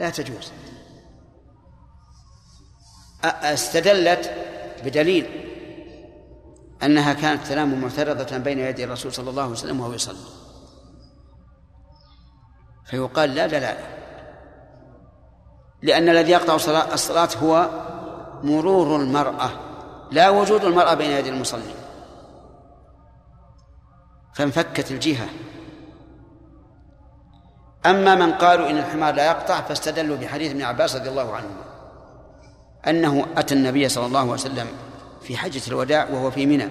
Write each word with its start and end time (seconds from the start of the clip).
لا 0.00 0.10
تجوز. 0.10 0.52
استدلت 3.24 4.34
بدليل 4.84 5.46
أنها 6.82 7.12
كانت 7.12 7.46
تنام 7.46 7.80
معترضة 7.80 8.38
بين 8.38 8.58
يدي 8.58 8.84
الرسول 8.84 9.12
صلى 9.12 9.30
الله 9.30 9.42
عليه 9.42 9.52
وسلم 9.52 9.80
وهو 9.80 9.92
يصلي. 9.92 10.16
فيقال 12.84 13.34
لا 13.34 13.46
دلالة 13.46 13.86
لأن 15.82 16.08
الذي 16.08 16.32
يقطع 16.32 16.54
الصلاة 16.94 17.28
هو 17.42 17.70
مرور 18.42 18.96
المرأة 18.96 19.50
لا 20.10 20.30
وجود 20.30 20.64
المرأة 20.64 20.94
بين 20.94 21.10
يدي 21.10 21.28
المصلي. 21.28 21.74
فانفكت 24.34 24.90
الجهة. 24.90 25.28
أما 27.86 28.14
من 28.14 28.32
قالوا 28.32 28.70
إن 28.70 28.78
الحمار 28.78 29.14
لا 29.14 29.26
يقطع 29.26 29.60
فاستدلوا 29.60 30.16
بحديث 30.16 30.50
ابن 30.50 30.62
عباس 30.62 30.96
رضي 30.96 31.08
الله 31.08 31.34
عنه 31.36 31.48
أنه 32.88 33.26
أتى 33.36 33.54
النبي 33.54 33.88
صلى 33.88 34.06
الله 34.06 34.20
عليه 34.20 34.30
وسلم 34.30 34.66
في 35.22 35.36
حجة 35.36 35.62
الوداع 35.68 36.08
وهو 36.10 36.30
في 36.30 36.46
منى. 36.46 36.68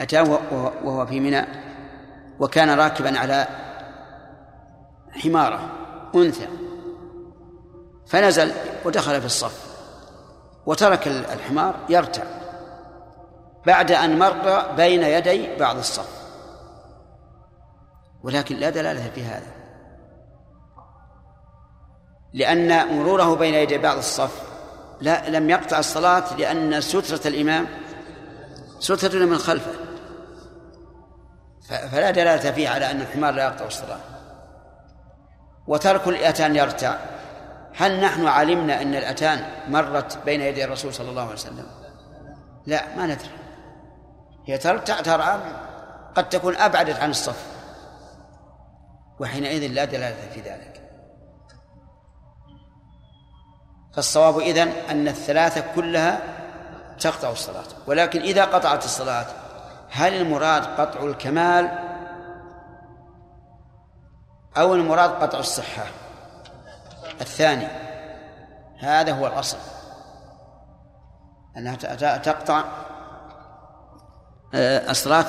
أتاه 0.00 0.40
وهو 0.84 1.06
في 1.06 1.20
منى 1.20 1.46
وكان 2.40 2.70
راكبا 2.70 3.18
على 3.18 3.46
حمارة 5.10 5.70
أنثى. 6.14 6.48
فنزل 8.06 8.52
ودخل 8.84 9.20
في 9.20 9.26
الصف 9.26 9.70
وترك 10.66 11.08
الحمار 11.08 11.74
يرتع 11.88 12.22
بعد 13.66 13.92
أن 13.92 14.18
مر 14.18 14.72
بين 14.76 15.02
يدي 15.02 15.56
بعض 15.56 15.76
الصف. 15.76 16.19
ولكن 18.22 18.56
لا 18.56 18.70
دلالة 18.70 19.10
في 19.10 19.22
هذا. 19.22 19.52
لأن 22.32 22.98
مروره 22.98 23.34
بين 23.34 23.54
يدي 23.54 23.78
بعض 23.78 23.96
الصف. 23.96 24.42
لا 25.00 25.28
لم 25.28 25.50
يقطع 25.50 25.78
الصلاة 25.78 26.36
لأن 26.36 26.80
سترة 26.80 27.28
الإمام 27.28 27.66
سترة 28.78 29.24
من 29.24 29.38
خلفه. 29.38 29.72
فلا 31.68 32.10
دلالة 32.10 32.50
فيه 32.52 32.68
على 32.68 32.90
أن 32.90 33.00
الحمار 33.00 33.34
لا 33.34 33.44
يقطع 33.44 33.66
الصلاة. 33.66 34.00
وترك 35.66 36.08
الأتان 36.08 36.56
يرتع. 36.56 36.96
هل 37.76 38.00
نحن 38.00 38.26
علمنا 38.26 38.82
أن 38.82 38.94
الأتان 38.94 39.44
مرت 39.68 40.18
بين 40.24 40.40
يدي 40.40 40.64
الرسول 40.64 40.94
صلى 40.94 41.10
الله 41.10 41.22
عليه 41.22 41.32
وسلم؟ 41.32 41.66
لا 42.66 42.96
ما 42.96 43.06
ندري. 43.06 43.30
هي 44.46 44.58
ترتع 44.58 45.00
ترى 45.00 45.42
قد 46.14 46.28
تكون 46.28 46.56
أبعدت 46.56 47.00
عن 47.00 47.10
الصف. 47.10 47.59
وحينئذ 49.20 49.66
لا 49.66 49.84
دلالة 49.84 50.30
في 50.34 50.40
ذلك. 50.40 50.90
فالصواب 53.94 54.38
إذن 54.38 54.68
أن 54.68 55.08
الثلاثة 55.08 55.74
كلها 55.74 56.20
تقطع 57.00 57.30
الصلاة. 57.30 57.64
ولكن 57.86 58.20
إذا 58.20 58.44
قطعت 58.44 58.84
الصلاة 58.84 59.26
هل 59.90 60.14
المراد 60.14 60.64
قطع 60.64 61.04
الكمال 61.04 61.78
أو 64.56 64.74
المراد 64.74 65.10
قطع 65.10 65.38
الصحة؟ 65.38 65.84
الثاني. 67.20 67.66
هذا 68.78 69.12
هو 69.12 69.26
الأصل. 69.26 69.58
أنها 71.56 71.76
تقطع 72.18 72.64
آه، 74.54 74.90
الصلاة 74.90 75.26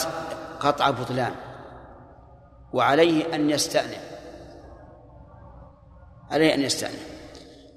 قطع 0.59 0.89
بطلان. 0.89 1.50
وعليه 2.73 3.35
أن 3.35 3.49
يستأنف. 3.49 4.11
عليه 6.31 6.53
أن 6.53 6.61
يستأنف. 6.61 7.11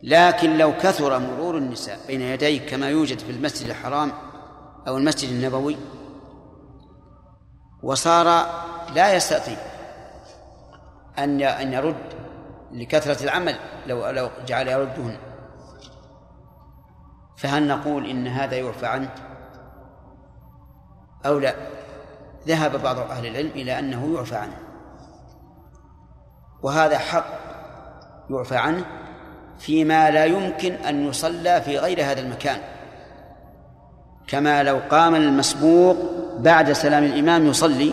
لكن 0.02 0.58
لو 0.58 0.72
كثر 0.72 1.18
مرور 1.18 1.58
النساء 1.58 1.98
بين 2.06 2.20
يديه 2.20 2.66
كما 2.66 2.88
يوجد 2.88 3.18
في 3.18 3.30
المسجد 3.30 3.68
الحرام 3.68 4.12
أو 4.88 4.96
المسجد 4.96 5.28
النبوي 5.28 5.76
وصار 7.82 8.24
لا 8.94 9.14
يستطيع 9.14 9.56
أن 11.18 11.42
أن 11.42 11.72
يرد 11.72 12.14
لكثرة 12.72 13.24
العمل 13.24 13.56
لو 13.86 14.10
لو 14.10 14.30
جعل 14.46 14.68
يردهن. 14.68 15.16
فهل 17.36 17.66
نقول 17.66 18.10
إن 18.10 18.26
هذا 18.26 18.56
يعفى 18.56 18.86
عنه؟ 18.86 19.14
أو 21.26 21.38
لا؟ 21.38 21.54
ذهب 22.46 22.82
بعض 22.82 22.98
أهل 22.98 23.26
العلم 23.26 23.50
إلى 23.50 23.78
أنه 23.78 24.14
يعفى 24.14 24.36
عنه. 24.36 24.63
وهذا 26.64 26.98
حق 26.98 27.26
يعفى 28.30 28.56
عنه 28.56 28.84
فيما 29.58 30.10
لا 30.10 30.24
يمكن 30.24 30.72
أن 30.72 31.08
يصلى 31.08 31.62
في 31.62 31.78
غير 31.78 32.04
هذا 32.04 32.20
المكان. 32.20 32.60
كما 34.26 34.62
لو 34.62 34.80
قام 34.90 35.14
المسبوق 35.14 35.96
بعد 36.38 36.72
سلام 36.72 37.04
الإمام 37.04 37.46
يصلي 37.46 37.92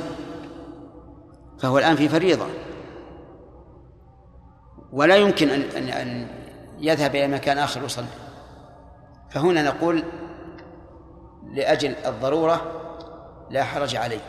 فهو 1.59 1.77
الآن 1.79 1.95
في 1.95 2.09
فريضة. 2.09 2.45
ولا 4.91 5.15
يمكن 5.15 5.49
أن 5.49 5.61
أن 5.61 5.89
أن 5.89 6.27
يذهب 6.79 7.15
إلى 7.15 7.27
مكان 7.27 7.57
آخر 7.57 7.83
يصلي. 7.83 8.05
فهنا 9.29 9.63
نقول 9.63 10.03
لأجل 11.53 11.95
الضرورة 12.05 12.61
لا 13.49 13.63
حرج 13.63 13.95
عليه. 13.95 14.21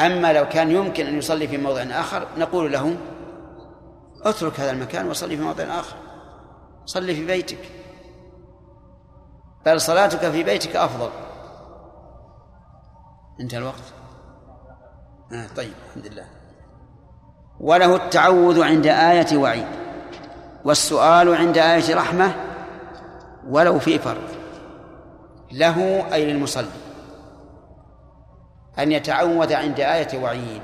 أما 0.00 0.32
لو 0.32 0.48
كان 0.48 0.70
يمكن 0.70 1.06
أن 1.06 1.18
يصلي 1.18 1.48
في 1.48 1.58
موضع 1.58 1.82
آخر 1.82 2.26
نقول 2.36 2.72
له 2.72 2.96
اترك 4.22 4.60
هذا 4.60 4.70
المكان 4.70 5.08
وصلي 5.08 5.36
في 5.36 5.42
موضع 5.42 5.64
آخر. 5.64 5.96
صلي 6.86 7.14
في 7.14 7.26
بيتك. 7.26 7.58
بل 9.66 9.80
صلاتك 9.80 10.30
في 10.30 10.42
بيتك 10.42 10.76
أفضل. 10.76 11.10
انتهى 13.40 13.58
الوقت؟ 13.58 13.92
آه 15.32 15.46
طيب 15.56 15.72
الحمد 15.88 16.06
لله. 16.12 16.26
وله 17.60 17.96
التعوذ 17.96 18.62
عند 18.62 18.86
آية 18.86 19.36
وعيد 19.36 19.66
والسؤال 20.64 21.34
عند 21.34 21.58
آية 21.58 21.94
رحمة 21.94 22.34
ولو 23.48 23.78
في 23.78 23.98
فرض 23.98 24.28
له 25.52 26.06
أي 26.14 26.32
للمصلي. 26.32 26.89
أن 28.78 28.92
يتعوذ 28.92 29.52
عند 29.52 29.80
آية 29.80 30.18
وعيد 30.18 30.62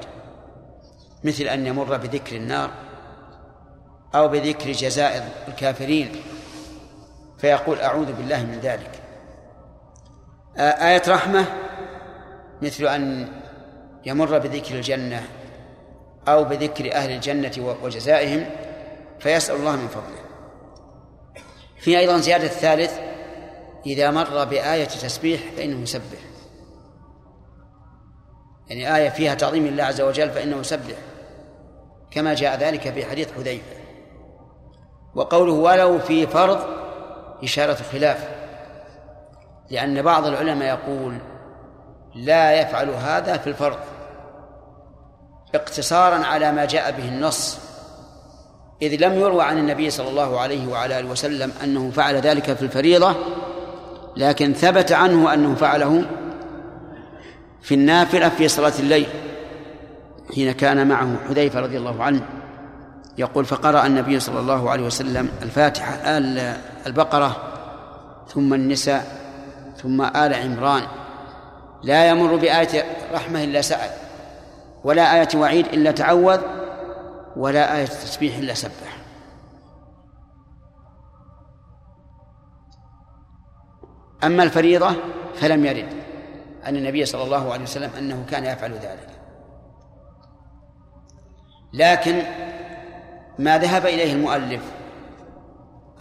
مثل 1.24 1.44
أن 1.44 1.66
يمر 1.66 1.96
بذكر 1.96 2.36
النار 2.36 2.70
أو 4.14 4.28
بذكر 4.28 4.72
جزاء 4.72 5.32
الكافرين 5.48 6.12
فيقول 7.38 7.80
أعوذ 7.80 8.12
بالله 8.12 8.42
من 8.42 8.60
ذلك. 8.62 8.90
آية 10.58 11.02
رحمة 11.08 11.46
مثل 12.62 12.86
أن 12.86 13.28
يمر 14.06 14.38
بذكر 14.38 14.74
الجنة 14.74 15.22
أو 16.28 16.44
بذكر 16.44 16.94
أهل 16.94 17.10
الجنة 17.10 17.76
وجزائهم 17.82 18.46
فيسأل 19.18 19.56
الله 19.56 19.76
من 19.76 19.88
فضله. 19.88 20.26
في 21.78 21.98
أيضا 21.98 22.18
زيادة 22.18 22.44
الثالث 22.44 22.98
إذا 23.86 24.10
مر 24.10 24.44
بآية 24.44 24.84
تسبيح 24.84 25.40
فإنه 25.56 25.82
يسبح. 25.82 26.25
يعني 28.68 28.96
آية 28.96 29.08
فيها 29.08 29.34
تعظيم 29.34 29.66
الله 29.66 29.84
عز 29.84 30.00
وجل 30.00 30.30
فإنه 30.30 30.56
يسبح 30.56 30.96
كما 32.10 32.34
جاء 32.34 32.58
ذلك 32.58 32.92
في 32.92 33.04
حديث 33.04 33.32
حذيفة. 33.32 33.76
وقوله 35.14 35.52
ولو 35.52 35.98
في 35.98 36.26
فرض 36.26 36.58
إشارة 37.42 37.78
خلاف 37.92 38.28
لأن 39.70 40.02
بعض 40.02 40.26
العلماء 40.26 40.68
يقول 40.68 41.18
لا 42.14 42.60
يفعل 42.60 42.90
هذا 42.90 43.36
في 43.36 43.46
الفرض 43.46 43.78
اقتصارا 45.54 46.26
على 46.26 46.52
ما 46.52 46.64
جاء 46.64 46.90
به 46.90 47.08
النص 47.08 47.58
إذ 48.82 48.96
لم 49.06 49.14
يروى 49.14 49.42
عن 49.42 49.58
النبي 49.58 49.90
صلى 49.90 50.08
الله 50.08 50.40
عليه 50.40 50.68
وعلى 50.68 50.98
آله 50.98 51.10
وسلم 51.10 51.52
أنه 51.64 51.90
فعل 51.90 52.14
ذلك 52.16 52.52
في 52.52 52.62
الفريضة 52.62 53.14
لكن 54.16 54.52
ثبت 54.52 54.92
عنه 54.92 55.34
أنه 55.34 55.54
فعله 55.54 56.04
في 57.66 57.74
النافلة 57.74 58.28
في 58.28 58.48
صلاة 58.48 58.72
الليل 58.78 59.06
حين 60.34 60.52
كان 60.52 60.88
معه 60.88 61.16
حذيفة 61.28 61.60
رضي 61.60 61.78
الله 61.78 62.02
عنه 62.02 62.26
يقول 63.18 63.44
فقرأ 63.44 63.86
النبي 63.86 64.20
صلى 64.20 64.40
الله 64.40 64.70
عليه 64.70 64.86
وسلم 64.86 65.30
الفاتحة 65.42 65.94
آل 65.94 66.56
البقرة 66.86 67.36
ثم 68.28 68.54
النساء 68.54 69.04
ثم 69.76 70.02
آل 70.02 70.34
عمران. 70.34 70.82
لا 71.82 72.08
يمر 72.08 72.36
بآية 72.36 72.84
رحمة 73.12 73.44
إلا 73.44 73.60
سأل 73.60 73.90
ولا 74.84 75.14
آية 75.14 75.28
وعيد 75.34 75.66
إلا 75.66 75.90
تعوذ 75.90 76.40
ولا 77.36 77.76
آية 77.76 77.86
تسبيح 77.86 78.36
إلا 78.36 78.54
سبح. 78.54 78.98
أما 84.24 84.42
الفريضة 84.42 84.94
فلم 85.34 85.64
يرد. 85.64 86.05
عن 86.66 86.76
النبي 86.76 87.04
صلى 87.04 87.22
الله 87.22 87.52
عليه 87.52 87.62
وسلم 87.62 87.90
أنه 87.98 88.24
كان 88.30 88.44
يفعل 88.44 88.72
ذلك. 88.72 89.08
لكن 91.72 92.22
ما 93.38 93.58
ذهب 93.58 93.86
إليه 93.86 94.12
المؤلف 94.12 94.62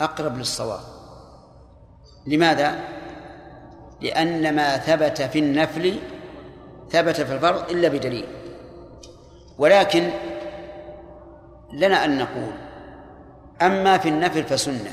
أقرب 0.01 0.37
للصواب. 0.37 0.79
لماذا؟ 2.27 2.75
لأن 4.01 4.55
ما 4.55 4.77
ثبت 4.77 5.21
في 5.21 5.39
النفل 5.39 5.99
ثبت 6.89 7.21
في 7.21 7.33
الفرض 7.33 7.69
إلا 7.69 7.87
بدليل. 7.87 8.27
ولكن 9.57 10.09
لنا 11.73 12.05
أن 12.05 12.17
نقول 12.17 12.53
أما 13.61 13.97
في 13.97 14.09
النفل 14.09 14.43
فسنة 14.43 14.91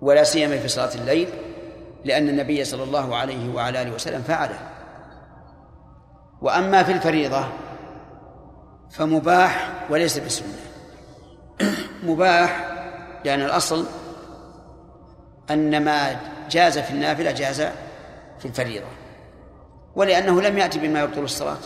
ولا 0.00 0.24
سيما 0.24 0.58
في 0.58 0.68
صلاة 0.68 0.94
الليل 0.94 1.28
لأن 2.04 2.28
النبي 2.28 2.64
صلى 2.64 2.82
الله 2.82 3.16
عليه 3.16 3.54
وعلى 3.54 3.82
آله 3.82 3.94
وسلم 3.94 4.22
فعله. 4.22 4.58
وأما 6.42 6.82
في 6.82 6.92
الفريضة 6.92 7.44
فمباح 8.90 9.72
وليس 9.90 10.18
بسنة. 10.18 10.56
مباح 12.02 12.74
يعني 13.24 13.44
الأصل 13.44 13.86
أن 15.50 15.84
ما 15.84 16.16
جاز 16.50 16.78
في 16.78 16.90
النافلة 16.90 17.30
جاز 17.30 17.60
في 18.38 18.44
الفريضة. 18.44 18.86
ولأنه 19.94 20.42
لم 20.42 20.58
يأتي 20.58 20.78
بما 20.78 21.00
يبطل 21.00 21.20
الصلاة. 21.24 21.58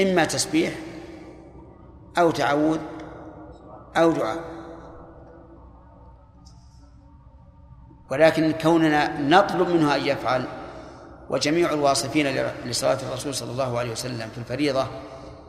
إما 0.00 0.24
تسبيح 0.24 0.74
أو 2.18 2.30
تعوذ 2.30 2.78
أو 3.96 4.12
دعاء. 4.12 4.53
ولكن 8.10 8.52
كوننا 8.52 9.20
نطلب 9.20 9.68
منه 9.68 9.94
أن 9.94 10.06
يفعل. 10.06 10.44
وجميع 11.30 11.72
الواصفين 11.72 12.26
لصلاة 12.64 12.98
الرسول 13.08 13.34
صلى 13.34 13.50
الله 13.50 13.78
عليه 13.78 13.92
وسلم 13.92 14.28
في 14.28 14.38
الفريضة 14.38 14.86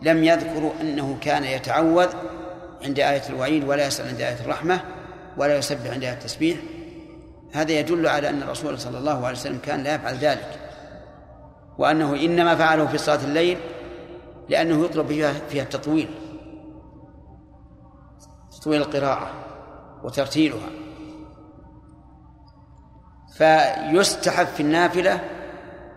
لم 0.01 0.23
يذكروا 0.23 0.71
أنه 0.81 1.17
كان 1.21 1.43
يتعوذ 1.43 2.07
عند 2.83 2.99
آية 2.99 3.29
الوعيد 3.29 3.63
ولا 3.63 3.87
يسأل 3.87 4.07
عند 4.07 4.21
آية 4.21 4.39
الرحمة 4.39 4.81
ولا 5.37 5.57
يسبح 5.57 5.91
عند 5.91 6.03
آية 6.03 6.13
التسبيح. 6.13 6.57
هذا 7.53 7.71
يدل 7.71 8.07
على 8.07 8.29
أن 8.29 8.41
الرسول 8.41 8.79
صلى 8.79 8.97
الله 8.97 9.25
عليه 9.25 9.37
وسلم 9.37 9.57
كان 9.57 9.83
لا 9.83 9.95
يفعل 9.95 10.15
ذلك. 10.15 10.59
وأنه 11.77 12.15
إنما 12.15 12.55
فعله 12.55 12.85
في 12.85 12.97
صلاة 12.97 13.23
الليل 13.23 13.57
لأنه 14.49 14.85
يطلب 14.85 15.07
فيها 15.49 15.63
التطويل. 15.63 16.09
تطويل 18.59 18.81
القراءة 18.81 19.31
وترتيلها. 20.03 20.84
فيستحب 23.37 24.47
في 24.47 24.59
النافلة 24.59 25.19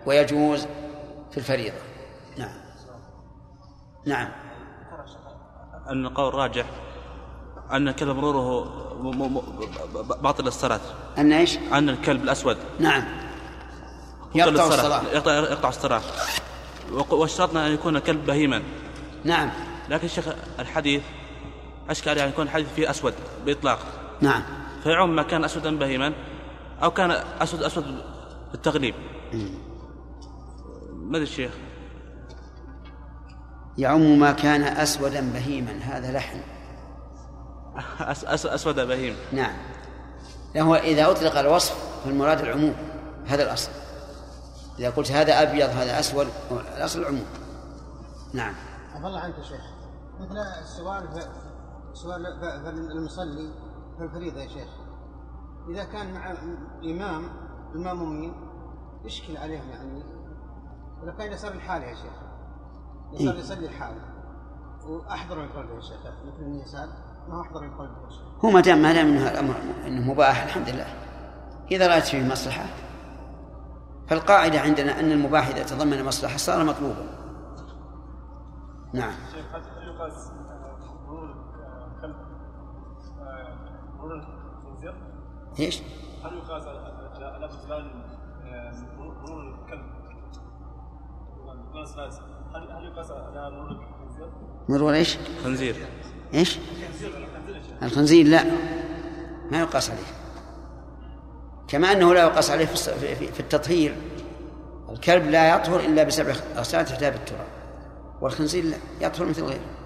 ويجوز 0.07 0.67
في 1.31 1.39
الفريضة. 1.39 1.77
نعم. 2.39 2.55
نعم. 4.07 4.29
أن 5.91 6.07
القول 6.07 6.29
الراجح 6.29 6.65
أن 7.71 7.89
الكلب 7.89 8.17
مروره 8.17 8.65
باطل 10.23 10.47
الصلاة. 10.47 10.81
أن 11.19 11.33
إيش؟ 11.33 11.59
أن 11.73 11.89
الكلب 11.89 12.23
الأسود. 12.23 12.57
نعم. 12.79 13.05
يقطع 14.35 14.67
الصلاة. 14.67 15.03
يقطع, 15.03 15.33
يقطع 15.33 15.69
الصلاة. 15.69 16.03
واشترطنا 17.11 17.67
أن 17.67 17.73
يكون 17.73 17.97
الكلب 17.97 18.27
بهيما. 18.27 18.63
نعم. 19.25 19.51
لكن 19.89 20.09
شيخ 20.09 20.25
الحديث 20.59 21.03
أشكال 21.91 22.19
يعني 22.19 22.31
يكون 22.31 22.45
الحديث 22.45 22.67
فيه 22.77 22.91
أسود 22.91 23.15
بإطلاق. 23.47 23.79
نعم. 24.21 24.43
فيعم 24.83 25.17
ما 25.17 25.23
كان 25.23 25.45
أسودا 25.45 25.79
بهيما. 25.79 26.13
أو 26.83 26.91
كان 26.91 27.11
أسود 27.41 27.63
أسود 27.63 27.85
بالتغليب 28.53 28.95
ماذا 30.93 31.23
الشيخ؟ 31.23 31.53
يعم 33.79 34.19
ما 34.19 34.33
كان 34.33 34.63
أسودا 34.63 35.33
بهيما 35.33 35.73
هذا 35.73 36.13
لحن. 36.13 36.41
أس 38.01 38.25
أس 38.25 38.47
أسود 38.47 38.75
بهيم. 38.81 39.17
نعم. 39.33 39.57
هو 40.57 40.75
إذا 40.75 41.11
أطلق 41.11 41.39
الوصف 41.39 42.05
فالمراد 42.05 42.41
العموم 42.41 42.75
هذا 43.27 43.43
الأصل. 43.43 43.71
إذا 44.79 44.91
قلت 44.91 45.13
هذا 45.13 45.43
أبيض 45.43 45.69
هذا 45.69 46.01
أسود 46.01 46.29
الأصل 46.77 47.01
العموم. 47.01 47.27
نعم. 48.35 48.55
عفى 48.95 49.07
الله 49.07 49.21
عنك 49.21 49.39
يا 49.39 49.43
شيخ. 49.43 49.61
مثل 50.21 50.37
السؤال 50.63 51.09
سؤال 51.95 52.27
المصلي 52.91 53.53
في 53.99 54.05
الفريضة 54.05 54.41
يا 54.41 54.49
شيخ. 54.49 54.69
إذا 55.69 55.85
كان 55.85 56.15
مع 56.15 56.35
إمام 56.85 57.31
المامومين 57.75 58.35
يشكل 59.05 59.37
عليهم 59.37 59.69
يعني؟ 59.71 60.03
إذا 61.03 61.13
كان 61.13 61.33
يصلي 61.33 61.55
الحال 61.55 61.83
يا 61.83 61.95
شيخ. 61.95 62.13
يصلي 63.13 63.33
إيه؟ 63.33 63.39
يصلي 63.39 63.67
الحال. 63.67 63.97
وأحضر 64.87 65.39
من 65.39 65.49
قلبه 65.49 65.75
يا 65.75 65.81
شيخ. 65.81 65.99
مثل 66.27 66.43
النساء 66.43 66.89
ما 67.29 67.41
أحضر 67.41 67.61
من 67.61 67.71
قلبه 67.71 68.05
يا 68.05 68.11
شيخ؟ 68.11 68.45
هو 68.45 68.51
ما 68.51 68.61
دام 68.61 68.83
ما 68.83 68.93
دام 68.93 69.07
انه 69.07 69.31
الامر 69.31 69.55
إنه 69.87 70.13
مباح 70.13 70.43
الحمد 70.43 70.69
لله 70.69 70.87
إذا 71.71 71.89
رايت 71.89 72.05
فيه 72.05 72.29
مصلحة 72.29 72.65
فالقاعدة 74.07 74.61
عندنا 74.61 75.01
أن 75.01 75.13
المباح 75.13 75.49
إذا 75.49 75.63
تضمن 75.63 76.05
مصلحة 76.05 76.37
صار 76.37 76.65
مطلوبا. 76.65 77.19
نعم. 78.93 79.13
شيخ 79.33 79.55
هل 79.55 79.63
يقاس 79.89 80.33
مرور 81.07 81.35
الكلب 81.97 82.17
مرور 83.99 84.15
الخنزير؟ 84.15 84.95
إيش؟ 85.61 85.81
هل 86.25 86.37
يقاس 86.37 86.63
على 86.63 87.49
بطلان 87.49 87.91
مرور 88.99 89.55
الكلب؟ 89.65 89.99
هل 92.55 92.71
هل 92.71 92.85
يقاس 92.85 93.11
على 93.11 93.51
مرور 93.51 93.71
الخنزير؟ 93.71 94.29
مرور 94.69 94.95
إيش؟ 94.95 95.17
خنزير 95.45 95.77
إيش؟ 96.35 96.59
الخنزير 97.83 98.27
لا 98.27 98.45
ما 99.51 99.61
يقاس 99.61 99.91
عليه 99.91 100.03
كما 101.69 101.93
أنه 101.93 102.15
لا 102.15 102.21
يقاس 102.21 102.51
عليه 102.51 102.67
في 102.67 103.41
التطهير 103.41 103.97
الكلب 104.91 105.31
لا 105.31 105.55
يطهر 105.55 105.81
إلا 105.81 106.03
بسبع 106.03 106.35
غسلات 106.57 106.89
تحتها 106.89 107.11
بالتراب 107.11 107.47
والخنزير 108.21 108.65
لا 108.65 108.77
يطهر 109.01 109.27
مثل 109.27 109.45
غيره 109.45 109.79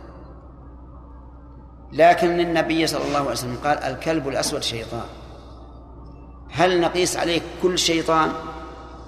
لكن 1.93 2.41
النبي 2.41 2.87
صلى 2.87 3.05
الله 3.05 3.19
عليه 3.19 3.31
وسلم 3.31 3.57
قال 3.65 3.79
الكلب 3.79 4.29
الأسود 4.29 4.63
شيطان 4.63 5.07
هل 6.53 6.81
نقيس 6.81 7.17
عليه 7.17 7.41
كل 7.63 7.79
شيطان؟ 7.79 8.33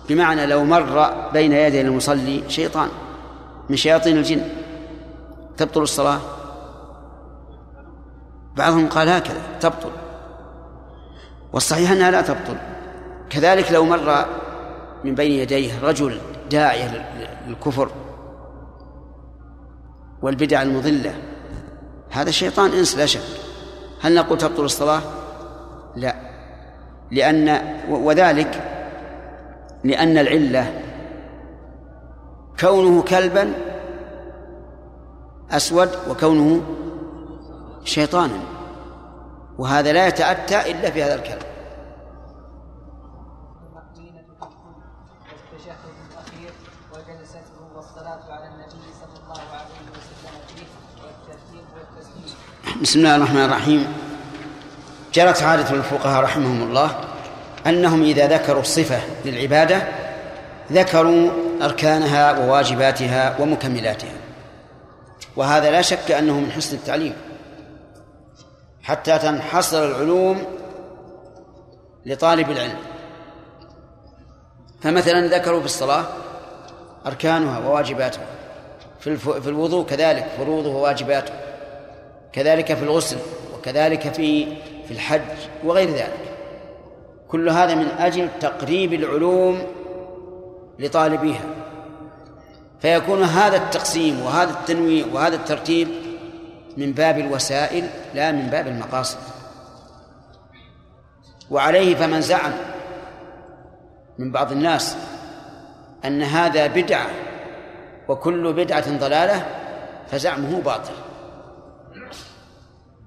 بمعنى 0.08 0.46
لو 0.46 0.64
مر 0.64 1.12
بين 1.32 1.52
يدي 1.52 1.80
المصلي 1.80 2.42
شيطان 2.48 2.88
من 3.70 3.76
شياطين 3.76 4.16
الجن 4.16 4.48
تبطل 5.56 5.82
الصلاة؟ 5.82 6.20
بعضهم 8.56 8.88
قال 8.88 9.08
هكذا 9.08 9.42
تبطل. 9.60 9.90
والصحيح 11.52 11.90
أنها 11.90 12.10
لا 12.10 12.22
تبطل. 12.22 12.56
كذلك 13.30 13.72
لو 13.72 13.84
مر 13.84 14.26
من 15.04 15.14
بين 15.14 15.32
يديه 15.32 15.84
رجل 15.84 16.20
داعيه 16.50 17.08
للكفر 17.48 17.90
والبدع 20.22 20.62
المضلة 20.62 21.14
هذا 22.10 22.28
الشيطان 22.28 22.70
إنس 22.70 22.96
لا 22.96 23.06
شك. 23.06 23.20
هل 24.00 24.14
نقول 24.14 24.38
تبطل 24.38 24.64
الصلاة؟ 24.64 25.00
لا. 25.96 26.33
لأن 27.14 27.74
وذلك 27.88 28.52
لأن 29.84 30.18
العلة 30.18 30.80
كونه 32.60 33.02
كلبا 33.02 33.52
أسود 35.50 35.90
وكونه 36.10 36.62
شيطانا 37.84 38.40
وهذا 39.58 39.92
لا 39.92 40.06
يتأتى 40.06 40.70
إلا 40.70 40.90
في 40.90 41.02
هذا 41.02 41.14
الكلام 41.14 41.38
بسم 52.82 52.98
الله 52.98 53.16
الرحمن 53.16 53.44
الرحيم. 53.44 54.03
جرت 55.14 55.42
عادة 55.42 55.70
الفقهاء 55.70 56.22
رحمهم 56.22 56.62
الله 56.62 57.00
أنهم 57.66 58.02
إذا 58.02 58.26
ذكروا 58.26 58.60
الصفة 58.60 59.00
للعبادة 59.24 59.82
ذكروا 60.72 61.30
أركانها 61.62 62.38
وواجباتها 62.38 63.36
ومكملاتها. 63.40 64.12
وهذا 65.36 65.70
لا 65.70 65.82
شك 65.82 66.10
أنه 66.10 66.40
من 66.40 66.52
حسن 66.52 66.76
التعليم. 66.76 67.14
حتى 68.82 69.18
تنحصر 69.18 69.84
العلوم 69.84 70.44
لطالب 72.06 72.50
العلم. 72.50 72.78
فمثلا 74.80 75.38
ذكروا 75.38 75.60
في 75.60 75.66
الصلاة 75.66 76.04
أركانها 77.06 77.58
وواجباتها. 77.58 78.26
في 79.00 79.16
في 79.16 79.48
الوضوء 79.48 79.86
كذلك 79.86 80.26
فروضه 80.38 80.70
وواجباته. 80.70 81.32
كذلك 82.32 82.74
في 82.74 82.82
الغسل 82.82 83.18
وكذلك 83.54 84.12
في 84.14 84.46
في 84.86 84.90
الحج 84.90 85.20
وغير 85.64 85.90
ذلك. 85.90 86.36
كل 87.28 87.48
هذا 87.48 87.74
من 87.74 87.88
أجل 87.98 88.28
تقريب 88.40 88.92
العلوم 88.92 89.62
لطالبيها. 90.78 91.44
فيكون 92.80 93.22
هذا 93.22 93.56
التقسيم 93.56 94.22
وهذا 94.22 94.50
التنويع 94.50 95.06
وهذا 95.12 95.36
الترتيب 95.36 95.88
من 96.76 96.92
باب 96.92 97.18
الوسائل 97.18 97.88
لا 98.14 98.32
من 98.32 98.46
باب 98.46 98.66
المقاصد. 98.66 99.18
وعليه 101.50 101.94
فمن 101.94 102.20
زعم 102.20 102.52
من 104.18 104.32
بعض 104.32 104.52
الناس 104.52 104.96
أن 106.04 106.22
هذا 106.22 106.66
بدعة 106.66 107.06
وكل 108.08 108.52
بدعة 108.52 108.98
ضلالة 108.98 109.46
فزعمه 110.10 110.60
باطل. 110.60 111.03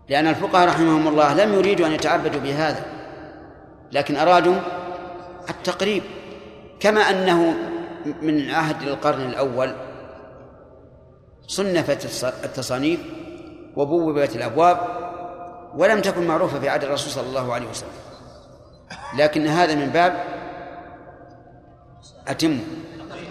لأن 0.10 0.28
الفقهاء 0.28 0.68
رحمهم 0.68 1.08
الله 1.08 1.34
لم 1.34 1.54
يريدوا 1.54 1.88
أن 1.88 1.92
يتعبدوا 1.92 2.42
بهذا 2.42 2.86
لكن 3.92 4.16
أرادوا 4.16 4.56
التقريب. 5.50 6.04
كما 6.80 7.02
أنه 7.02 7.54
من 8.22 8.50
عهد 8.52 8.82
القرن 8.82 9.22
الأول 9.22 9.74
صنفت 11.48 12.26
التصانيف 12.44 13.00
وبوبت 13.76 14.36
الأبواب 14.36 14.80
ولم 15.76 16.02
تكن 16.02 16.28
معروفة 16.28 16.60
في 16.60 16.70
عهد 16.70 16.84
الرسول 16.84 17.12
صلى 17.12 17.28
الله 17.28 17.54
عليه 17.54 17.68
وسلم. 17.70 17.90
لكن 19.18 19.48
هذا 19.48 19.76
من 19.76 19.90
باب 19.90 20.24
أتم 22.28 22.60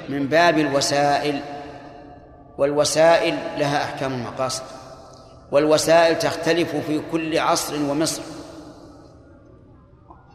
من 0.08 0.26
باب 0.28 0.58
الوسائل 0.58 1.40
والوسائل 2.58 3.38
لها 3.58 3.84
أحكام 3.84 4.12
المقاصد 4.12 4.75
والوسائل 5.52 6.18
تختلف 6.18 6.76
في 6.76 7.00
كل 7.12 7.38
عصر 7.38 7.74
ومصر. 7.74 8.22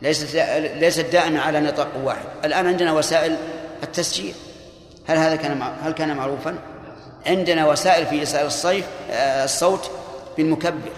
ليست 0.01 0.35
ليست 0.75 1.05
دائما 1.05 1.41
على 1.41 1.59
نطاق 1.59 1.87
واحد. 2.03 2.25
الآن 2.45 2.67
عندنا 2.67 2.93
وسائل 2.93 3.37
التسجيل. 3.83 4.33
هل 5.07 5.17
هذا 5.17 5.35
كان 5.35 5.61
هل 5.81 5.91
كان 5.91 6.17
معروفا؟ 6.17 6.55
عندنا 7.25 7.67
وسائل 7.67 8.05
في 8.05 8.19
إرسال 8.19 8.45
الصيف 8.45 8.87
آه، 9.11 9.43
الصوت 9.43 9.91
بالمكبر 10.37 10.91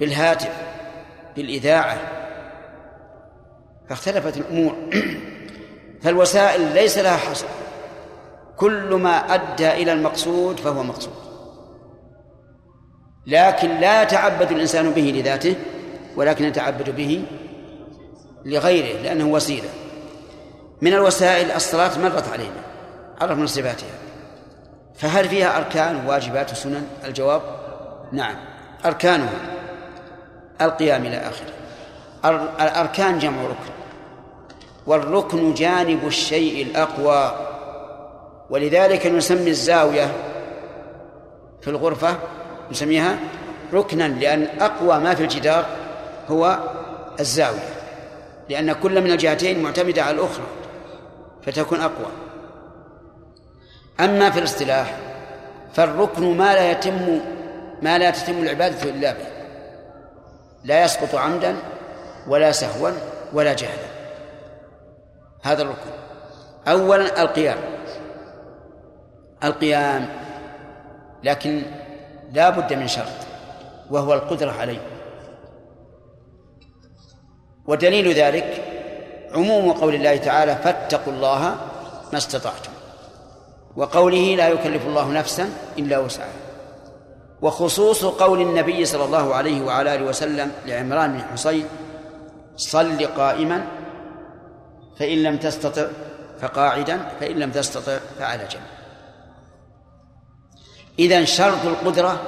بالهاتف 0.00 0.52
بالإذاعة. 1.36 1.98
فاختلفت 3.88 4.36
الأمور. 4.36 4.74
فالوسائل 6.02 6.74
ليس 6.74 6.98
لها 6.98 7.16
حصر. 7.16 7.46
كل 8.56 8.94
ما 8.94 9.34
أدى 9.34 9.72
إلى 9.72 9.92
المقصود 9.92 10.60
فهو 10.60 10.82
مقصود. 10.82 11.23
لكن 13.26 13.80
لا 13.80 14.02
يتعبد 14.02 14.52
الإنسان 14.52 14.90
به 14.90 15.12
لذاته 15.16 15.56
ولكن 16.16 16.44
يتعبد 16.44 16.90
به 16.90 17.24
لغيره 18.44 19.02
لأنه 19.02 19.24
وسيلة. 19.24 19.68
من 20.82 20.92
الوسائل 20.92 21.50
الصلاة 21.50 21.98
مرت 21.98 22.28
علينا 22.28 22.62
عرفنا 23.20 23.46
صفاتها. 23.46 23.94
فهل 24.94 25.28
فيها 25.28 25.58
أركان 25.58 26.06
وواجبات 26.06 26.52
وسنن 26.52 26.86
الجواب 27.04 27.42
نعم. 28.12 28.36
أركانها 28.86 29.40
القيام 30.60 31.06
إلى 31.06 31.16
آخره. 31.16 31.54
الأركان 32.60 33.18
جمع 33.18 33.42
ركن. 33.42 33.74
والركن 34.86 35.54
جانب 35.54 36.06
الشيء 36.06 36.62
الأقوى. 36.66 37.34
ولذلك 38.50 39.06
نسمي 39.06 39.50
الزاوية 39.50 40.12
في 41.60 41.70
الغرفة 41.70 42.16
نسميها 42.70 43.18
ركنا 43.72 44.08
لأن 44.08 44.48
أقوى 44.60 44.98
ما 44.98 45.14
في 45.14 45.22
الجدار 45.22 45.66
هو 46.28 46.58
الزاوية 47.20 47.74
لأن 48.48 48.72
كل 48.72 49.00
من 49.00 49.10
الجهتين 49.10 49.62
معتمدة 49.62 50.02
على 50.02 50.16
الأخرى 50.16 50.46
فتكون 51.42 51.80
أقوى. 51.80 52.06
أما 54.00 54.30
في 54.30 54.38
الاصطلاح 54.38 54.98
فالركن 55.74 56.36
ما 56.36 56.54
لا 56.54 56.70
يتم 56.70 57.20
ما 57.82 57.98
لا 57.98 58.10
تتم 58.10 58.42
العبادة 58.42 58.90
إلا 58.90 59.12
به 59.12 59.26
لا 60.64 60.84
يسقط 60.84 61.14
عمدا 61.14 61.56
ولا 62.28 62.52
سهوا 62.52 62.90
ولا 63.32 63.52
جهلا. 63.52 63.94
هذا 65.42 65.62
الركن. 65.62 65.90
أولا 66.68 67.22
القيام. 67.22 67.58
القيام 69.44 70.08
لكن 71.24 71.62
لا 72.34 72.50
بد 72.50 72.72
من 72.72 72.88
شرط 72.88 73.18
وهو 73.90 74.14
القدرة 74.14 74.52
عليه. 74.52 74.80
ودليل 77.66 78.12
ذلك 78.12 78.64
عموم 79.34 79.72
قول 79.72 79.94
الله 79.94 80.16
تعالى 80.16 80.56
فاتقوا 80.56 81.12
الله 81.12 81.56
ما 82.12 82.18
استطعتم. 82.18 82.72
وقوله 83.76 84.36
لا 84.36 84.48
يكلف 84.48 84.86
الله 84.86 85.12
نفسا 85.12 85.50
إلا 85.78 85.98
وسعها. 85.98 86.28
وخصوص 87.42 88.04
قول 88.04 88.40
النبي 88.40 88.84
صلى 88.84 89.04
الله 89.04 89.34
عليه 89.34 89.62
وعلى 89.62 89.94
آله 89.94 90.04
وسلم 90.04 90.52
لعمران 90.66 91.12
بن 91.12 91.22
حصين 91.22 91.66
صل 92.56 93.06
قائما 93.06 93.66
فإن 94.98 95.22
لم 95.22 95.36
تستطع 95.36 95.86
فقاعدا 96.40 96.98
فإن 97.20 97.36
لم 97.36 97.50
تستطع 97.50 97.98
فعلى 98.18 98.44
جنب. 98.44 98.73
إذا 100.98 101.24
شرط 101.24 101.64
القدرة 101.64 102.20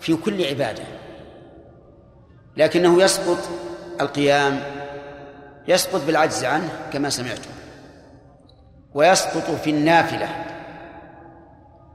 في 0.00 0.16
كل 0.16 0.44
عبادة 0.44 0.82
لكنه 2.56 3.02
يسقط 3.02 3.38
القيام 4.00 4.60
يسقط 5.68 6.00
بالعجز 6.06 6.44
عنه 6.44 6.68
كما 6.92 7.10
سمعتم 7.10 7.50
ويسقط 8.94 9.50
في 9.50 9.70
النافلة. 9.70 10.28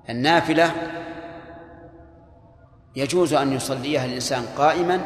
النافلة 0.09 0.71
يجوز 2.95 3.33
أن 3.33 3.53
يصليها 3.53 4.05
الإنسان 4.05 4.45
قائما 4.57 5.01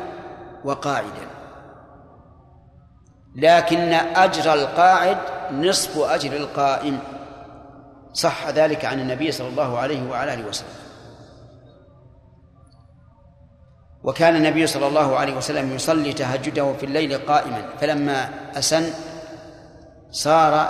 وقاعدا 0.63 1.27
لكن 3.35 3.93
أجر 3.93 4.53
القاعد 4.53 5.17
نصف 5.51 5.97
أجر 5.97 6.33
القائم. 6.33 6.99
صح 8.15 8.49
ذلك 8.49 8.85
عن 8.85 8.99
النبي 8.99 9.31
صلى 9.31 9.47
الله 9.47 9.77
عليه 9.77 10.09
وعلى 10.09 10.33
آله 10.33 10.47
وسلم. 10.47 10.67
وكان 14.03 14.35
النبي 14.35 14.67
صلى 14.67 14.87
الله 14.87 15.17
عليه 15.17 15.35
وسلم 15.35 15.75
يصلي 15.75 16.13
تهجده 16.13 16.73
في 16.73 16.85
الليل 16.85 17.17
قائما 17.17 17.69
فلما 17.81 18.29
أسن 18.55 18.83
صار 20.11 20.69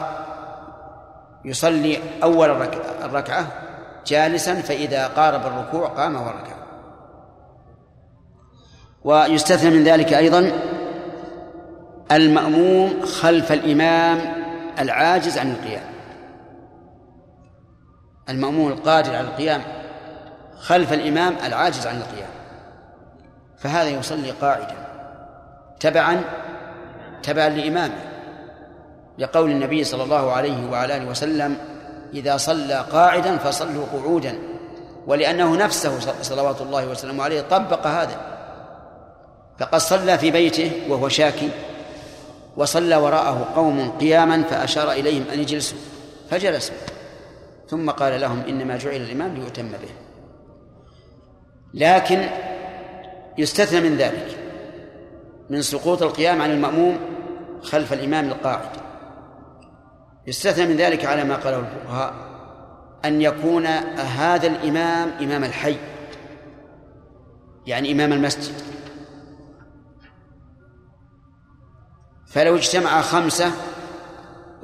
يصلي 1.46 2.00
أول 2.24 2.52
الركعة 3.04 3.48
جالسا 4.06 4.56
فإذا 4.62 5.08
قارب 5.08 5.46
الركوع 5.46 5.88
قام 5.88 6.16
وركع. 6.16 6.56
ويستثنى 9.04 9.70
من 9.70 9.84
ذلك 9.84 10.14
أيضا 10.14 10.52
المأموم 12.12 13.06
خلف 13.06 13.52
الإمام 13.52 14.46
العاجز 14.80 15.38
عن 15.38 15.52
القيام. 15.52 15.95
المأموم 18.30 18.72
القادر 18.72 19.16
على 19.16 19.28
القيام 19.28 19.62
خلف 20.60 20.94
الإمام 20.94 21.36
العاجز 21.46 21.88
عن 21.88 21.98
القيام. 21.98 22.30
فهذا 23.58 23.90
يصلي 23.90 24.32
قاعدا 24.32 24.76
تبعا 25.80 26.22
تبعا 27.24 27.50
لإمامه 27.50 27.96
لقول 29.18 29.52
النبي 29.52 29.84
صلى 29.84 30.04
الله 30.04 30.32
عليه 30.32 30.70
وعلى 30.70 30.98
آله 30.98 31.06
وسلم 31.06 31.58
إذا 32.14 32.38
صلى 32.38 32.86
قاعدا 32.92 33.38
فصلوا 33.38 33.86
قعودا. 33.94 34.36
ولأنه 35.08 35.56
نفسه 35.56 36.00
صلوات 36.22 36.62
الله 36.62 36.88
وسلامه 36.88 37.24
عليه 37.24 37.42
طبق 37.42 37.88
هذا. 37.88 38.18
فقد 39.60 39.80
صلى 39.80 40.18
في 40.18 40.32
بيته 40.32 40.72
وهو 40.90 41.10
شاكي 41.10 41.50
وصلى 42.58 42.96
وراءه 42.96 43.52
قوم 43.56 43.92
قياما 44.00 44.44
فأشار 44.44 44.92
إليهم 44.92 45.26
أن 45.34 45.40
يجلسوا 45.40 45.78
فجلسوا. 46.30 46.76
ثم 47.68 47.90
قال 47.90 48.22
لهم 48.22 48.40
إنما 48.40 48.78
جعل 48.78 48.96
الإمام 48.96 49.36
ليؤتم 49.36 49.72
به. 49.72 49.90
لكن 51.74 52.30
يستثنى 53.38 53.90
من 53.90 53.98
ذلك 53.98 54.40
من 55.50 55.62
سقوط 55.62 56.04
القيام 56.04 56.42
عن 56.42 56.52
المأموم 56.52 57.00
خلف 57.62 57.94
الإمام 57.94 58.26
القاعد. 58.26 58.70
يستثنى 60.28 60.66
من 60.66 60.78
ذلك 60.78 61.06
على 61.06 61.24
ما 61.24 61.36
قاله 61.36 61.60
الفقهاء 61.60 62.14
أن 63.06 63.22
يكون 63.22 63.66
هذا 63.98 64.48
الإمام 64.48 65.10
إمام 65.10 65.44
الحي 65.44 65.78
يعني 67.68 67.92
إمام 67.92 68.14
المسجد. 68.14 68.54
فلو 72.28 72.56
اجتمع 72.56 73.02
خمسة 73.02 73.52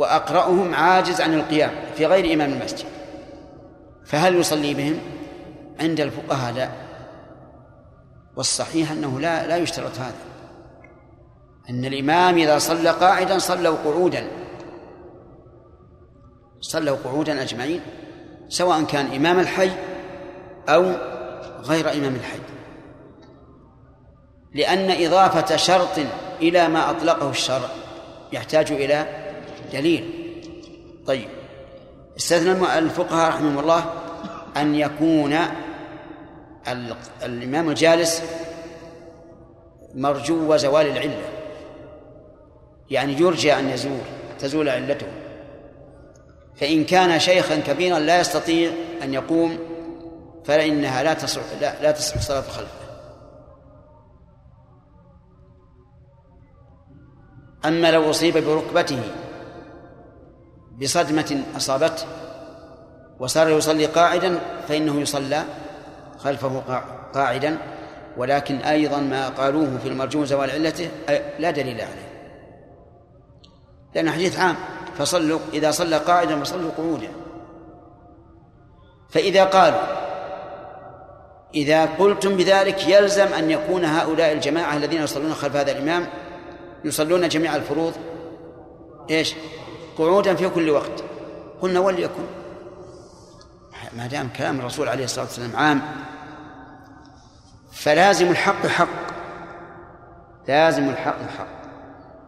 وأقرأهم 0.02 0.76
عاجز 0.76 1.22
عن 1.22 1.34
القيام 1.34 1.72
في 1.96 2.06
غير 2.06 2.34
إمام 2.34 2.54
المسجد. 2.54 2.86
فهل 4.06 4.36
يصلي 4.36 4.74
بهم؟ 4.74 5.00
عند 5.80 6.00
الفقهاء؟ 6.00 6.54
لا. 6.54 6.70
والصحيح 8.36 8.92
أنه 8.92 9.20
لا 9.20 9.48
لا 9.48 9.58
يشترط 9.58 10.00
هذا. 10.00 10.16
أن 11.70 11.86
الإمام 11.86 12.38
إذا 12.38 12.58
صلى 12.58 12.90
قاعدا 12.90 13.38
صلوا 13.38 13.78
قعودا. 13.86 14.28
صلوا 16.62 16.98
قعودا 17.04 17.42
أجمعين 17.42 17.82
سواء 18.50 18.84
كان 18.84 19.06
إمام 19.06 19.40
الحي 19.40 19.72
أو 20.70 20.92
غير 21.64 21.94
إمام 21.94 22.16
الحي. 22.16 22.40
لأن 24.54 25.06
إضافة 25.06 25.56
شرط 25.56 26.00
إلى 26.42 26.68
ما 26.68 26.90
أطلقه 26.90 27.30
الشرع 27.30 27.70
يحتاج 28.34 28.72
إلى 28.72 29.21
دليل 29.74 30.10
طيب. 31.08 31.30
استثنى 32.18 32.78
الفقهاء 32.78 33.30
رحمهم 33.30 33.60
الله 33.60 33.94
أن 34.58 34.76
يكون 34.76 35.38
الإمام 37.24 37.70
الجالس 37.70 38.24
مرجو 39.96 40.58
زوال 40.58 40.88
العلة. 40.88 41.22
يعني 42.90 43.14
يرجى 43.14 43.54
أن 43.54 43.70
يزول 43.70 44.00
تزول 44.40 44.70
علته. 44.70 45.08
فإن 46.56 46.86
كان 46.86 47.20
شيخا 47.20 47.60
كبيرا 47.60 48.00
لا 48.00 48.20
يستطيع 48.20 48.72
أن 49.04 49.14
يقوم 49.14 49.60
فإنها 50.46 51.04
لا 51.04 51.14
تصح 51.14 51.42
لا, 51.62 51.82
لا 51.82 51.92
تصح 51.92 52.16
الصلاة 52.16 52.42
خلفه 52.42 52.82
أما 57.66 57.92
لو 57.92 58.10
أصيب 58.10 58.38
بركبته 58.38 59.02
بصدمة 60.82 61.44
أصابته 61.58 62.06
وصار 63.20 63.50
يصلي 63.50 63.86
قاعدا 63.86 64.40
فإنه 64.68 65.02
يصلى 65.02 65.44
خلفه 66.18 66.60
قاعدا 67.14 67.58
ولكن 68.18 68.56
أيضا 68.56 68.98
ما 68.98 69.30
قالوه 69.30 69.78
في 69.78 69.88
المرجو 69.88 70.26
زوال 70.26 70.52
علته 70.52 70.90
لا 71.40 71.52
دليل 71.52 71.82
عليه. 71.82 72.12
لأن 73.96 74.12
حديث 74.12 74.40
عام 74.40 74.56
فصلوا 74.98 75.40
إذا 75.54 75.72
صلى 75.72 75.98
قاعدا 75.98 76.44
فصلوا 76.44 76.72
قعودا. 76.78 77.08
فإذا 79.10 79.44
قالوا 79.44 79.82
إذا 81.56 81.86
قلتم 81.86 82.38
بذلك 82.38 82.88
يلزم 82.88 83.28
أن 83.28 83.52
يكون 83.52 83.86
هؤلاء 83.86 84.32
الجماعة 84.32 84.78
الذين 84.78 85.02
يصلون 85.02 85.34
خلف 85.34 85.56
هذا 85.56 85.72
الإمام 85.72 86.08
يصلون 86.86 87.28
جميع 87.30 87.56
الفروض. 87.56 87.94
إيش؟ 89.10 89.36
قعودا 89.98 90.36
في 90.36 90.50
كل 90.50 90.70
وقت. 90.70 91.04
قلنا 91.62 91.80
وليكن. 91.80 92.24
ما 93.98 94.08
دام 94.08 94.30
كلام 94.30 94.60
الرسول 94.60 94.90
عليه 94.90 95.04
الصلاة 95.04 95.26
والسلام 95.26 95.56
عام 95.56 95.82
فلازم 97.72 98.30
الحق 98.30 98.68
حق. 98.68 99.12
لازم 100.48 100.90
الحق 100.90 101.22
حق. 101.38 101.62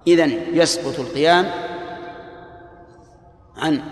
اذا 0.08 0.26
يسقط 0.26 1.00
القيام 1.00 1.46
عن 3.58 3.84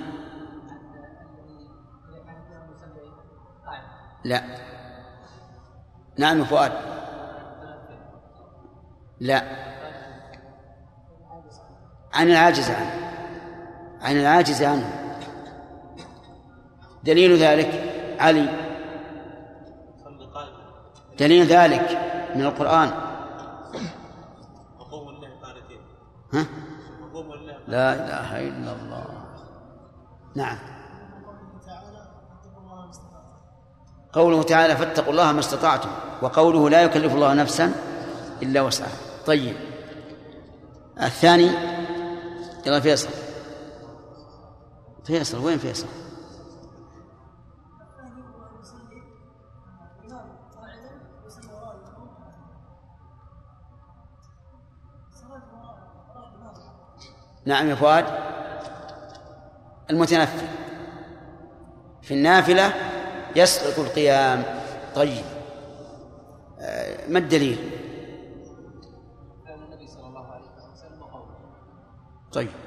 لا. 4.23 4.43
نعم 6.17 6.43
فؤاد. 6.43 6.71
لا. 9.19 9.43
عن 12.13 12.27
العاجز 12.27 12.69
عنه. 12.69 13.00
عن 14.01 14.17
العاجز 14.17 14.63
عنه. 14.63 15.17
دليل 17.03 17.37
ذلك 17.37 17.93
علي. 18.19 18.49
دليل 21.19 21.45
ذلك 21.45 21.97
من 22.35 22.41
القرآن. 22.41 22.91
ها؟ 26.33 26.45
لا 27.67 27.93
إله 27.93 28.39
إلا 28.39 28.73
الله. 28.73 29.05
نعم. 30.35 30.57
قوله 34.13 34.43
تعالى 34.43 34.75
فاتقوا 34.75 35.11
الله 35.11 35.31
ما 35.31 35.39
استطعتم. 35.39 35.89
وقوله 36.21 36.69
لا 36.69 36.81
يكلف 36.81 37.13
الله 37.13 37.33
نفسا 37.33 37.73
إلا 38.43 38.61
وسعها. 38.61 38.97
طيب. 39.25 39.55
الثاني 41.01 41.49
يلا 42.65 42.79
فيصل. 42.79 43.30
فيصل 45.03 45.45
وين 45.45 45.57
فيصل؟ 45.57 45.87
نعم 57.45 57.69
يا 57.69 57.75
فؤاد. 57.75 58.05
المتنفل. 59.89 60.47
في 62.01 62.13
النافلة 62.13 62.73
يسقط 63.35 63.79
القيام. 63.79 64.43
طيب. 64.95 65.25
آه، 66.59 67.07
ما 67.07 67.19
الدليل؟ 67.19 67.71
طيب. 72.31 72.60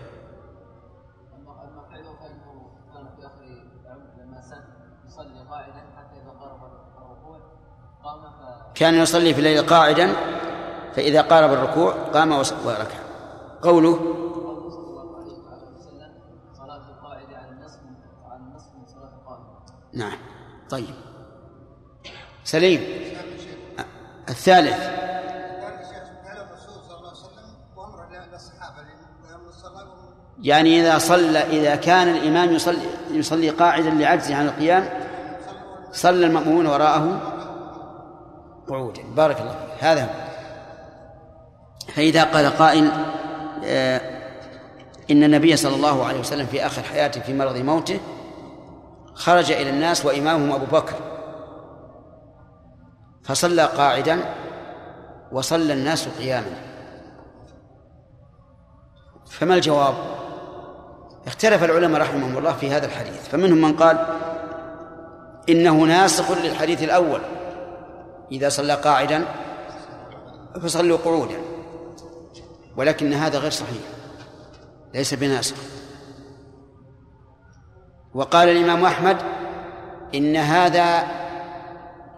كان 8.75 8.95
يصلي 8.95 9.35
في 9.35 9.39
الليل 9.39 9.67
قاعدا 9.67 10.13
فإذا 10.97 11.21
قارب 11.21 11.53
الركوع 11.53 11.93
قام 11.93 12.33
وركع. 12.33 12.99
قوله 13.63 14.01
نعم. 19.93 20.19
طيب. 20.71 20.95
سليم. 22.45 22.81
الثالث. 24.29 25.05
يعني 30.43 30.81
إذا 30.81 30.99
صلى 30.99 31.39
إذا 31.39 31.77
كان 31.77 32.09
الإمام 32.09 32.53
يصلي 32.53 32.79
يصلي 33.11 33.51
قاعدا 33.51 33.91
لعجزه 33.91 34.37
عن 34.37 34.47
القيام 34.47 34.89
صلى 35.93 36.27
المأمومون 36.27 36.67
وراءه 36.67 37.34
قعودا 38.69 39.03
بارك 39.17 39.41
الله 39.41 39.57
هذا. 39.81 40.09
فإذا 41.95 42.25
قال 42.25 42.47
قائل 42.47 42.91
آه، 43.65 44.01
إن 45.11 45.25
النبي 45.25 45.57
صلى 45.57 45.77
الله 45.77 46.05
عليه 46.05 46.21
وسلم 46.21 46.47
في 46.47 46.67
آخر 46.67 46.83
حياته 46.83 47.21
في 47.21 47.35
مرض 47.35 47.57
موته 47.57 48.01
خرج 49.15 49.53
إلى 49.53 49.71
الناس 49.71 50.05
وإمامهم 50.05 50.53
أبو 50.53 50.67
بكر. 50.67 50.95
فصلى 53.25 53.65
قاعدا 53.65 54.21
وصلى 55.33 55.73
الناس 55.73 56.09
قياما. 56.09 56.57
فما 59.31 59.55
الجواب؟ 59.55 59.95
اختلف 61.27 61.65
العلماء 61.65 62.01
رحمهم 62.01 62.39
الله 62.39 62.53
في 62.53 62.71
هذا 62.71 62.87
الحديث. 62.87 63.29
فمنهم 63.29 63.61
من 63.61 63.77
قال 63.77 64.07
إنه 65.49 65.85
ناسخ 65.85 66.31
للحديث 66.31 66.83
الأول. 66.83 67.21
إذا 68.35 68.49
صلى 68.49 68.75
قاعدا 68.75 69.25
فصلوا 70.63 70.99
قعودا. 70.99 71.39
ولكن 72.77 73.13
هذا 73.13 73.39
غير 73.39 73.51
صحيح. 73.51 73.83
ليس 74.95 75.15
بناسخ 75.15 75.57
وقال 78.15 78.49
الإمام 78.49 78.85
أحمد 78.85 79.17
إن 80.15 80.37
هذا 80.37 81.07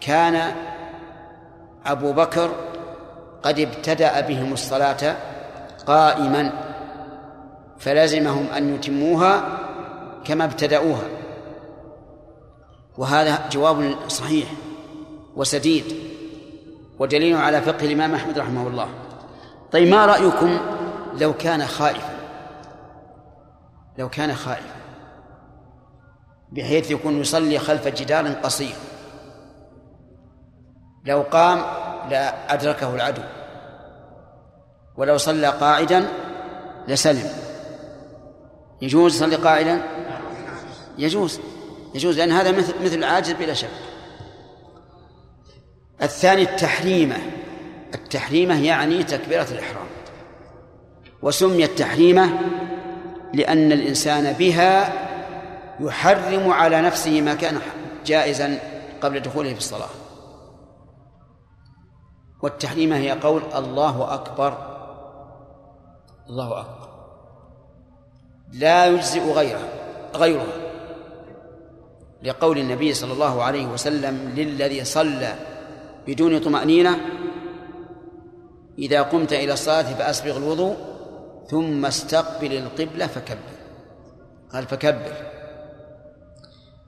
كان 0.00 0.52
أبو 1.86 2.12
بكر 2.12 2.50
قد 3.42 3.58
ابتدأ 3.58 4.20
بهم 4.20 4.52
الصلاة 4.52 5.16
قائما 5.86 6.52
فلزمهم 7.78 8.46
أن 8.56 8.74
يتموها 8.74 9.58
كما 10.24 10.44
ابتدأوها. 10.44 11.08
وهذا 12.98 13.48
جواب 13.52 13.94
صحيح 14.08 14.48
وسديد. 15.36 16.05
ودليل 16.98 17.36
على 17.36 17.62
فقه 17.62 17.84
الإمام 17.84 18.14
أحمد 18.14 18.38
رحمه 18.38 18.68
الله. 18.68 18.88
طيب 19.72 19.88
ما 19.88 20.06
رأيكم 20.06 20.58
لو 21.20 21.32
كان 21.34 21.66
خائفا؟ 21.66 22.16
لو 23.98 24.08
كان 24.08 24.34
خائفا 24.34 24.76
بحيث 26.52 26.90
يكون 26.90 27.20
يصلي 27.20 27.58
خلف 27.58 27.88
جدار 27.88 28.28
قصير. 28.28 28.74
لو 31.04 31.22
قام 31.22 31.58
لا 32.10 32.54
أدركه 32.54 32.94
العدو. 32.94 33.22
ولو 34.96 35.16
صلى 35.16 35.46
قاعدا 35.46 36.08
لسلم. 36.88 37.30
يجوز 38.82 39.16
يصلي 39.16 39.36
قاعدا؟ 39.36 39.82
يجوز. 40.98 41.40
يجوز 41.94 42.18
لأن 42.18 42.32
هذا 42.32 42.52
مثل 42.52 42.84
مثل 42.84 42.94
العاجز 42.94 43.32
بلا 43.32 43.54
شك. 43.54 43.68
الثاني 46.02 46.42
التحريمة. 46.42 47.16
التحريمة 47.94 48.64
يعني 48.64 49.02
تكبيرة 49.02 49.46
الإحرام. 49.50 49.86
وسميت 51.22 51.78
تحريمة 51.78 52.38
لأن 53.34 53.72
الإنسان 53.72 54.32
بها 54.32 54.92
يحرم 55.80 56.50
على 56.50 56.80
نفسه 56.80 57.20
ما 57.20 57.34
كان 57.34 57.60
جائزا 58.06 58.58
قبل 59.00 59.20
دخوله 59.20 59.52
في 59.52 59.58
الصلاة. 59.58 59.88
والتحريمة 62.42 62.96
هي 62.96 63.10
قول 63.10 63.42
الله 63.54 64.14
أكبر. 64.14 64.76
الله 66.28 66.60
أكبر. 66.60 66.88
لا 68.52 68.86
يجزئ 68.86 69.32
غيرها 69.32 69.68
غيرها. 70.14 70.66
لقول 72.22 72.58
النبي 72.58 72.94
صلى 72.94 73.12
الله 73.12 73.42
عليه 73.42 73.66
وسلم 73.66 74.32
للذي 74.36 74.84
صلى 74.84 75.55
بدون 76.06 76.38
طمأنينة. 76.38 76.98
إذا 78.78 79.02
قمت 79.02 79.32
إلى 79.32 79.52
الصلاة 79.52 79.82
فأسبغ 79.82 80.36
الوضوء 80.36 80.76
ثم 81.50 81.86
استقبل 81.86 82.52
القبلة 82.52 83.06
فكبر. 83.06 83.56
قال 84.52 84.66
فكبر. 84.66 85.12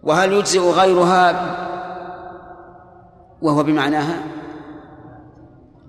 وهل 0.02 0.32
يجزئ 0.32 0.60
غيرها 0.60 1.56
وهو 3.42 3.62
بمعناها؟ 3.62 4.22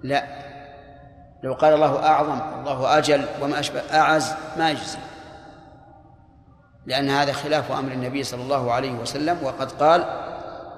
لا. 0.03 0.39
لو 1.43 1.53
قال 1.53 1.73
الله 1.73 2.05
أعظم 2.05 2.39
الله 2.59 2.97
أجل 2.97 3.25
وما 3.41 3.59
أشبه 3.59 3.79
أعز 3.79 4.31
ما 4.57 4.71
يجزي 4.71 4.97
لأن 6.85 7.09
هذا 7.09 7.33
خلاف 7.33 7.71
أمر 7.71 7.91
النبي 7.91 8.23
صلى 8.23 8.41
الله 8.41 8.71
عليه 8.71 8.91
وسلم 8.91 9.37
وقد 9.43 9.71
قال 9.71 10.05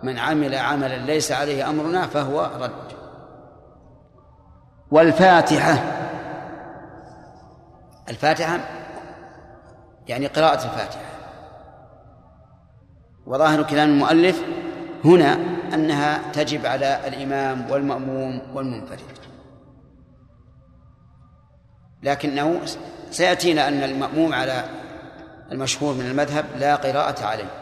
من 0.04 0.18
عمل 0.18 0.56
عملا 0.56 0.98
ليس 0.98 1.32
عليه 1.32 1.70
أمرنا 1.70 2.08
فهو 2.08 2.52
رد. 2.60 2.96
والفاتحة. 4.92 5.74
الفاتحة 8.10 8.60
يعني 10.08 10.28
قراءة 10.28 10.66
الفاتحة. 10.66 11.12
وظاهر 13.26 13.64
كلام 13.64 13.90
المؤلف 13.90 14.44
هنا 15.06 15.34
أنها 15.74 16.32
تجب 16.32 16.66
على 16.66 17.08
الإمام 17.08 17.72
والمأموم 17.72 18.42
والمنفرد. 18.54 19.00
لكنه 22.04 22.62
سيأتينا 23.12 23.68
أن 23.68 23.84
المأموم 23.84 24.34
على 24.34 24.64
المشهور 25.52 25.94
من 25.94 26.06
المذهب 26.06 26.46
لا 26.58 26.76
قراءة 26.76 27.26
عليه. 27.26 27.61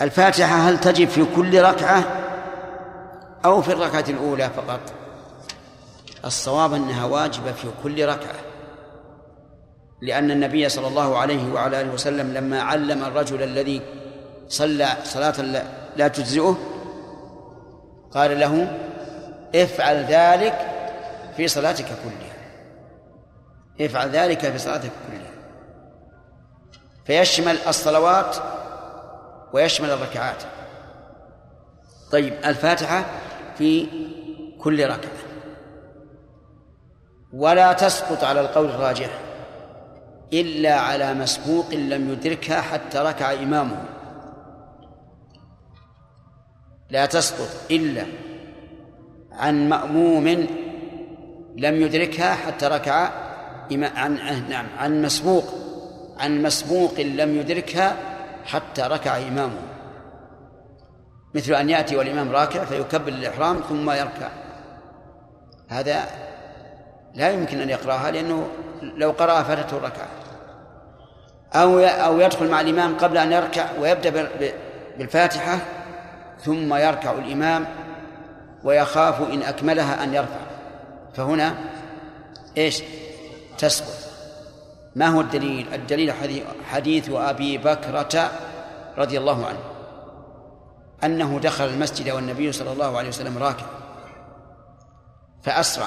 الفاتحة 0.00 0.56
هل 0.56 0.80
تجب 0.80 1.08
في 1.08 1.26
كل 1.36 1.62
ركعة 1.62 2.04
أو 3.44 3.62
في 3.62 3.72
الركعة 3.72 4.04
الأولى 4.08 4.50
فقط؟ 4.56 4.80
الصواب 6.24 6.74
أنها 6.74 7.04
واجبة 7.04 7.52
في 7.52 7.68
كل 7.82 8.06
ركعة 8.06 8.34
لأن 10.02 10.30
النبي 10.30 10.68
صلى 10.68 10.88
الله 10.88 11.18
عليه 11.18 11.52
وعلى 11.52 11.80
آله 11.80 11.92
وسلم 11.92 12.34
لما 12.34 12.62
علم 12.62 13.04
الرجل 13.04 13.42
الذي 13.42 13.82
صلى 14.48 14.88
صلاة 15.04 15.40
لا 15.96 16.08
تجزئه 16.08 16.58
قال 18.10 18.40
له 18.40 18.78
افعل 19.54 20.04
ذلك 20.04 20.58
في 21.36 21.48
صلاتك 21.48 21.84
كلها 21.84 22.36
افعل 23.86 24.10
ذلك 24.10 24.40
في 24.40 24.58
صلاتك 24.58 24.90
كلها. 25.08 25.30
فيشمل 27.04 27.56
الصلوات 27.68 28.36
ويشمل 29.56 29.90
الركعات. 29.90 30.42
طيب 32.12 32.34
الفاتحة 32.44 33.04
في 33.58 33.86
كل 34.58 34.84
ركعة. 34.84 35.12
ولا 37.32 37.72
تسقط 37.72 38.24
على 38.24 38.40
القول 38.40 38.66
الراجح 38.66 39.10
إلا 40.32 40.74
على 40.74 41.14
مسبوق 41.14 41.74
لم 41.74 42.10
يدركها 42.10 42.60
حتى 42.60 42.98
ركع 42.98 43.32
إمامه. 43.32 43.84
لا 46.90 47.06
تسقط 47.06 47.48
إلا 47.70 48.06
عن 49.32 49.68
مأموم 49.68 50.26
لم 51.56 51.82
يدركها 51.82 52.34
حتى 52.34 52.66
ركع 52.66 53.10
عن 53.72 54.48
نعم 54.48 54.66
عن 54.78 55.02
مسبوق 55.02 55.44
عن 56.18 56.42
مسبوق 56.42 57.00
لم 57.00 57.36
يدركها 57.38 58.15
حتى 58.46 58.82
ركع 58.82 59.16
إمامه. 59.16 59.60
مثل 61.34 61.54
أن 61.54 61.70
يأتي 61.70 61.96
والإمام 61.96 62.32
راكع 62.32 62.64
فيكبر 62.64 63.08
الإحرام 63.08 63.60
ثم 63.68 63.90
يركع. 63.90 64.28
هذا 65.68 66.04
لا 67.14 67.30
يمكن 67.30 67.60
أن 67.60 67.70
يقرأها 67.70 68.10
لأنه 68.10 68.48
لو 68.82 69.10
قرأ 69.10 69.42
فاتته 69.42 69.76
الركعة. 69.76 70.08
أو 71.54 71.78
أو 71.78 72.20
يدخل 72.20 72.50
مع 72.50 72.60
الإمام 72.60 72.96
قبل 72.96 73.18
أن 73.18 73.32
يركع 73.32 73.66
ويبدأ 73.80 74.28
بالفاتحة 74.98 75.58
ثم 76.40 76.74
يركع 76.74 77.12
الإمام 77.12 77.66
ويخاف 78.64 79.30
إن 79.32 79.42
أكملها 79.42 80.04
أن 80.04 80.14
يرفع. 80.14 80.40
فهنا 81.14 81.54
إيش؟ 82.58 82.82
تسقط. 83.58 84.05
ما 84.96 85.06
هو 85.06 85.20
الدليل؟ 85.20 85.74
الدليل 85.74 86.12
حديث 86.64 87.10
أبي 87.10 87.58
بكرة 87.58 88.30
رضي 88.98 89.18
الله 89.18 89.46
عنه. 89.46 89.58
أنه 91.04 91.40
دخل 91.40 91.64
المسجد 91.64 92.10
والنبي 92.10 92.52
صلى 92.52 92.72
الله 92.72 92.98
عليه 92.98 93.08
وسلم 93.08 93.38
راكع. 93.38 93.66
فأسرع. 95.42 95.86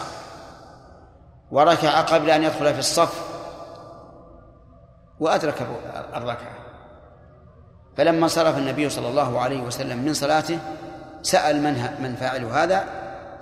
وركع 1.52 2.02
قبل 2.02 2.30
أن 2.30 2.43
يدخل 2.43 2.74
في 2.74 2.80
الصف. 2.80 3.22
وأدرك 5.19 5.67
الركعة. 6.15 6.56
فلما 7.98 8.28
صرف 8.28 8.58
النبي 8.58 8.89
صلى 8.89 9.08
الله 9.08 9.39
عليه 9.39 9.62
وسلم 9.62 9.98
من 9.98 10.13
صلاته 10.13 10.60
سأل 11.22 11.63
من 11.63 11.74
من 12.00 12.15
فاعل 12.15 12.45
هذا 12.45 12.86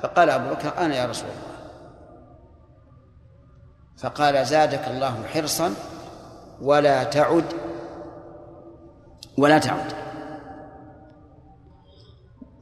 فقال 0.03 0.29
أبو 0.29 0.49
بكر 0.49 0.77
أنا 0.77 0.95
يا 0.95 1.05
رسول 1.05 1.29
الله. 1.29 1.46
فقال 3.97 4.45
زادك 4.45 4.87
الله 4.87 5.23
حرصا 5.33 5.73
ولا 6.61 7.03
تعد 7.03 7.45
ولا 9.37 9.57
تعد. 9.57 9.93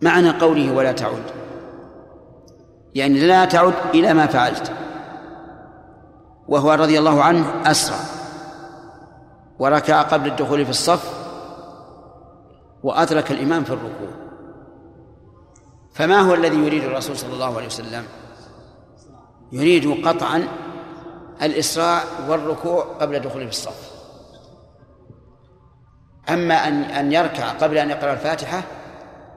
معنى 0.02 0.30
قوله 0.30 0.74
ولا 0.74 0.91
تعد 0.91 1.24
يعني 2.95 3.28
لا 3.28 3.45
تعد 3.45 3.74
إلى 3.93 4.13
ما 4.13 4.28
فعلت 4.28 4.71
وهو 6.48 6.74
رضي 6.74 7.00
الله 7.00 7.24
عنه 7.24 7.71
أسرع. 7.71 8.00
وركع 9.60 10.02
قبل 10.02 10.28
الدخول 10.28 10.65
في 10.65 10.71
الصف 10.71 11.13
وأدرك 12.84 13.32
الإمام 13.32 13.63
في 13.63 13.74
الركوع. 13.74 14.10
فما 15.93 16.21
هو 16.21 16.34
الذي 16.34 16.58
يريد 16.58 16.84
الرسول 16.84 17.17
صلى 17.17 17.34
الله 17.34 17.56
عليه 17.56 17.65
وسلم؟ 17.65 18.04
يريد 19.52 20.08
قطعا 20.08 20.48
الإسراع 21.41 22.04
والركوع 22.28 22.84
قبل 22.84 23.15
الدخول 23.15 23.41
في 23.41 23.50
الصف. 23.50 23.91
أما 26.30 26.67
أن 26.67 26.84
أن 26.84 27.12
يركع 27.12 27.50
قبل 27.50 27.78
أن 27.78 27.89
يقرأ 27.89 28.13
الفاتحة 28.13 28.62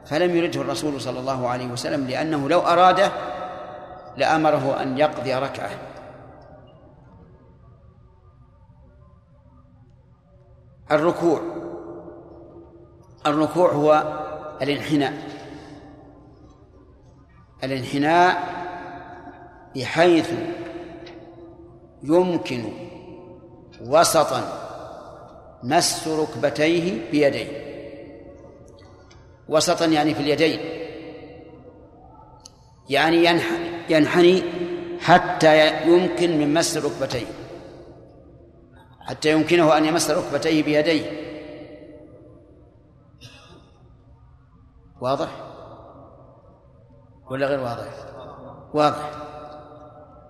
فلم 0.07 0.37
يرده 0.37 0.61
الرسول 0.61 1.01
صلى 1.01 1.21
الله 1.21 1.49
عليه 1.49 1.67
وسلم 1.67 2.07
لأنه 2.07 2.49
لو 2.49 2.61
أراده 2.61 3.13
لأمره 4.17 4.83
أن 4.83 4.99
يقضي 4.99 5.35
ركعة. 5.35 5.71
الركوع 10.91 11.41
الركوع 13.27 13.73
هو 13.73 14.19
الانحناء. 14.63 15.13
الانحناء 17.65 18.43
بحيث 19.77 20.31
يمكن 22.03 22.73
وسطا 23.81 24.43
مس 25.63 26.09
ركبتيه 26.09 27.11
بيديه. 27.11 27.69
وسطا 29.49 29.85
يعني 29.85 30.15
في 30.15 30.21
اليدين. 30.21 30.61
يعني 32.89 33.25
ينحني 33.89 34.43
حتى 35.01 35.87
يمكن 35.87 36.39
من 36.39 36.55
مس 36.55 36.77
ركبتيه. 36.77 37.27
حتى 39.01 39.33
يمكنه 39.33 39.77
أن 39.77 39.85
يمس 39.85 40.11
ركبتيه 40.11 40.63
بيديه. 40.63 41.29
واضح؟ 45.01 45.29
ولا 47.31 47.47
غير 47.47 47.61
واضح؟ 47.61 47.89
واضح. 48.75 49.28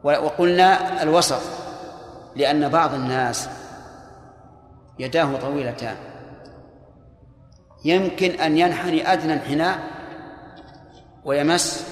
وقلنا 0.04 1.02
الوسط 1.02 1.42
لأن 2.37 2.68
بعض 2.68 2.94
الناس 2.94 3.48
يداه 4.98 5.37
طويلتان. 5.37 5.96
يمكن 7.84 8.30
أن 8.30 8.58
ينحني 8.58 9.12
أدنى 9.12 9.32
انحناء 9.32 9.78
ويمس 11.24 11.87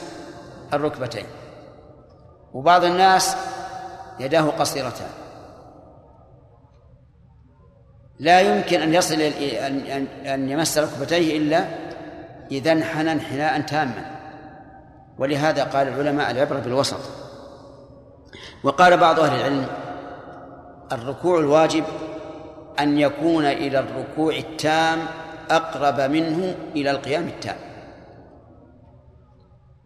الركبتين. 0.72 1.26
وبعض 2.52 2.84
الناس 2.84 3.36
يداه 4.20 4.50
قصيرتان. 4.50 5.10
لا 8.18 8.40
يمكن 8.40 8.82
أن 8.82 8.94
يصل 8.94 9.20
أن 9.20 10.06
أن 10.26 10.50
يمس 10.50 10.78
ركبتيه 10.78 11.38
إلا 11.38 11.64
إذا 12.50 12.72
انحنى 12.72 13.12
انحناء 13.12 13.60
تاما. 13.60 14.16
ولهذا 15.18 15.64
قال 15.64 15.88
العلماء 15.88 16.30
العبرة 16.30 16.58
بالوسط. 16.58 17.25
وقال 18.62 18.96
بعض 18.96 19.20
أهل 19.20 19.40
العلم 19.40 19.66
الركوع 20.92 21.38
الواجب 21.38 21.84
أن 22.80 22.98
يكون 22.98 23.44
إلى 23.44 23.78
الركوع 23.78 24.34
التام 24.34 24.98
أقرب 25.50 26.00
منه 26.00 26.54
إلى 26.76 26.90
القيام 26.90 27.28
التام. 27.28 27.56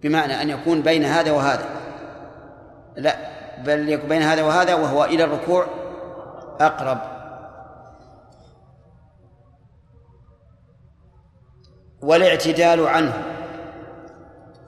بمعنى 0.03 0.43
أن 0.43 0.51
يكون 0.51 0.83
بين 0.83 1.05
هذا 1.05 1.33
وهذا. 1.33 1.65
لا 2.97 3.17
بل 3.65 3.89
يكون 3.89 4.09
بين 4.09 4.23
هذا 4.23 4.43
وهذا 4.43 4.75
وهو 4.75 5.05
إلى 5.05 5.25
الركوع 5.25 5.67
أقرب. 6.61 6.99
والاعتدال 12.03 12.87
عنه. 12.87 13.25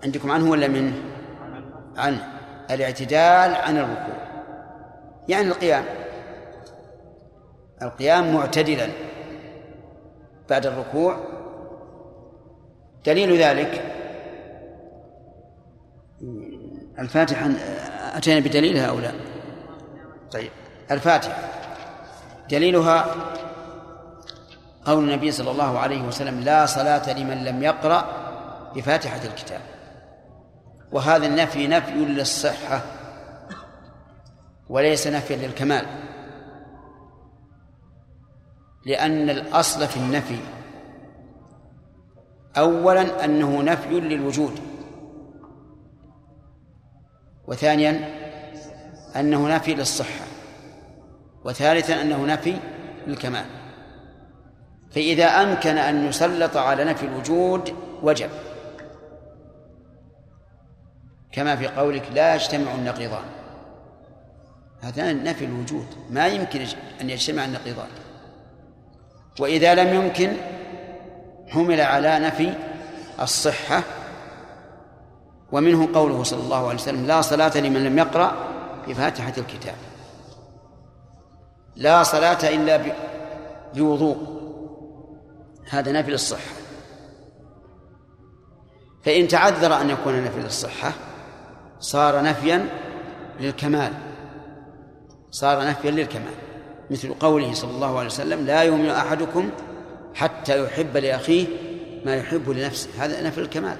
عندكم 0.04 0.30
عنه 0.30 0.50
ولا 0.50 0.68
منه 0.68 0.94
عنه. 1.96 2.31
الاعتدال 2.74 3.54
عن 3.54 3.76
الركوع. 3.78 4.16
يعني 5.28 5.48
القيام. 5.48 5.84
القيام 7.82 8.34
معتدلا. 8.34 8.88
بعد 10.50 10.66
الركوع. 10.66 11.16
دليل 13.06 13.42
ذلك. 13.42 13.82
الفاتحة 16.98 17.50
أتينا 18.14 18.40
بدليلها 18.40 18.86
أو 18.86 18.98
لا 18.98 19.12
طيب. 20.32 20.50
الفاتحة. 20.90 21.38
دليلها 22.50 23.06
قول 24.84 25.04
النبي 25.04 25.30
صلى 25.30 25.50
الله 25.50 25.78
عليه 25.78 26.02
وسلم 26.02 26.40
لا 26.40 26.66
صلاة 26.66 27.12
لمن 27.12 27.44
لم 27.44 27.62
يقرأ 27.62 28.04
بفاتحة 28.74 29.20
الكتاب. 29.24 29.60
وهذا 30.92 31.26
النفي 31.26 31.66
نفي 31.66 31.92
للصحة 31.92 32.82
وليس 34.68 35.06
نفيا 35.06 35.36
للكمال. 35.36 35.86
لأن 38.86 39.30
الأصل 39.30 39.86
في 39.86 39.96
النفي 39.96 40.38
أولا 42.58 43.24
أنه 43.24 43.62
نفي 43.62 44.00
للوجود 44.00 44.60
وثانيا 47.46 48.08
أنه 49.16 49.48
نفي 49.48 49.74
للصحة 49.74 50.24
وثالثا 51.44 52.02
أنه 52.02 52.26
نفي 52.26 52.56
للكمال. 53.06 53.44
فإذا 54.90 55.24
أمكن 55.24 55.78
أن 55.78 56.06
يسلط 56.06 56.56
على 56.56 56.84
نفي 56.84 57.06
الوجود 57.06 57.76
وجب. 58.02 58.30
كما 61.32 61.56
في 61.56 61.66
قولك 61.66 62.02
لا 62.14 62.34
يجتمع 62.34 62.74
النقيضان. 62.74 63.24
هذا 64.80 65.12
نفي 65.12 65.44
الوجود. 65.44 65.86
ما 66.10 66.26
يمكن 66.26 66.66
أن 67.00 67.10
يجتمع 67.10 67.44
النقيضان. 67.44 67.88
وإذا 69.40 69.74
لم 69.74 69.94
يمكن 69.94 70.32
حمل 71.48 71.80
على 71.80 72.18
نفي 72.18 72.54
الصحة. 73.20 73.82
ومنه 75.52 75.88
قوله 75.94 76.22
صلى 76.22 76.40
الله 76.40 76.68
عليه 76.68 76.78
وسلم 76.78 77.06
لا 77.06 77.20
صلاة 77.20 77.58
لمن 77.58 77.84
لم 77.84 77.98
يقرأ 77.98 78.34
بفاتحة 78.88 79.32
الكتاب. 79.38 79.74
لا 81.76 82.02
صلاة 82.02 82.48
إلا 82.48 82.94
بوضوء. 83.74 84.42
هذا 85.70 85.92
نفي 85.92 86.10
للصحة. 86.10 86.52
فإن 89.04 89.28
تعذر 89.28 89.80
أن 89.80 89.90
يكون 89.90 90.24
نفي 90.24 90.40
للصحة 90.40 90.92
صار 91.82 92.22
نفيا 92.22 92.66
للكمال. 93.40 93.92
صار 95.30 95.66
نفيا 95.66 95.90
للكمال. 95.90 96.34
مثل 96.90 97.14
قوله 97.14 97.54
صلى 97.54 97.70
الله 97.70 97.98
عليه 97.98 98.06
وسلم 98.06 98.46
لا 98.46 98.62
يؤمن 98.62 98.88
أحدكم 98.88 99.50
حتى 100.14 100.64
يحب 100.64 100.96
لأخيه 100.96 101.46
ما 102.04 102.16
يحب 102.16 102.50
لنفسه. 102.50 103.04
هذا 103.04 103.22
نفي 103.22 103.40
الكمال. 103.40 103.76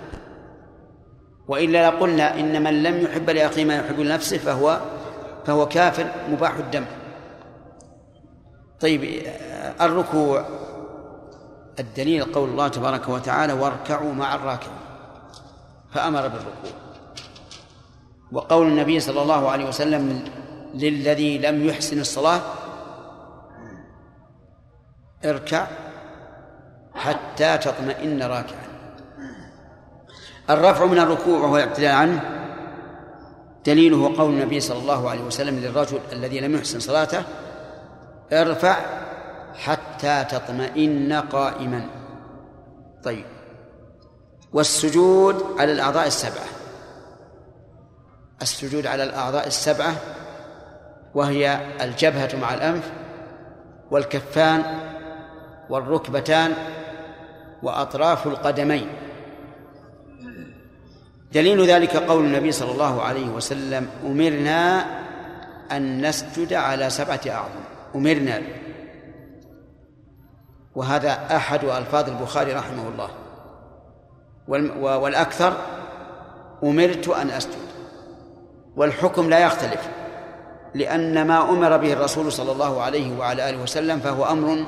وإلا 1.49 1.91
لقلنا 1.91 2.41
إن 2.41 2.63
من 2.65 2.83
لم 2.83 3.01
يحب 3.01 3.31
لأخيه 3.31 3.65
ما 3.65 3.77
يحب 3.77 4.01
لنفسه 4.01 4.39
فهو 4.39 4.81
فهو 5.47 5.69
كافر 5.69 6.07
مباح 6.29 6.57
الدم. 6.57 6.85
طيب 8.81 9.27
الركوع. 9.81 10.47
الدليل 11.81 12.25
قول 12.25 12.49
الله 12.49 12.69
تبارك 12.69 13.09
وتعالى 13.09 13.53
واركعوا 13.53 14.13
مع 14.13 14.35
الراكعين. 14.35 14.79
فأمر 15.91 16.29
بالركوع. 16.29 16.82
وقول 18.33 18.67
النبي 18.67 19.01
صلى 19.01 19.23
الله 19.23 19.51
عليه 19.51 19.69
وسلم 19.69 20.25
للذي 20.75 21.39
لم 21.39 21.69
يحسن 21.69 22.01
الصلاة 22.01 22.41
اركع 25.25 25.67
حتى 26.95 27.59
تطمئن 27.59 28.23
راكعا. 28.23 28.73
الرفع 30.51 30.85
من 30.85 30.99
الركوع 30.99 31.39
وهو 31.39 31.57
الاعتدال 31.57 31.91
عنه 31.91 32.21
دليله 33.67 34.17
قول 34.17 34.31
النبي 34.31 34.61
صلى 34.61 34.79
الله 34.79 35.11
عليه 35.11 35.23
وسلم 35.23 35.59
للرجل 35.59 35.99
الذي 36.13 36.41
لم 36.41 36.55
يحسن 36.55 36.81
صلاته 36.81 37.23
ارفع 38.33 38.77
حتى 39.55 40.25
تطمئن 40.25 41.13
قائما. 41.13 41.87
طيب. 43.05 43.25
والسجود 44.53 45.47
على 45.59 45.73
الأعضاء 45.73 46.07
السبعة. 46.07 46.62
السجود 48.43 48.87
على 48.87 49.03
الأعضاء 49.03 49.47
السبعة 49.47 49.95
وهي 51.15 51.61
الجبهة 51.81 52.37
مع 52.41 52.55
الأنف 52.55 52.93
والكفان 53.91 54.65
والركبتان 55.71 56.55
وأطراف 57.63 58.27
القدمين. 58.27 58.89
دليل 61.33 61.67
ذلك 61.67 61.97
قول 61.97 62.25
النبي 62.25 62.53
صلى 62.53 62.73
الله 62.73 63.03
عليه 63.03 63.29
وسلم 63.29 63.89
أمرنا 64.05 64.87
أن 65.73 66.07
نسجد 66.07 66.53
على 66.53 66.91
سبعة 66.91 67.21
أعظم. 67.29 67.61
أمرنا. 67.95 68.43
وهذا 70.75 71.37
أحد 71.37 71.65
ألفاظ 71.65 72.09
البخاري 72.11 72.53
رحمه 72.53 72.89
الله. 72.89 73.11
والأكثر 74.99 75.57
أمرت 76.65 77.09
أن 77.09 77.31
أسجد. 77.31 77.73
والحكم 78.77 79.31
لا 79.31 79.39
يختلف 79.39 79.89
لأن 80.75 81.27
ما 81.27 81.51
أمر 81.51 81.77
به 81.77 81.93
الرسول 81.93 82.33
صلى 82.33 82.53
الله 82.53 82.83
عليه 82.83 83.19
وعلى 83.19 83.51
آله 83.51 83.63
وسلم 83.63 83.99
فهو 83.99 84.25
أمر 84.25 84.67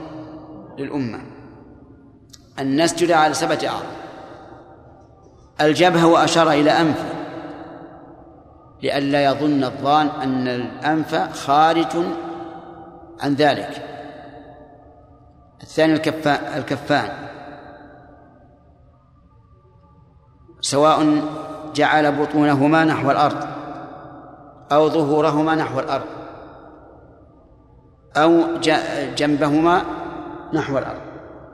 للأمة. 0.78 1.20
أن 2.58 2.82
نسجد 2.82 3.10
على 3.10 3.34
سبعة 3.34 3.58
أعظم. 3.64 3.86
الجبهة 5.60 6.06
وأشار 6.06 6.50
إلى 6.50 6.70
أنفه 6.70 7.14
لئلا 8.82 9.24
يظن 9.24 9.64
الظان 9.64 10.06
أن 10.06 10.48
الأنف 10.48 11.14
خارج 11.14 11.96
عن 13.20 13.34
ذلك. 13.34 13.82
الثاني 15.62 15.92
الكفان 15.92 16.58
الكفان. 16.58 17.08
سواء 20.60 21.22
جعل 21.74 22.12
بطونهما 22.12 22.84
نحو 22.84 23.10
الأرض. 23.10 23.63
أو 24.74 24.88
ظهورهما 24.88 25.54
نحو 25.54 25.80
الأرض. 25.80 26.06
أو 28.16 28.58
جنبهما 29.16 29.82
نحو 30.54 30.78
الأرض. 30.78 31.00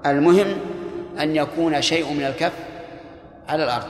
المهم 0.07 0.59
أن 1.21 1.37
يكون 1.37 1.83
شيء 1.83 2.15
من 2.15 2.27
الكف 2.27 2.53
على 3.49 3.65
الأرض. 3.65 3.87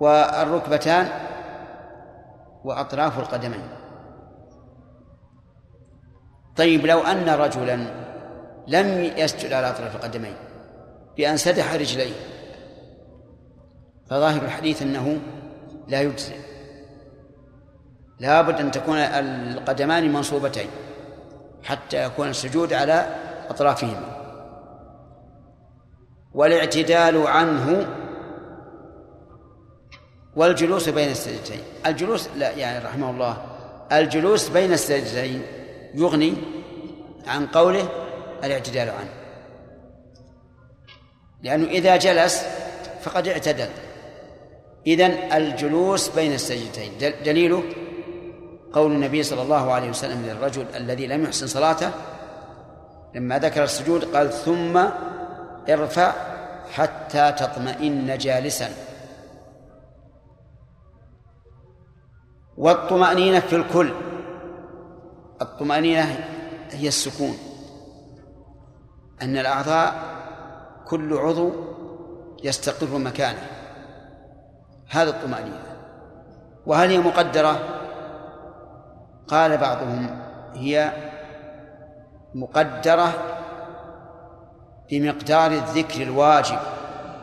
والركبتان 0.00 1.08
وأطراف 2.64 3.18
القدمين. 3.18 3.68
طيب 6.56 6.86
لو 6.86 7.00
أن 7.00 7.28
رجلا 7.28 7.76
لم 8.68 9.12
يسجد 9.16 9.52
على 9.52 9.70
أطراف 9.70 9.96
القدمين 9.96 10.34
بأن 11.16 11.36
سدح 11.36 11.74
رجليه 11.74 12.14
فظاهر 14.10 14.42
الحديث 14.42 14.82
أنه 14.82 15.18
لا 15.88 16.00
يجزئ. 16.00 16.47
لابد 18.20 18.60
أن 18.60 18.70
تكون 18.70 18.96
القدمان 18.98 20.12
منصوبتين 20.12 20.68
حتى 21.64 22.04
يكون 22.04 22.28
السجود 22.28 22.72
على 22.72 23.16
أطرافهما. 23.50 24.18
والاعتدال 26.34 27.26
عنه 27.26 27.88
والجلوس 30.36 30.88
بين 30.88 31.10
السجدتين. 31.10 31.60
الجلوس 31.86 32.28
لا 32.36 32.50
يعني 32.50 32.84
رحمه 32.84 33.10
الله 33.10 33.44
الجلوس 33.92 34.48
بين 34.48 34.72
السجدتين 34.72 35.42
يغني 35.94 36.34
عن 37.26 37.46
قوله 37.46 37.88
الاعتدال 38.44 38.90
عنه. 38.90 39.10
لأنه 41.42 41.66
إذا 41.66 41.96
جلس 41.96 42.46
فقد 43.02 43.28
اعتدل. 43.28 43.68
إذن 44.86 45.10
الجلوس 45.32 46.08
بين 46.08 46.32
السجدتين 46.32 46.92
دل- 47.00 47.22
دليله 47.24 47.62
قول 48.72 48.92
النبي 48.92 49.22
صلى 49.22 49.42
الله 49.42 49.72
عليه 49.72 49.90
وسلم 49.90 50.26
للرجل 50.26 50.66
الذي 50.74 51.06
لم 51.06 51.24
يحسن 51.24 51.46
صلاته 51.46 51.90
لما 53.14 53.38
ذكر 53.38 53.64
السجود 53.64 54.04
قال 54.16 54.32
ثم 54.32 54.76
ارفع 55.68 56.12
حتى 56.72 57.32
تطمئن 57.32 58.18
جالسا 58.18 58.68
والطمأنينة 62.56 63.40
في 63.40 63.56
الكل 63.56 63.92
الطمأنينة 65.42 66.28
هي 66.70 66.88
السكون 66.88 67.38
أن 69.22 69.36
الأعضاء 69.36 69.94
كل 70.86 71.14
عضو 71.14 71.52
يستقر 72.44 72.98
مكانه 72.98 73.46
هذا 74.88 75.10
الطمأنينة 75.10 75.62
وهل 76.66 76.90
هي 76.90 76.98
مقدرة؟ 76.98 77.78
قال 79.28 79.56
بعضهم 79.56 80.20
هي 80.54 80.92
مقدرة 82.34 83.12
بمقدار 84.90 85.50
الذكر 85.50 86.02
الواجب 86.02 86.58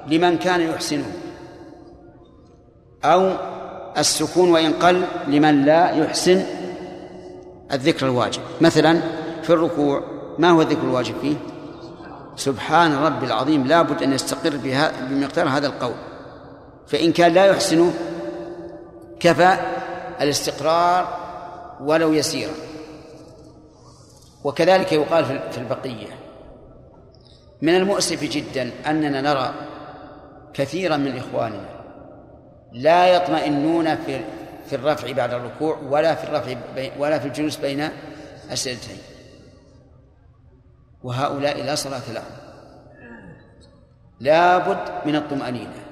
لمن 0.08 0.38
كان 0.38 0.62
يحسنه 0.62 1.12
أو 3.04 3.32
السكون 3.98 4.52
وإن 4.52 4.74
قل 4.74 5.06
لمن 5.28 5.66
لا 5.66 5.92
يحسن 5.92 6.44
الذكر 7.72 8.06
الواجب. 8.06 8.42
مثلا 8.62 9.02
في 9.44 9.50
الركوع 9.50 10.04
ما 10.40 10.50
هو 10.50 10.62
الذكر 10.62 10.82
الواجب 10.82 11.16
فيه؟ 11.22 11.36
سبحان 12.36 12.96
ربي 12.96 13.26
العظيم 13.26 13.68
لا 13.68 13.82
بد 13.82 14.04
أن 14.04 14.14
يستقر 14.14 14.58
بها 14.58 14.92
بمقدار 15.10 15.48
هذا 15.48 15.68
القول. 15.68 15.96
فإن 16.88 17.12
كان 17.12 17.34
لا 17.34 17.46
يحسنه 17.46 17.94
كفى 19.20 19.58
الاستقرار 20.22 21.25
ولو 21.82 22.14
يسيرا. 22.14 22.54
وكذلك 24.44 24.92
يقال 24.92 25.26
في 25.26 25.58
البقية. 25.58 26.08
من 27.62 27.76
المؤسف 27.76 28.24
جدا 28.24 28.72
أننا 28.88 29.22
نرى 29.22 29.54
كثيرا 30.54 30.98
من 30.98 31.18
إخواننا 31.18 31.70
لا 32.72 33.08
يطمئنون 33.08 33.96
في 33.96 34.22
في 34.66 34.76
الرفع 34.76 35.12
بعد 35.12 35.34
الركوع 35.34 35.78
ولا 35.78 36.16
في 36.16 36.24
الرفع 36.24 36.56
ولا 36.98 37.20
في 37.20 37.28
الجلوس 37.28 37.58
بين 37.58 37.90
السجدتين. 38.52 38.98
وهؤلاء 41.04 41.64
لا 41.64 41.76
صلاة 41.76 42.12
لهم. 42.14 42.36
لا 44.20 44.58
بد 44.58 45.08
من 45.08 45.16
الطمأنينة. 45.16 45.85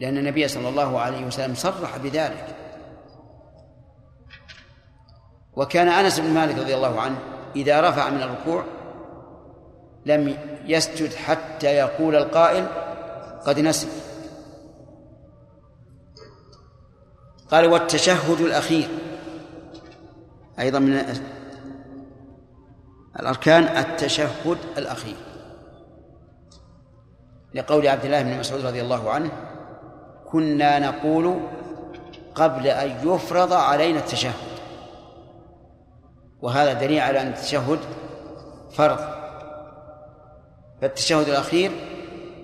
لأن 0.00 0.18
النبي 0.18 0.48
صلى 0.48 0.68
الله 0.68 1.00
عليه 1.00 1.26
وسلم 1.26 1.54
صرح 1.54 1.96
بذلك. 1.96 2.56
وكان 5.56 5.88
أنس 5.88 6.20
بن 6.20 6.30
مالك 6.30 6.58
رضي 6.58 6.74
الله 6.74 7.00
عنه 7.00 7.18
إذا 7.56 7.90
رفع 7.90 8.10
من 8.10 8.22
الركوع 8.22 8.64
لم 10.06 10.36
يسجد 10.64 11.14
حتى 11.14 11.66
يقول 11.66 12.16
القائل 12.16 12.66
قد 13.46 13.58
نسي. 13.60 13.88
قال 17.50 17.66
والتشهد 17.66 18.40
الأخير 18.40 18.88
أيضا 20.58 20.78
من 20.78 21.16
الأركان 23.20 23.62
التشهد 23.62 24.58
الأخير. 24.78 25.16
لقول 27.54 27.88
عبد 27.88 28.04
الله 28.04 28.22
بن 28.22 28.38
مسعود 28.38 28.66
رضي 28.66 28.80
الله 28.80 29.10
عنه 29.10 29.49
كنا 30.32 30.78
نقول 30.78 31.40
قبل 32.34 32.66
أن 32.66 33.08
يفرض 33.08 33.52
علينا 33.52 33.98
التشهد. 33.98 34.34
وهذا 36.42 36.72
دليل 36.72 37.00
على 37.00 37.20
أن 37.20 37.26
التشهد 37.26 37.78
فرض. 38.72 38.98
فالتشهد 40.80 41.28
الأخير 41.28 41.70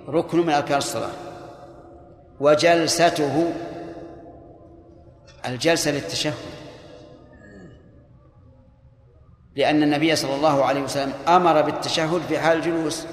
ركن 0.09 0.39
من 0.39 0.51
أركان 0.51 0.79
الصلاة. 0.79 1.11
وجلسته 2.41 3.53
الجلسة 5.47 5.91
للتشهد. 5.91 6.35
لأن 9.57 9.83
النبي 9.83 10.17
صلى 10.17 10.35
الله 10.35 10.65
عليه 10.65 10.83
وسلم 10.83 11.13
أمر 11.29 11.63
بالتشهد 11.63 12.21
في 12.21 12.39
حال 12.39 12.59
الجلوس. 12.59 13.07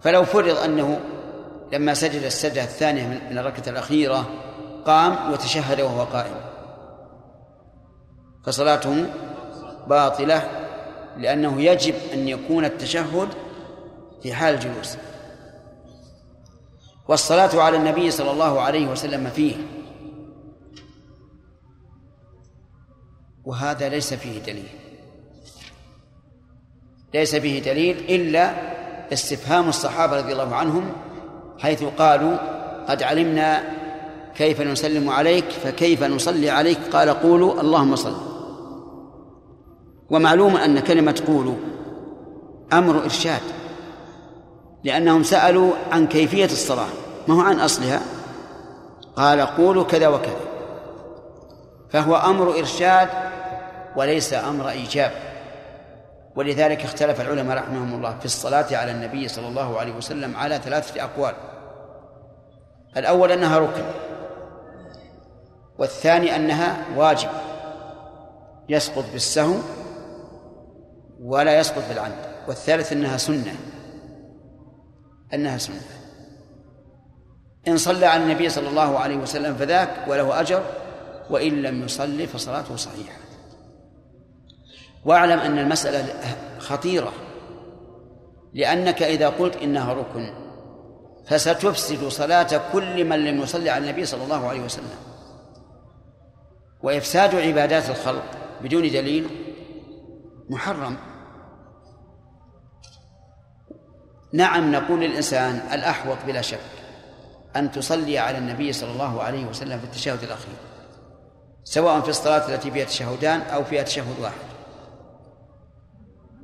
فلو 0.00 0.24
فرض 0.24 0.58
أنه 0.58 1.00
لما 1.72 1.94
سجد 1.94 2.22
السجدة 2.22 2.64
الثانية 2.64 3.06
من 3.30 3.38
الركعة 3.38 3.72
الأخيرة 3.72 4.30
قام 4.84 5.32
وتشهد 5.32 5.80
وهو 5.80 6.04
قائم. 6.04 6.36
فصلاته 8.44 9.06
باطلة 9.86 10.66
لأنه 11.18 11.62
يجب 11.62 11.94
أن 12.12 12.28
يكون 12.28 12.64
التشهد 12.64 13.28
في 14.22 14.34
حال 14.34 14.54
الجلوس. 14.54 14.96
والصلاة 17.08 17.62
على 17.62 17.76
النبي 17.76 18.10
صلى 18.10 18.30
الله 18.30 18.60
عليه 18.60 18.86
وسلم 18.86 19.30
فيه. 19.30 19.56
وهذا 23.44 23.88
ليس 23.88 24.14
فيه 24.14 24.38
دليل. 24.38 24.68
ليس 27.14 27.36
فيه 27.36 27.62
دليل 27.62 27.98
إلا 27.98 28.54
استفهام 29.12 29.68
الصحابة 29.68 30.16
رضي 30.16 30.32
الله 30.32 30.54
عنهم 30.54 30.92
حيث 31.58 31.84
قالوا 31.98 32.36
قد 32.88 33.02
علمنا 33.02 33.62
كيف 34.36 34.60
نسلم 34.60 35.10
عليك 35.10 35.50
فكيف 35.50 36.02
نصلي 36.02 36.50
عليك؟ 36.50 36.78
قال 36.92 37.10
قولوا 37.10 37.60
اللهم 37.60 37.96
صل. 37.96 38.16
ومعلوم 40.10 40.56
أن 40.56 40.80
كلمة 40.80 41.22
قولوا 41.26 41.54
أمر 42.72 43.04
إرشاد 43.04 43.40
لأنهم 44.84 45.22
سألوا 45.22 45.72
عن 45.92 46.06
كيفية 46.06 46.44
الصلاة 46.44 46.88
ما 47.28 47.34
هو 47.34 47.40
عن 47.40 47.60
أصلها؟ 47.60 48.00
قال 49.16 49.40
قولوا 49.40 49.84
كذا 49.84 50.08
وكذا 50.08 50.46
فهو 51.90 52.16
أمر 52.16 52.58
إرشاد 52.58 53.08
وليس 53.96 54.34
أمر 54.34 54.68
إيجاب. 54.68 55.12
ولذلك 56.36 56.84
اختلف 56.84 57.20
العلماء 57.20 57.56
رحمهم 57.56 57.94
الله 57.94 58.18
في 58.18 58.24
الصلاة 58.24 58.76
على 58.76 58.90
النبي 58.90 59.28
صلى 59.28 59.48
الله 59.48 59.78
عليه 59.78 59.92
وسلم 59.92 60.36
على 60.36 60.58
ثلاثة 60.58 61.04
أقوال. 61.04 61.34
الأول 62.96 63.32
أنها 63.32 63.58
ركن 63.58 63.84
والثاني 65.78 66.36
أنها 66.36 66.76
واجب 66.96 67.28
يسقط 68.68 69.04
بالسهو 69.12 69.54
ولا 71.20 71.58
يسقط 71.58 71.82
بالعمد 71.88 72.26
والثالث 72.48 72.92
أنها 72.92 73.16
سنة 73.16 73.54
أنها 75.34 75.58
سنة. 75.58 75.80
إن 77.68 77.76
صلى 77.76 78.06
على 78.06 78.22
النبي 78.22 78.48
صلى 78.48 78.68
الله 78.68 78.98
عليه 78.98 79.16
وسلم 79.16 79.54
فذاك 79.54 79.90
وله 80.08 80.40
أجر 80.40 80.62
وإن 81.30 81.62
لم 81.62 81.84
يصلي 81.84 82.26
فصلاته 82.26 82.76
صحيحة. 82.76 83.25
واعلم 85.06 85.38
أن 85.38 85.58
المسألة 85.58 86.14
خطيرة 86.58 87.12
لأنك 88.54 89.02
إذا 89.02 89.28
قلت 89.28 89.56
إنها 89.56 89.92
ركن 89.92 90.34
فستفسد 91.26 92.08
صلاة 92.08 92.72
كل 92.72 93.04
من 93.04 93.24
لم 93.24 93.40
يصلي 93.40 93.70
على 93.70 93.90
النبي 93.90 94.06
صلى 94.06 94.24
الله 94.24 94.48
عليه 94.48 94.60
وسلم. 94.60 94.96
وإفساد 96.82 97.34
عبادات 97.34 97.90
الخلق 97.90 98.24
بدون 98.62 98.82
دليل 98.82 99.28
محرم. 100.50 100.96
نعم 104.32 104.72
نقول 104.72 105.00
للإنسان 105.00 105.60
الأحوط 105.72 106.16
بلا 106.26 106.40
شك 106.40 106.58
أن 107.56 107.70
تصلي 107.72 108.18
على 108.18 108.38
النبي 108.38 108.72
صلى 108.72 108.90
الله 108.90 109.22
عليه 109.22 109.46
وسلم 109.46 109.78
في 109.78 109.84
التشهد 109.84 110.22
الأخير 110.22 110.54
سواء 111.64 112.00
في 112.00 112.08
الصلاة 112.08 112.54
التي 112.54 112.70
فيها 112.70 112.84
تشهدان 112.84 113.40
أو 113.40 113.64
فيها 113.64 113.82
تشهد 113.82 114.20
واحد. 114.20 114.55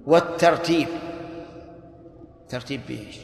والترتيب. 0.06 0.88
ترتيب 2.48 2.80
بإيش؟ 2.88 3.20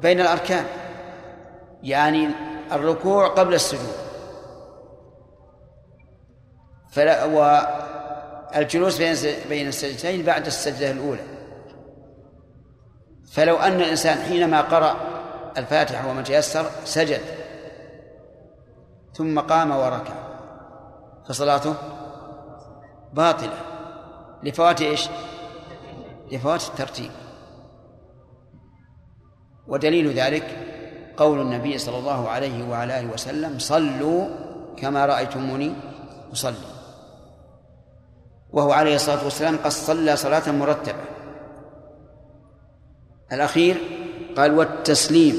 بين 0.00 0.20
الأركان. 0.20 0.66
يعني 1.82 2.28
الركوع 2.72 3.28
قبل 3.28 3.54
السجود. 3.54 3.94
فلا 6.90 7.24
والجلوس 7.24 8.98
بين 8.98 9.16
بين 9.48 9.68
السجدتين 9.68 10.22
بعد 10.22 10.46
السجدة 10.46 10.90
الأولى. 10.90 11.24
فلو 13.32 13.56
أن 13.56 13.80
الإنسان 13.80 14.18
حينما 14.18 14.60
قرأ 14.60 14.96
الفاتحة 15.58 16.10
وما 16.10 16.22
تيسر 16.22 16.70
سجد. 16.84 17.20
ثم 19.14 19.40
قام 19.40 19.70
وركع. 19.70 20.14
فصلاته 21.28 21.74
باطلة. 23.12 23.73
لفوات 24.44 24.82
إيش؟ 24.82 25.08
لفوات 26.32 26.62
الترتيب. 26.62 27.10
ودليل 29.66 30.12
ذلك 30.12 30.44
قول 31.16 31.40
النبي 31.40 31.78
صلى 31.78 31.98
الله 31.98 32.28
عليه 32.28 32.68
وعلى 32.68 33.00
آله 33.00 33.12
وسلم 33.12 33.58
صلوا 33.58 34.26
كما 34.76 35.06
رأيتموني 35.06 35.72
أصلي. 36.32 36.54
وهو 38.52 38.72
عليه 38.72 38.94
الصلاة 38.94 39.24
والسلام 39.24 39.56
قد 39.56 39.70
صلى 39.70 40.16
صلاة 40.16 40.52
مرتبة. 40.52 41.04
الأخير 43.32 43.76
قال 44.36 44.58
والتسليم. 44.58 45.34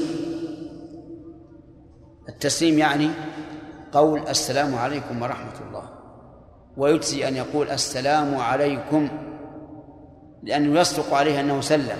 التسليم 2.28 2.78
يعني 2.78 3.10
قول 3.92 4.28
السلام 4.28 4.74
عليكم 4.74 5.22
ورحمة 5.22 5.60
الله. 5.68 5.95
ويجزي 6.76 7.28
أن 7.28 7.36
يقول 7.36 7.70
السلام 7.70 8.36
عليكم 8.36 9.08
لأنه 10.42 10.80
يصدق 10.80 11.14
عليه 11.14 11.40
أنه 11.40 11.60
سلم. 11.60 11.98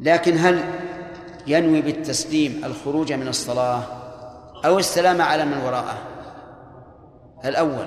لكن 0.00 0.38
هل 0.38 0.64
ينوي 1.46 1.82
بالتسليم 1.82 2.60
الخروج 2.64 3.12
من 3.12 3.28
الصلاة 3.28 3.82
أو 4.64 4.78
السلام 4.78 5.22
على 5.22 5.44
من 5.44 5.58
وراءه؟ 5.58 5.98
الأول 7.44 7.86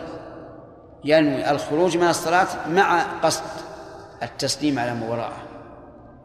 ينوي 1.03 1.51
الخروج 1.51 1.97
من 1.97 2.07
الصلاة 2.07 2.47
مع 2.69 3.03
قصد 3.23 3.43
التسليم 4.23 4.79
على 4.79 4.93
من 4.93 5.03
وراءه. 5.03 5.37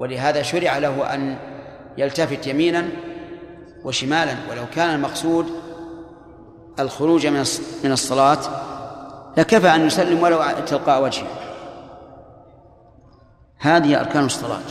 ولهذا 0.01 0.43
شرع 0.43 0.79
له 0.79 1.15
أن 1.15 1.37
يلتفت 1.99 2.47
يمينا 2.47 2.89
وشمالا 3.85 4.35
ولو 4.51 4.63
كان 4.75 4.95
المقصود 4.95 5.47
الخروج 6.79 7.27
من 7.85 7.93
الصلاة 7.93 8.39
لكفى 9.37 9.75
أن 9.75 9.87
يسلم 9.87 10.23
ولو 10.23 10.43
تلقاء 10.67 11.03
وجهه؟ 11.03 11.27
هذه 13.59 14.01
أركان 14.01 14.25
الصلاة. 14.25 14.63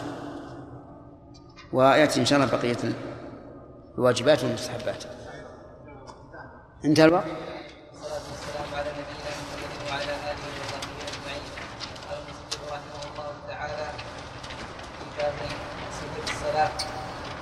ويأتي 1.74 2.20
إن 2.20 2.26
شاء 2.26 2.40
الله 2.40 2.52
بقية 2.58 2.78
الواجبات 3.98 4.44
والمستحبات. 4.44 5.04
انتهى 6.86 7.06
الوقت؟ 7.06 7.26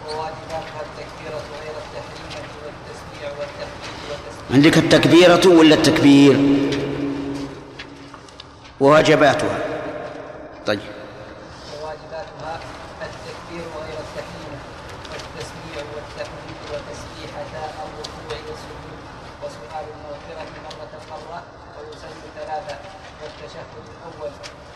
وواجباتها 0.05 0.81
التكبيرة 0.81 1.39
غير 1.61 1.75
التحريمة 1.83 2.47
والتسبيع 2.65 3.29
والتحميد 3.29 3.99
والتسبيح. 4.09 4.34
عندك 4.53 4.77
التكبيرة 4.77 5.47
ولا 5.47 5.75
التكبير؟ 5.75 6.37
وواجباتها 8.79 9.57
طيب. 10.65 10.79
وواجباتها 11.81 12.59
التكبير 13.01 13.65
والتحميد 15.95 16.57
وتسبيحتا 16.71 17.63
الركوع 17.83 18.37
والسجود 18.49 18.99
وسؤال 19.43 19.85
المغفرة 19.95 20.51
مرة 20.65 20.93
مرة 21.11 21.43
ويسلم 21.77 22.21
ثلاثة 22.35 22.75
والتشهد 23.21 23.65
الأول 23.77 24.31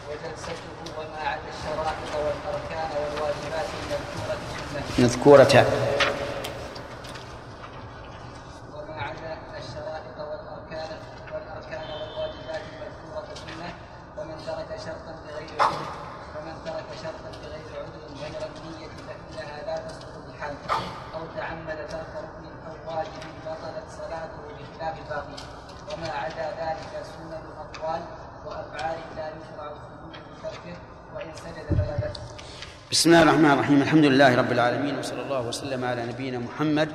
وجلسته 0.09 0.97
وما 0.97 1.29
عدا 1.29 1.41
الشرائط 1.55 2.11
والأركان 2.15 2.89
والواجبات 3.01 3.67
المذكورة 4.99 5.43
سنة 5.43 5.88
بسم 32.99 33.09
الله 33.09 33.23
الرحمن 33.23 33.51
الرحيم. 33.51 33.81
الحمد 33.81 34.05
لله 34.05 34.35
رب 34.35 34.51
العالمين 34.51 34.99
وصلى 34.99 35.21
الله 35.21 35.47
وسلم 35.47 35.85
على 35.85 36.05
نبينا 36.05 36.39
محمد 36.39 36.89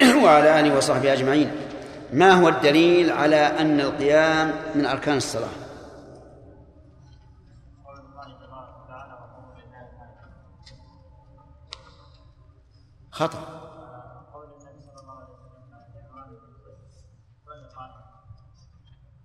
وعلى 0.24 0.60
آله 0.60 0.76
وصحبه 0.76 1.12
أجمعين. 1.12 1.50
ما 2.12 2.32
هو 2.32 2.48
الدليل 2.48 3.12
على 3.12 3.36
أن 3.36 3.80
القيام 3.80 4.52
من 4.74 4.86
أركان 4.86 5.16
الصلاة؟ 5.16 5.48
خطأ. 13.10 13.40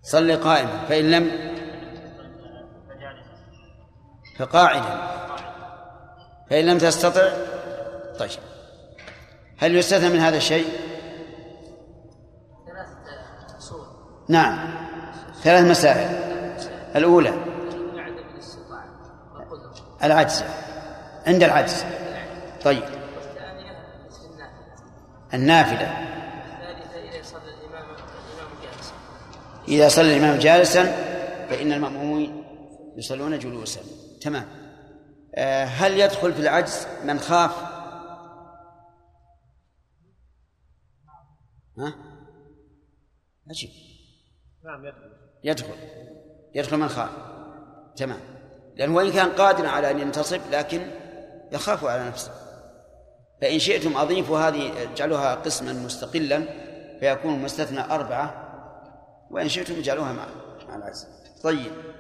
صل 0.04 0.36
قائما 0.36 0.86
فإن 0.89 1.12
لم 1.12 1.32
فقاعدا. 4.39 5.12
فإن 6.50 6.66
لم 6.66 6.78
تستطع 6.78 7.34
طيب. 8.20 8.30
هل 9.58 9.76
يستثنى 9.76 10.10
من 10.10 10.20
هذا 10.20 10.38
الشيء؟ 10.38 10.68
نعم. 14.30 14.74
ثلاث 15.44 15.64
مسائل. 15.64 16.10
الأولى 16.96 17.34
العجز. 20.04 20.44
عند 21.28 21.44
العجز. 21.44 21.86
طيب. 22.64 22.84
النافلة. 25.34 26.14
إذا 29.68 29.88
صلى 29.88 30.18
الإمام 30.18 30.39
جالسا 30.39 30.84
فإن 31.50 31.72
المأمومين 31.72 32.44
يصلون 32.98 33.39
جلوسا. 33.39 33.82
تمام. 34.22 34.62
هل 35.65 35.99
يدخل 35.99 36.34
في 36.34 36.39
العجز 36.39 36.88
من 37.05 37.19
خاف؟ 37.19 37.51
ها؟ 41.77 41.93
عجيب 43.49 43.69
نعم 44.65 44.86
يدخل. 44.86 45.11
يدخل. 45.43 45.75
يدخل 46.55 46.77
من 46.77 46.88
خاف. 46.88 47.09
تمام. 47.95 48.19
لأنه 48.75 48.95
وإن 48.95 49.11
كان 49.11 49.29
قادرا 49.29 49.67
على 49.67 49.91
أن 49.91 49.99
ينتصب 49.99 50.41
لكن 50.51 50.88
يخاف 51.51 51.86
على 51.86 52.07
نفسه. 52.07 52.31
فإن 53.41 53.59
شئتم 53.59 53.97
أضيفوا 53.97 54.39
هذه 54.39 54.84
اجعلوها 54.84 55.36
قسما 55.36 55.73
مستقلا 55.73 56.43
فيكون 56.99 57.39
مستثنى 57.39 57.79
أربعة. 57.79 58.43
وإن 59.31 59.49
شئتم 59.49 59.73
اجعلوها 59.73 60.13
مع 60.13 60.25
مع 60.67 60.75
العزم 60.75 61.07
طيب. 61.43 61.93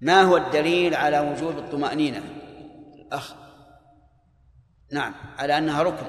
ما 0.00 0.22
هو 0.22 0.36
الدليل 0.36 0.94
على 0.94 1.20
وجوب 1.20 1.58
الطمأنينة؟ 1.58 2.22
الأخ. 2.94 3.34
نعم 4.92 5.14
على 5.38 5.58
أنها 5.58 5.82
ركن. 5.82 6.06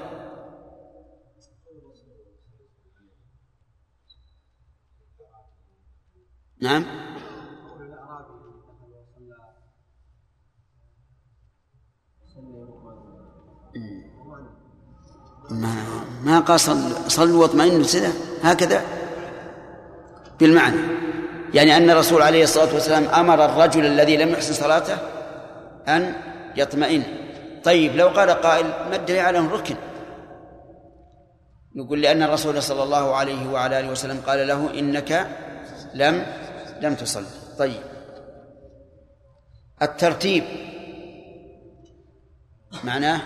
نعم. 6.62 6.84
ما 15.50 16.04
ما 16.24 16.40
قال 16.40 16.60
صل 16.60 17.10
صلوا 17.10 17.46
سنة 17.84 18.12
هكذا. 18.42 18.84
بالمعنى. 20.40 21.09
يعني 21.54 21.76
أن 21.76 21.90
الرسول 21.90 22.22
عليه 22.22 22.44
الصلاة 22.44 22.74
والسلام 22.74 23.04
أمر 23.04 23.44
الرجل 23.44 23.86
الذي 23.86 24.16
لم 24.16 24.28
يحسن 24.28 24.52
صلاته 24.52 24.98
أن 25.88 26.14
يطمئن. 26.56 27.02
طيب 27.64 27.96
لو 27.96 28.08
قال 28.08 28.30
قائل 28.30 28.66
ما 28.66 28.96
الدليل 28.96 29.20
على 29.20 29.38
ركن؟ 29.38 29.76
نقول 31.74 32.02
لأن 32.02 32.22
الرسول 32.22 32.62
صلى 32.62 32.82
الله 32.82 33.14
عليه 33.14 33.50
وعلى 33.50 33.80
آله 33.80 33.90
وسلم 33.90 34.20
قال 34.26 34.48
له 34.48 34.78
إنك 34.78 35.26
لم 35.94 36.26
لم 36.80 36.94
تصل. 36.94 37.24
طيب. 37.58 37.82
الترتيب. 39.82 40.44
معناه؟ 42.84 43.20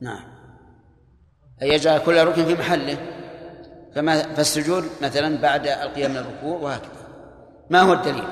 نعم. 0.00 0.33
أن 1.62 1.66
يجعل 1.66 1.98
كل 1.98 2.24
ركن 2.24 2.44
في 2.44 2.54
محله. 2.54 2.96
فما 3.94 4.34
فالسجود 4.34 4.84
مثلا 5.02 5.40
بعد 5.40 5.66
القيام 5.66 6.10
من 6.10 6.16
الركوع 6.16 6.58
وهكذا. 6.60 6.90
ما 7.70 7.80
هو 7.80 7.92
الدليل؟ 7.92 8.24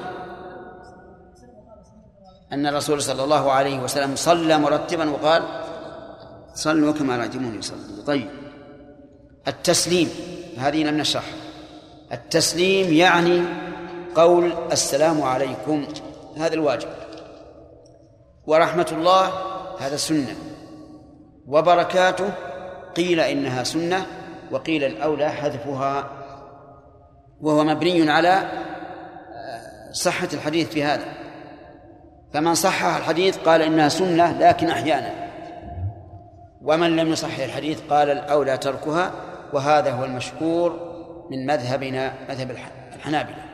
أن 2.53 2.67
الرسول 2.67 3.03
صلى 3.03 3.25
الله 3.25 3.53
عليه 3.53 3.81
وسلم 3.81 4.17
صلى 4.17 4.59
مرتبا 4.59 5.11
وقال 5.11 5.43
صلوا 6.55 6.93
كما 6.93 7.17
رأيتموني 7.17 7.59
يصلي 7.59 8.03
طيب. 8.07 8.29
التسليم 9.49 10.11
هذه 10.59 10.85
لم 10.85 10.99
نشرح. 10.99 11.25
التسليم 12.13 12.93
يعني 12.93 13.43
قول 14.15 14.53
السلام 14.73 15.23
عليكم 15.23 15.87
هذا 16.37 16.55
الواجب. 16.55 16.89
ورحمة 18.47 18.87
الله 18.93 19.33
هذا 19.81 19.97
سنة. 19.97 20.37
وبركاته 21.49 22.31
قيل 22.97 23.21
إنها 23.21 23.65
سنة 23.65 24.07
وقيل 24.51 24.85
الأولى 24.85 25.31
حذفها 25.31 26.11
وهو 27.41 27.65
مبني 27.65 28.11
على 28.11 28.43
صحة 29.93 30.29
الحديث 30.33 30.69
في 30.69 30.85
هذا. 30.85 31.05
فمن 32.33 32.55
صحح 32.55 32.97
الحديث 32.97 33.39
قال 33.39 33.63
إنها 33.63 33.89
سنة 33.89 34.39
لكن 34.39 34.69
أحيانا. 34.69 35.11
ومن 36.63 36.97
لم 36.97 37.13
يصحح 37.13 37.39
الحديث 37.39 37.81
قال 37.91 38.11
الأولى 38.11 38.59
تركها 38.59 39.13
وهذا 39.53 39.91
هو 39.91 40.05
المشهور 40.05 40.93
من 41.31 41.47
مذهبنا 41.47 42.15
مذهب 42.29 42.57
الحنابلة 42.97 43.45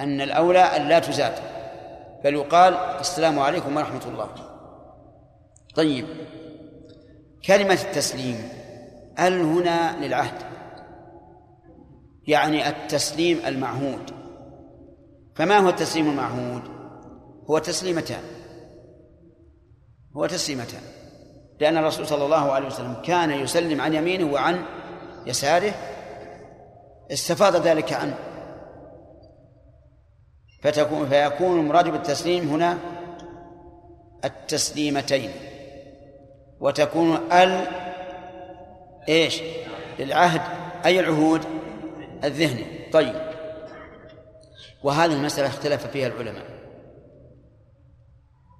أن 0.00 0.20
الأولى 0.20 0.58
أن 0.58 0.88
لا 0.88 0.98
تزاد. 0.98 1.32
بل 2.24 2.34
يقال 2.34 2.74
السلام 2.74 3.38
عليكم 3.38 3.76
ورحمة 3.76 4.00
الله. 4.06 4.28
طيب. 5.74 6.06
كلمة 7.46 7.78
التسليم. 7.84 8.48
هل 9.16 9.40
هنا 9.40 10.06
للعهد. 10.06 10.42
يعني 12.26 12.68
التسليم 12.68 13.40
المعهود. 13.46 14.10
فما 15.34 15.58
هو 15.58 15.68
التسليم 15.68 16.10
المعهود؟ 16.10 16.62
هو 17.50 17.58
تسليمتان. 17.58 18.22
هو 20.16 20.26
تسليمتان. 20.26 20.80
لأن 21.60 21.76
الرسول 21.76 22.06
صلى 22.06 22.24
الله 22.24 22.52
عليه 22.52 22.66
وسلم 22.66 22.94
كان 23.04 23.30
يسلم 23.30 23.80
عن 23.80 23.94
يمينه 23.94 24.32
وعن 24.32 24.64
يساره. 25.26 25.72
استفاض 27.12 27.56
ذلك 27.56 27.92
عنه. 27.92 28.18
فتكون 30.62 31.08
فيكون 31.08 31.60
المراد 31.60 31.88
بالتسليم 31.88 32.48
هنا 32.48 32.78
التسليمتين. 34.24 35.30
وتكون 36.60 37.16
ال 37.32 37.66
إيش؟ 39.08 39.42
للعهد 39.98 40.40
أي 40.84 41.00
العهود؟ 41.00 41.40
الذهني. 42.24 42.64
طيب. 42.92 43.14
وهذه 44.82 45.12
المسألة 45.12 45.46
اختلف 45.48 45.86
فيها 45.86 46.06
العلماء. 46.06 46.44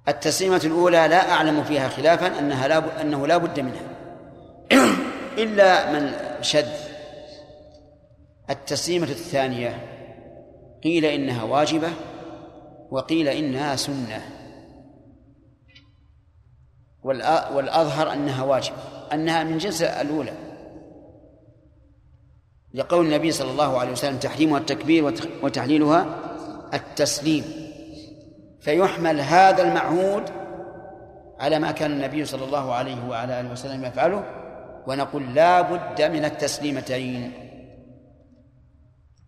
التسليمة 0.07 0.61
الأولى 0.65 1.07
لا 1.07 1.31
أعلم 1.31 1.63
فيها 1.63 1.89
خلافا 1.89 2.39
أنها 2.39 2.67
لا 2.67 3.01
أنه 3.01 3.27
لا 3.27 3.37
بد 3.37 3.59
منها. 3.59 3.87
إلا 5.43 5.91
من 5.91 6.13
شذ. 6.41 6.67
التسليمة 8.49 9.07
الثانية 9.07 9.87
قيل 10.83 11.05
إنها 11.05 11.43
واجبة 11.43 11.89
وقيل 12.91 13.27
إنها 13.27 13.75
سنة. 13.75 14.21
والأظهر 17.03 18.13
أنها 18.13 18.43
واجبة. 18.43 18.96
أنها 19.13 19.43
من 19.43 19.57
جنس 19.57 19.81
الأولى. 19.81 20.33
لقول 22.73 23.05
النبي 23.05 23.31
صلى 23.31 23.51
الله 23.51 23.79
عليه 23.79 23.91
وسلم 23.91 24.17
تحريمها 24.17 24.59
التكبير 24.59 25.13
وتحليلها 25.43 26.05
التسليم. 26.73 27.43
فيحمل 28.61 29.21
هذا 29.21 29.63
المعهود 29.63 30.23
على 31.39 31.59
ما 31.59 31.71
كان 31.71 31.91
النبي 31.91 32.25
صلى 32.25 32.45
الله 32.45 32.73
عليه 32.73 33.09
وعلى 33.09 33.39
آله 33.39 33.51
وسلم 33.51 33.85
يفعله 33.85 34.23
ونقول 34.87 35.35
لا 35.35 35.61
بد 35.61 36.01
من 36.01 36.25
التسليمتين. 36.25 37.31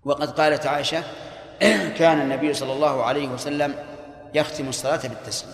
وقد 0.06 0.30
قالت 0.30 0.66
عائشة 0.66 1.04
كان 1.98 2.22
النبي 2.22 2.54
صلى 2.54 2.74
الله 2.74 3.04
عليه 3.04 3.28
وسلم 3.28 3.76
يختم 4.34 4.70
الصلاة 4.70 5.02
بالتسليم. 5.04 5.54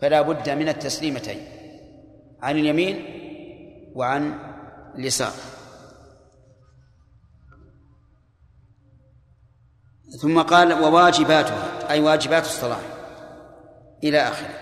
فلا 0.00 0.22
بد 0.22 0.50
من 0.50 0.68
التسليمتين. 0.68 1.46
عن 2.44 2.58
اليمين 2.58 3.04
وعن 3.94 4.38
اليسار. 4.94 5.32
ثم 10.22 10.42
قال 10.42 10.72
وواجباتها 10.72 11.90
أي 11.90 12.00
واجبات 12.00 12.44
الصلاة 12.44 12.80
إلى 14.04 14.18
آخره. 14.18 14.54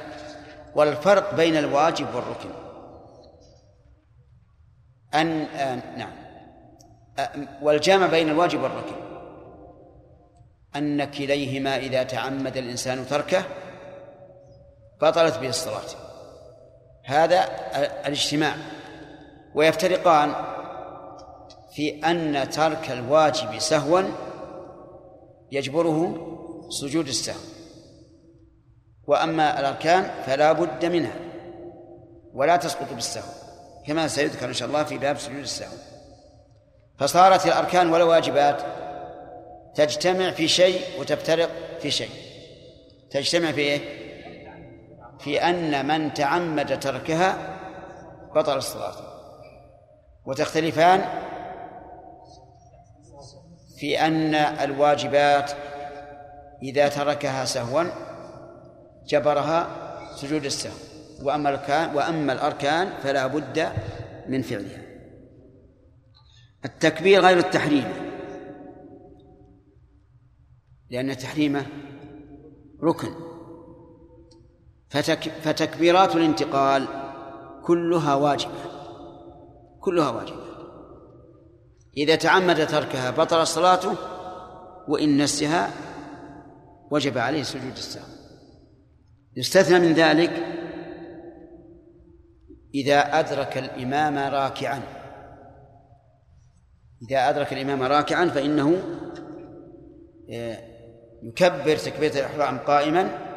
والفرق 0.75 1.35
بين 1.35 1.57
الواجب 1.57 2.15
والركن. 2.15 2.51
أن 5.15 5.43
آه 5.43 5.97
نعم. 5.97 6.13
آه 7.19 7.31
والجامع 7.63 8.07
بين 8.07 8.29
الواجب 8.29 8.63
والركن. 8.63 8.97
أن 10.77 11.05
كليهما 11.05 11.77
إذا 11.77 12.03
تعمد 12.03 12.57
الإنسان 12.57 13.07
تركه 13.07 13.45
بطلت 15.01 15.39
به 15.39 15.49
الصلاة. 15.49 16.12
هذا 17.05 17.45
الاجتماع. 18.07 18.57
ويفترقان 19.55 20.35
في 21.75 22.01
أن 22.05 22.51
ترك 22.51 22.91
الواجب 22.91 23.59
سهوا 23.59 24.03
يجبره 25.53 26.29
سجود 26.71 27.09
السهو. 27.09 27.41
وأما 29.07 29.61
الأركان 29.61 30.11
فلا 30.27 30.53
بد 30.53 30.85
منها 30.85 31.15
ولا 32.35 32.57
تسقط 32.57 32.93
بالسهو 32.93 33.33
كما 33.87 34.09
سيذكر 34.09 34.49
إن 34.49 34.53
شاء 34.53 34.69
الله 34.69 34.85
في 34.85 34.99
باب 34.99 35.19
سجود 35.19 35.43
السهو. 35.43 35.77
فصارت 36.99 37.47
الأركان 37.47 37.93
والواجبات 37.93 38.63
تجتمع 39.75 40.31
في 40.31 40.49
شيء 40.49 40.81
وتفترق 41.01 41.51
في 41.81 41.91
شيء. 41.91 42.11
تجتمع 43.11 43.53
في 43.53 43.61
إيه؟ 43.61 44.02
في 45.25 45.41
أن 45.41 45.87
من 45.87 46.15
تعمد 46.15 46.81
تركها 46.81 47.59
بطل 48.35 48.57
الصلاة 48.57 48.95
وتختلفان 50.27 51.05
في 53.77 54.01
أن 54.01 54.35
الواجبات 54.35 55.53
إذا 56.63 56.89
تركها 56.89 57.45
سهوا 57.45 57.85
جبرها 59.07 59.69
سجود 60.17 60.45
السهو. 60.45 60.73
وأما 61.23 61.51
الأركان 61.51 61.95
وأما 61.97 62.33
الأركان 62.33 62.93
فلا 63.03 63.27
بد 63.27 63.73
من 64.29 64.43
فعلها. 64.43 64.83
التكبير 66.65 67.21
غير 67.21 67.39
التحريم. 67.39 68.13
لأن 70.91 71.17
تحريمه 71.17 71.67
ركن. 72.83 73.32
فتك 74.93 75.29
فتكبيرات 75.29 76.17
الانتقال 76.17 76.87
كلها 77.65 78.15
واجبة. 78.15 78.53
كلها 79.81 80.11
واجبة. 80.11 80.43
إذا 81.97 82.17
تعمد 82.17 82.67
تركها 82.67 83.11
بطل 83.11 83.47
صلاته 83.47 83.95
وإن 84.89 85.23
نسها 85.23 85.71
وجب 86.91 87.19
عليه 87.19 87.43
سجود 87.43 87.73
السهو 87.73 88.05
يستثنى 89.37 89.79
من 89.79 89.93
ذلك 89.93 90.31
إذا 92.75 93.19
أدرك 93.21 93.59
الإمام 93.59 94.19
راكعا. 94.19 94.83
إذا 97.03 97.29
أدرك 97.29 97.53
الإمام 97.53 97.83
راكعا 97.83 98.27
فإنه 98.27 98.83
يكبر 101.23 101.77
تكبيرة 101.77 102.13
الإحرام 102.13 102.59
قائما 102.59 103.32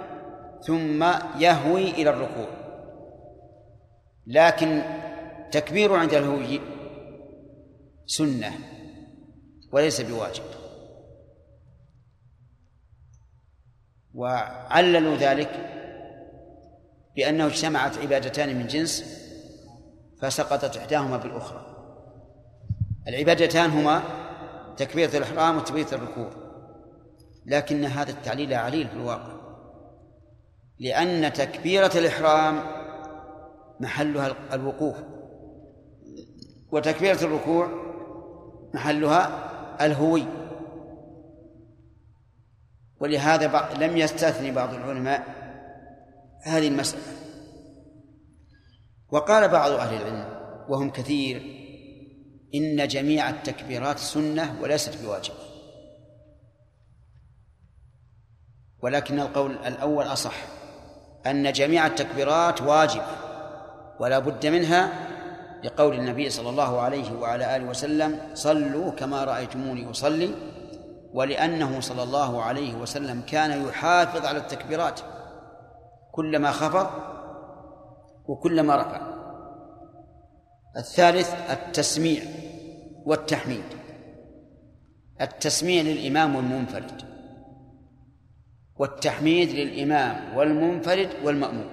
ثم 0.65 1.03
يهوي 1.39 1.89
إلى 1.89 2.09
الركوع. 2.09 2.47
لكن 4.27 4.81
تكبير 5.51 5.93
عند 5.93 6.13
الهوي 6.13 6.61
سنة 8.05 8.51
وليس 9.71 10.01
بواجب. 10.01 10.43
وعللوا 14.13 15.15
ذلك 15.15 15.49
بأنه 17.15 17.45
اجتمعت 17.45 17.97
عبادتان 17.97 18.55
من 18.55 18.67
جنس 18.67 19.21
فسقطت 20.21 20.77
إحداهما 20.77 21.17
بالأخرى. 21.17 21.75
العبادتان 23.07 23.69
هما 23.69 24.03
تكبيرة 24.77 25.17
الإحرام 25.17 25.57
وتكبيرة 25.57 25.95
الركوع. 25.95 26.29
لكن 27.45 27.85
هذا 27.85 28.11
التعليل 28.11 28.53
عليل 28.53 28.87
في 28.87 28.93
الواقع. 28.93 29.34
لأن 30.79 31.33
تكبيرة 31.33 31.91
الإحرام 31.95 32.63
محلها 33.79 34.35
الوقوف. 34.53 34.95
وتكبيرة 36.71 37.23
الركوع 37.23 37.69
محلها 38.73 39.45
الهوي. 39.85 40.25
ولهذا 42.99 43.69
لم 43.73 43.97
يستثني 43.97 44.51
بعض 44.51 44.73
العلماء 44.73 45.23
هذه 46.43 46.67
المسألة. 46.67 47.03
وقال 49.11 49.47
بعض 49.47 49.71
أهل 49.71 50.01
العلم 50.01 50.35
وهم 50.69 50.89
كثير 50.89 51.37
إن 52.55 52.87
جميع 52.87 53.29
التكبيرات 53.29 53.99
سنة 53.99 54.61
وليست 54.61 55.03
بواجب 55.03 55.33
ولكن 58.81 59.19
القول 59.19 59.51
الأول 59.51 60.05
أصح. 60.05 60.54
أن 61.27 61.51
جميع 61.51 61.85
التكبيرات 61.85 62.61
واجبة 62.61 63.05
ولا 63.99 64.19
بد 64.19 64.47
منها 64.47 64.89
لقول 65.63 65.95
النبي 65.95 66.29
صلى 66.29 66.49
الله 66.49 66.81
عليه 66.81 67.19
وعلى 67.19 67.55
آله 67.55 67.65
وسلم 67.65 68.19
صلوا 68.33 68.91
كما 68.91 69.23
رأيتموني 69.23 69.91
أصلي 69.91 70.29
ولأنه 71.13 71.79
صلى 71.79 72.03
الله 72.03 72.43
عليه 72.43 72.75
وسلم 72.75 73.21
كان 73.21 73.65
يحافظ 73.67 74.25
على 74.25 74.37
التكبيرات 74.37 74.99
كلما 76.11 76.51
خفض 76.51 76.89
وكلما 78.27 78.75
رفع. 78.75 79.01
الثالث 80.77 81.51
التسميع 81.51 82.23
والتحميد. 83.05 83.63
التسميع 85.21 85.81
للإمام 85.81 86.35
والمنفرد. 86.35 87.14
والتحميد 88.75 89.49
للإمام 89.49 90.37
والمنفرد 90.37 91.09
والمأموم. 91.23 91.69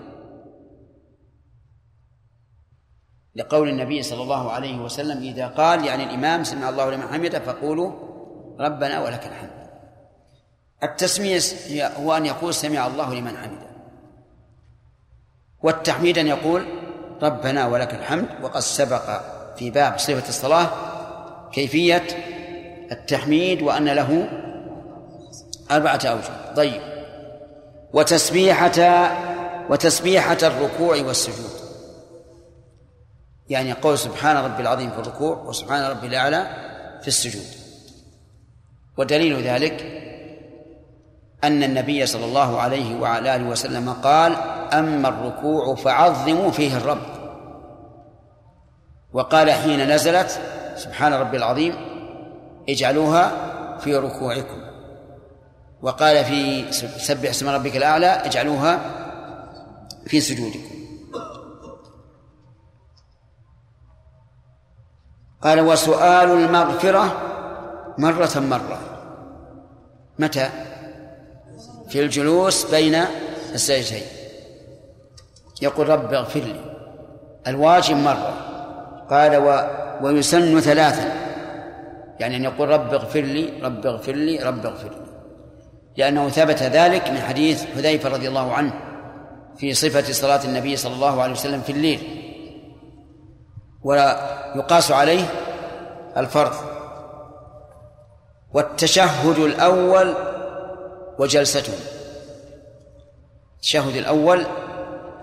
لقول 3.36 3.68
النبي 3.68 4.02
صلى 4.02 4.22
الله 4.22 4.52
عليه 4.52 4.78
وسلم 4.78 5.18
إذا 5.22 5.46
قال 5.46 5.84
يعني 5.84 6.04
الإمام 6.04 6.44
سمع 6.44 6.68
الله 6.68 6.90
لمن 6.90 7.06
حمده 7.08 7.38
فقولوا 7.38 7.92
ربنا 8.60 9.00
ولك 9.00 9.26
الحمد. 9.26 9.68
التسمية 10.82 11.40
هو 11.88 12.16
أن 12.16 12.26
يقول 12.26 12.54
سمع 12.54 12.86
الله 12.86 13.14
لمن 13.14 13.36
حمده. 13.36 13.66
والتحميد 15.62 16.18
أن 16.18 16.26
يقول 16.26 16.66
ربنا 17.22 17.66
ولك 17.66 17.94
الحمد. 17.94 18.28
وقد 18.42 18.60
سبق 18.60 19.20
في 19.56 19.70
باب 19.70 19.98
صفة 19.98 20.28
الصلاة 20.28 20.68
كيفية 21.50 22.06
التحميد 22.92 23.62
وأن 23.62 23.88
له 23.88 24.28
أربعة 25.70 26.00
أوجه. 26.04 26.54
طيب. 26.56 26.91
وتسبيحة 27.92 29.10
وتسبيحة 29.70 30.38
الركوع 30.42 30.96
والسجود. 30.96 31.50
يعني 33.48 33.70
يقول 33.70 33.98
سبحان 33.98 34.36
ربي 34.36 34.62
العظيم 34.62 34.90
في 34.90 34.98
الركوع 34.98 35.36
وسبحان 35.36 35.90
ربي 35.90 36.06
الأعلى 36.06 36.46
في 37.02 37.08
السجود. 37.08 37.46
ودليل 38.98 39.42
ذلك 39.42 39.82
أن 41.44 41.62
النبي 41.62 42.06
صلى 42.06 42.24
الله 42.24 42.60
عليه 42.60 43.00
وعلى 43.00 43.36
آله 43.36 43.48
وسلم 43.48 43.92
قال 43.92 44.36
أما 44.72 45.08
الركوع 45.08 45.74
فعظموا 45.74 46.50
فيه 46.50 46.76
الرب. 46.76 47.02
وقال 49.12 49.50
حين 49.50 49.90
نزلت 49.90 50.40
سبحان 50.76 51.12
ربي 51.14 51.36
العظيم 51.36 51.74
اجعلوها 52.68 53.32
في 53.78 53.96
ركوعكم. 53.96 54.61
وقال 55.82 56.24
في 56.24 56.72
سبح 56.98 57.30
اسم 57.30 57.48
ربك 57.48 57.76
الأعلى 57.76 58.06
اجعلوها 58.06 58.80
في 60.06 60.20
سجودكم. 60.20 60.72
قال 65.42 65.60
وسؤال 65.60 66.30
المغفرة 66.30 67.04
مرة 67.98 68.38
مرة. 68.38 68.78
متى؟ 70.18 70.50
في 71.88 72.00
الجلوس 72.00 72.70
بين 72.70 72.94
السجدتين. 73.54 74.02
يقول 75.62 75.88
رب 75.88 76.14
اغفر 76.14 76.40
لي. 76.40 76.76
الواجب 77.46 77.96
مرة. 77.96 78.34
قال 79.10 79.36
و 79.36 79.66
ويسن 80.06 80.60
ثلاثا 80.60 81.12
يعني 82.20 82.36
أن 82.36 82.44
يقول 82.44 82.68
رب 82.68 82.94
اغفر 82.94 83.20
لي 83.20 83.60
رب 83.62 83.86
اغفر 83.86 84.12
لي 84.12 84.38
رب 84.38 84.66
اغفر 84.66 84.90
لي. 84.90 85.11
لأنه 85.96 86.28
ثبت 86.28 86.62
ذلك 86.62 87.10
من 87.10 87.20
حديث 87.20 87.64
حذيفة 87.64 88.08
رضي 88.08 88.28
الله 88.28 88.52
عنه 88.52 88.72
في 89.56 89.74
صفة 89.74 90.12
صلاة 90.12 90.44
النبي 90.44 90.76
صلى 90.76 90.94
الله 90.94 91.22
عليه 91.22 91.32
وسلم 91.32 91.60
في 91.60 91.72
الليل. 91.72 92.00
ويقاس 93.82 94.90
عليه 94.90 95.24
الفرض. 96.16 96.52
والتشهد 98.52 99.38
الأول 99.38 100.14
وجلسته. 101.18 101.72
التشهد 103.56 103.96
الأول 103.96 104.46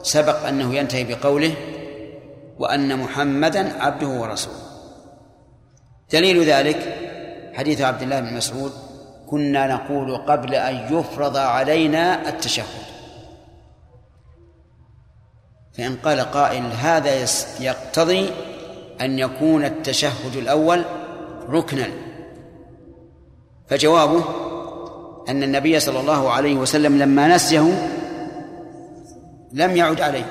سبق 0.01 0.47
أنه 0.47 0.75
ينتهي 0.75 1.03
بقوله 1.03 1.53
وأن 2.59 2.99
محمدا 2.99 3.83
عبده 3.83 4.07
ورسوله. 4.07 4.69
دليل 6.11 6.43
ذلك 6.43 6.97
حديث 7.53 7.81
عبد 7.81 8.01
الله 8.01 8.19
بن 8.19 8.33
مسعود 8.33 8.88
كنا 9.29 9.67
نقول 9.67 10.17
قبل 10.17 10.55
أن 10.55 10.97
يفرض 10.97 11.37
علينا 11.37 12.29
التشهد. 12.29 12.85
فإن 15.77 15.95
قال 15.95 16.19
قائل 16.19 16.63
هذا 16.63 17.25
يقتضي 17.59 18.31
أن 19.01 19.19
يكون 19.19 19.65
التشهد 19.65 20.35
الأول 20.35 20.85
ركنا. 21.49 21.87
فجوابه 23.67 24.23
أن 25.29 25.43
النبي 25.43 25.79
صلى 25.79 25.99
الله 25.99 26.31
عليه 26.31 26.55
وسلم 26.55 26.99
لما 26.99 27.35
نسيه 27.35 27.91
لم 29.53 29.75
يعد 29.75 30.01
عليه. 30.01 30.25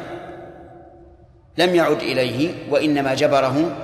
لم 1.59 1.74
يعد 1.74 2.01
إليه 2.01 2.72
وإنما 2.72 3.14
جبره 3.14 3.76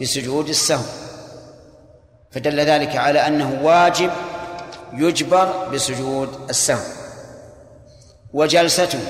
بسجود 0.00 0.48
السهو. 0.48 0.84
فدل 2.30 2.60
ذلك 2.60 2.96
على 2.96 3.26
أنه 3.26 3.60
واجب 3.62 4.10
يجبر 4.92 5.68
بسجود 5.68 6.50
السهو 6.50 6.84
وجلسته. 8.32 9.00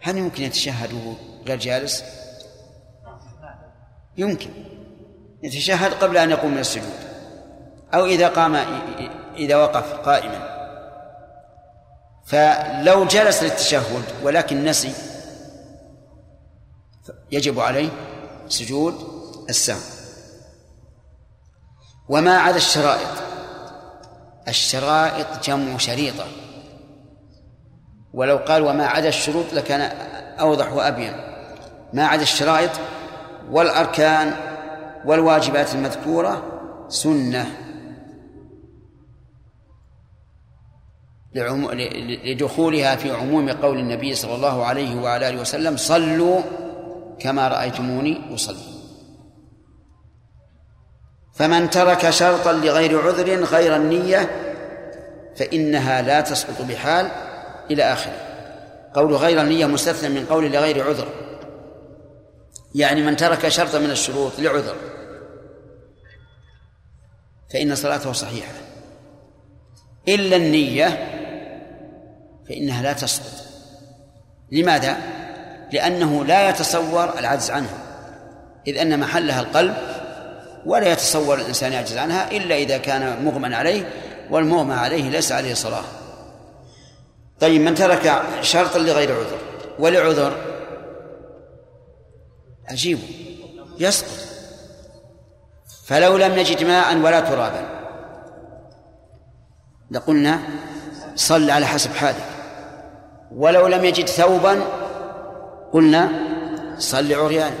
هل 0.00 0.18
يمكن 0.18 0.42
يتشهد 0.42 1.16
غير 1.46 1.58
جالس؟ 1.58 2.04
يمكن. 4.16 4.50
يتشهد 5.42 5.94
قبل 5.94 6.16
أن 6.16 6.30
يقوم 6.30 6.50
من 6.50 6.58
السجود. 6.58 7.14
أو 7.94 8.06
إذا 8.06 8.28
قام 8.28 8.54
إذا 9.36 9.56
وقف 9.56 9.92
قائما. 9.92 10.54
فلو 12.24 13.04
جلس 13.04 13.42
للتشهد 13.42 14.04
ولكن 14.22 14.64
نسي 14.64 14.92
يجب 17.32 17.60
عليه 17.60 17.88
سجود 18.48 18.94
السهو 19.48 19.93
وما 22.08 22.38
عدا 22.38 22.56
الشرائط. 22.56 23.08
الشرائط 24.48 25.26
جمع 25.44 25.76
شريطة. 25.78 26.26
ولو 28.14 28.36
قال 28.36 28.62
وما 28.62 28.86
عدا 28.86 29.08
الشروط 29.08 29.52
لكان 29.52 29.80
أوضح 30.40 30.72
وأبين. 30.72 31.12
ما 31.92 32.06
عدا 32.06 32.22
الشرائط 32.22 32.70
والأركان 33.50 34.34
والواجبات 35.04 35.74
المذكورة 35.74 36.42
سنة. 36.88 37.46
لدخولها 42.24 42.96
في 42.96 43.10
عموم 43.10 43.50
قول 43.50 43.78
النبي 43.78 44.14
صلى 44.14 44.34
الله 44.34 44.64
عليه 44.64 44.96
وعلى 44.96 45.28
آله 45.28 45.40
وسلم 45.40 45.76
صلوا 45.76 46.40
كما 47.18 47.48
رأيتموني 47.48 48.34
أصلي. 48.34 48.73
فمن 51.34 51.70
ترك 51.70 52.10
شرطا 52.10 52.52
لغير 52.52 53.06
عذر 53.06 53.44
غير 53.44 53.76
النية 53.76 54.30
فإنها 55.36 56.02
لا 56.02 56.20
تسقط 56.20 56.62
بحال 56.62 57.10
إلى 57.70 57.82
آخره. 57.82 58.16
قول 58.94 59.14
غير 59.14 59.40
النية 59.40 59.66
مستثنى 59.66 60.08
من 60.08 60.26
قول 60.26 60.52
لغير 60.52 60.88
عذر. 60.88 61.08
يعني 62.74 63.02
من 63.02 63.16
ترك 63.16 63.48
شرطا 63.48 63.78
من 63.78 63.90
الشروط 63.90 64.32
لعذر. 64.38 64.76
فإن 67.52 67.74
صلاته 67.74 68.12
صحيحة. 68.12 68.52
إلا 70.08 70.36
النية 70.36 71.10
فإنها 72.48 72.82
لا 72.82 72.92
تسقط. 72.92 73.44
لماذا؟ 74.52 74.96
لأنه 75.72 76.24
لا 76.24 76.48
يتصور 76.48 77.18
العجز 77.18 77.50
عنها 77.50 77.78
إذ 78.66 78.78
أن 78.78 79.00
محلها 79.00 79.40
القلب 79.40 79.93
ولا 80.66 80.92
يتصور 80.92 81.38
الإنسان 81.38 81.72
يعجز 81.72 81.96
عنها 81.96 82.30
إلا 82.30 82.54
إذا 82.54 82.78
كان 82.78 83.24
مغمى 83.24 83.54
عليه 83.54 83.88
والمغمى 84.30 84.74
عليه 84.74 85.10
ليس 85.10 85.32
عليه 85.32 85.54
صلاة. 85.54 85.84
طيب 87.40 87.60
من 87.60 87.74
ترك 87.74 88.22
شرطا 88.40 88.78
لغير 88.78 89.12
عذر 89.12 89.38
ولعذر 89.78 90.36
عجيب 92.68 92.98
يسقط. 93.78 94.10
فلو 95.86 96.16
لم 96.16 96.38
نجد 96.38 96.64
ماء 96.64 96.96
ولا 96.96 97.20
ترابا 97.20 97.66
لقلنا 99.90 100.40
صل 101.16 101.50
على 101.50 101.66
حسب 101.66 101.90
حالك. 101.90 102.24
ولو 103.36 103.66
لم 103.66 103.84
يجد 103.84 104.08
ثوبا 104.08 104.64
قلنا 105.72 106.08
صل 106.78 107.14
عريانا. 107.14 107.56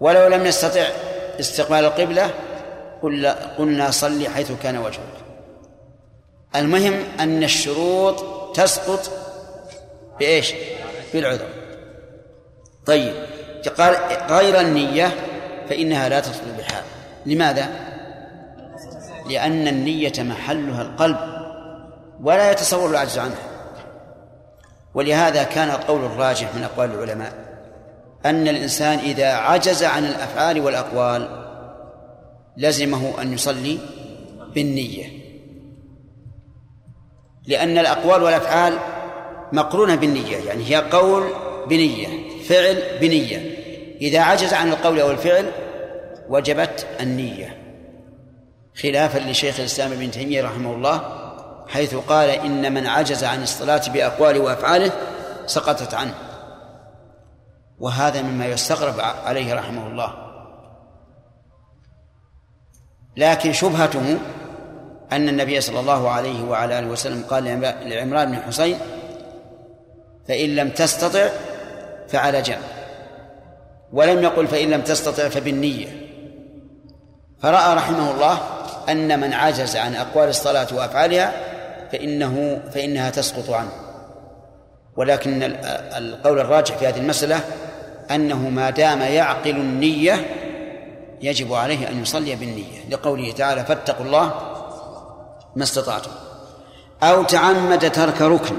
ولو 0.00 0.26
لم 0.26 0.46
يستطع 0.46 0.88
استقبال 1.40 1.84
القبلة 1.84 2.30
قلنا 3.02 3.32
قلنا 3.58 3.90
صلي 3.90 4.28
حيث 4.28 4.52
كان 4.62 4.78
وجهك. 4.78 5.00
المهم 6.56 6.94
أن 7.20 7.42
الشروط 7.42 8.24
تسقط 8.56 9.10
بإيش؟ 10.18 10.54
بالعذر. 11.14 11.48
طيب 12.86 13.14
قال 13.78 13.96
غير 14.30 14.60
النية 14.60 15.14
فإنها 15.68 16.08
لا 16.08 16.20
تسقط 16.20 16.46
بالحال. 16.56 16.84
لماذا؟ 17.26 17.68
لأن 19.26 19.68
النية 19.68 20.12
محلها 20.18 20.82
القلب 20.82 21.16
ولا 22.22 22.50
يتصور 22.50 22.90
العجز 22.90 23.18
عنها. 23.18 23.48
ولهذا 24.94 25.42
كان 25.42 25.70
القول 25.70 26.04
الراجح 26.04 26.54
من 26.54 26.64
أقوال 26.64 26.90
العلماء. 26.90 27.47
أن 28.26 28.48
الإنسان 28.48 28.98
إذا 28.98 29.32
عجز 29.32 29.84
عن 29.84 30.04
الأفعال 30.04 30.60
والأقوال 30.60 31.28
لزمه 32.56 33.22
أن 33.22 33.32
يصلي 33.32 33.78
بالنية. 34.54 35.06
لأن 37.46 37.78
الأقوال 37.78 38.22
والأفعال 38.22 38.78
مقرونة 39.52 39.94
بالنية 39.94 40.36
يعني 40.36 40.70
هي 40.70 40.76
قول 40.76 41.24
بنية 41.68 42.08
فعل 42.42 42.82
بنية. 43.00 43.58
إذا 44.00 44.20
عجز 44.20 44.54
عن 44.54 44.68
القول 44.68 45.00
أو 45.00 45.10
الفعل 45.10 45.50
وجبت 46.28 46.86
النية. 47.00 47.56
خلافا 48.82 49.18
لشيخ 49.18 49.58
الإسلام 49.60 49.92
ابن 49.92 50.10
تيمية 50.10 50.42
رحمه 50.42 50.74
الله 50.74 51.02
حيث 51.68 51.94
قال 51.94 52.30
إن 52.30 52.74
من 52.74 52.86
عجز 52.86 53.24
عن 53.24 53.42
الصلاة 53.42 53.88
بأقواله 53.88 54.40
وأفعاله 54.40 54.92
سقطت 55.46 55.94
عنه. 55.94 56.14
وهذا 57.80 58.22
مما 58.22 58.46
يستغرب 58.46 59.00
عليه 59.00 59.54
رحمه 59.54 59.86
الله. 59.86 60.14
لكن 63.16 63.52
شبهته 63.52 64.18
أن 65.12 65.28
النبي 65.28 65.60
صلى 65.60 65.80
الله 65.80 66.10
عليه 66.10 66.44
وعلى 66.44 66.78
آله 66.78 66.86
وسلم 66.86 67.24
قال 67.30 67.44
لعمران 67.62 68.30
بن 68.30 68.42
حسين 68.42 68.78
فإن 70.28 70.56
لم 70.56 70.70
تستطع 70.70 71.28
فعلى 72.08 72.42
جنب 72.42 72.62
ولم 73.92 74.22
يقل 74.22 74.46
فإن 74.46 74.70
لم 74.70 74.80
تستطع 74.80 75.28
فبالنية. 75.28 76.08
فرأى 77.42 77.74
رحمه 77.74 78.10
الله 78.10 78.38
أن 78.88 79.20
من 79.20 79.32
عجز 79.32 79.76
عن 79.76 79.94
أقوال 79.94 80.28
الصلاة 80.28 80.66
وأفعالها 80.72 81.32
فإنه 81.92 82.62
فإنها 82.74 83.10
تسقط 83.10 83.50
عنه. 83.50 83.72
ولكن 84.96 85.42
القول 85.96 86.38
الراجح 86.38 86.76
في 86.76 86.88
هذه 86.88 86.98
المسألة 86.98 87.40
أنه 88.10 88.48
ما 88.48 88.70
دام 88.70 89.00
يعقل 89.00 89.50
النية 89.50 90.34
يجب 91.22 91.54
عليه 91.54 91.88
أن 91.88 92.02
يصلي 92.02 92.36
بالنية 92.36 92.88
لقوله 92.90 93.32
تعالى 93.32 93.64
فاتقوا 93.64 94.06
الله 94.06 94.32
ما 95.56 95.62
استطعتم. 95.62 96.10
أو 97.02 97.22
تعمد 97.22 97.92
ترك 97.92 98.22
ركن 98.22 98.56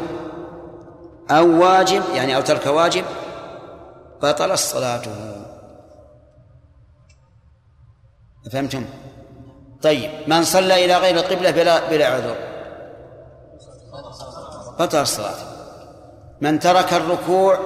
أو 1.32 1.62
واجب 1.62 2.04
يعني 2.14 2.36
أو 2.36 2.42
ترك 2.42 2.66
واجب 2.66 3.04
بطل 4.22 4.58
صلاته 4.58 5.12
فهمتم؟ 8.52 8.86
طيب 9.82 10.12
من 10.28 10.44
صلى 10.44 10.86
إلى 10.86 10.98
غير 10.98 11.16
القبلة 11.16 11.52
بلا 11.52 11.90
بلا 11.90 12.08
عذر. 12.08 12.36
بطل 14.80 15.02
الصلاة. 15.02 15.36
من 16.42 16.60
ترك 16.60 16.94
الركوع 16.94 17.60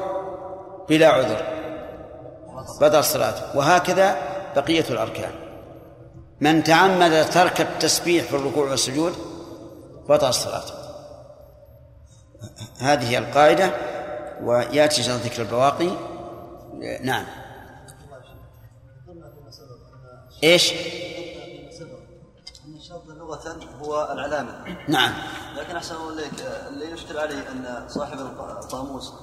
بلا 0.89 1.07
عذر. 1.07 1.52
بطل 2.81 2.99
الصلاة 2.99 3.57
وهكذا 3.57 4.17
بقية 4.55 4.85
الأركان. 4.89 5.31
من 6.41 6.63
تعمد 6.63 7.29
ترك 7.29 7.61
التسبيح 7.61 8.25
في 8.25 8.35
الركوع 8.35 8.69
والسجود 8.69 9.13
بطل 10.09 10.29
الصلاة 10.29 10.63
هذه 12.79 13.09
هي 13.09 13.17
القاعدة 13.17 13.71
ويأتي 14.41 15.01
ذكر 15.01 15.41
البواقي. 15.41 15.89
نعم. 17.03 17.25
إيش؟ 20.43 20.73
الشرط 22.75 23.07
لغة 23.07 23.59
هو 23.81 24.09
العلامة. 24.11 24.77
نعم. 24.87 25.13
لكن 25.57 25.75
أحسن 25.75 25.95
الله 25.95 26.13
إليك 26.13 26.33
اللي 26.67 26.91
يشكل 26.91 27.17
عليه 27.17 27.51
أن 27.51 27.85
صاحب 27.87 28.19
القاموس 28.19 29.13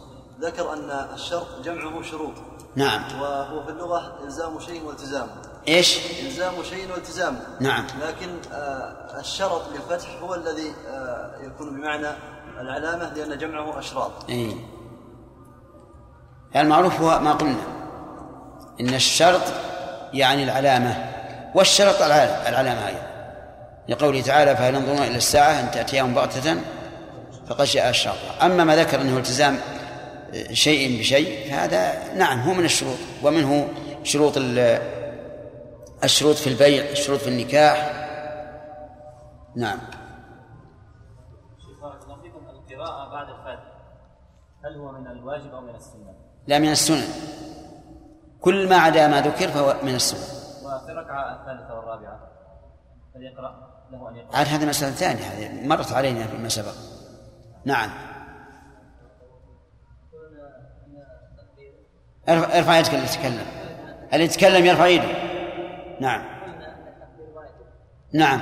ذكر 0.40 0.72
أن 0.72 0.90
الشرط 1.14 1.46
جمعه 1.64 2.02
شروط. 2.02 2.32
نعم. 2.76 3.20
وهو 3.20 3.64
في 3.64 3.70
اللغة 3.70 4.18
إلزام 4.24 4.60
شيء 4.60 4.84
والتزام. 4.84 5.26
إيش؟ 5.68 5.98
إلزام 6.26 6.52
شيء 6.70 6.92
والتزام. 6.92 7.40
نعم. 7.60 7.86
لكن 8.00 8.28
آه 8.52 9.20
الشرط 9.20 9.62
بالفتح 9.72 10.08
هو 10.22 10.34
الذي 10.34 10.72
آه 10.88 11.30
يكون 11.40 11.76
بمعنى 11.76 12.08
العلامة 12.60 13.14
لأن 13.14 13.38
جمعه 13.38 13.78
أشراط. 13.78 14.10
إي. 14.28 14.56
المعروف 16.56 17.00
هو 17.00 17.18
ما 17.18 17.32
قلنا. 17.32 17.62
إن 18.80 18.94
الشرط 18.94 19.42
يعني 20.12 20.44
العلامة. 20.44 21.10
والشرط 21.54 22.02
العلامة 22.02 22.86
أيضا. 22.86 23.10
لقوله 23.88 24.22
تعالى 24.22 24.56
فهل 24.56 24.74
ينظرون 24.74 24.98
إلى 24.98 25.16
الساعة 25.16 25.60
أن 25.60 25.70
تأتيهم 25.70 26.14
بغتة؟ 26.14 26.60
فقد 27.48 27.64
جاء 27.64 27.90
الشرط. 27.90 28.42
أما 28.42 28.64
ما 28.64 28.76
ذكر 28.76 29.00
أنه 29.00 29.18
التزام 29.18 29.60
شيء 30.52 31.00
بشيء 31.00 31.50
فهذا 31.50 32.14
نعم 32.14 32.40
هو 32.40 32.54
من 32.54 32.64
الشروط 32.64 32.98
ومنه 33.22 33.68
شروط 34.02 34.32
الشروط 36.04 36.36
في 36.36 36.46
البيع 36.46 36.90
الشروط 36.90 37.20
في 37.20 37.28
النكاح. 37.28 38.00
نعم. 39.56 39.78
القراءة 42.80 43.10
بعد 43.10 43.28
الفاتحة 43.28 43.80
هل 44.64 44.76
هو 44.76 44.92
من 44.92 45.06
الواجب 45.06 45.54
أو 45.54 45.60
من 45.60 45.74
السنة؟ 45.74 46.14
لا 46.46 46.58
من 46.58 46.70
السنن 46.70 47.08
كل 48.40 48.68
ما 48.68 48.76
عدا 48.76 49.08
ما 49.08 49.20
ذكر 49.20 49.48
فهو 49.48 49.76
من 49.82 49.94
السنن 49.94 50.20
وفي 50.64 50.92
الركعة 50.92 51.40
الثالثة 51.40 51.74
والرابعة 51.74 52.20
فليقرأ 53.14 53.70
له 53.92 54.08
أن 54.08 54.16
يقرأ. 54.16 54.36
عاد 54.36 54.46
هذه 54.46 54.66
مسألة 54.66 54.92
ثانية 54.92 55.22
هذه 55.22 55.66
مرت 55.66 55.92
علينا 55.92 56.26
فيما 56.26 56.48
سبق. 56.48 56.74
نعم. 57.64 57.90
ارفع 62.28 62.78
يدك 62.78 62.94
اللي 62.94 63.04
يتكلم 63.04 63.46
اللي 64.12 64.24
يتكلم 64.24 64.66
يرفع 64.66 64.86
يده. 64.86 65.04
نعم. 66.00 66.22
نعم. 68.12 68.40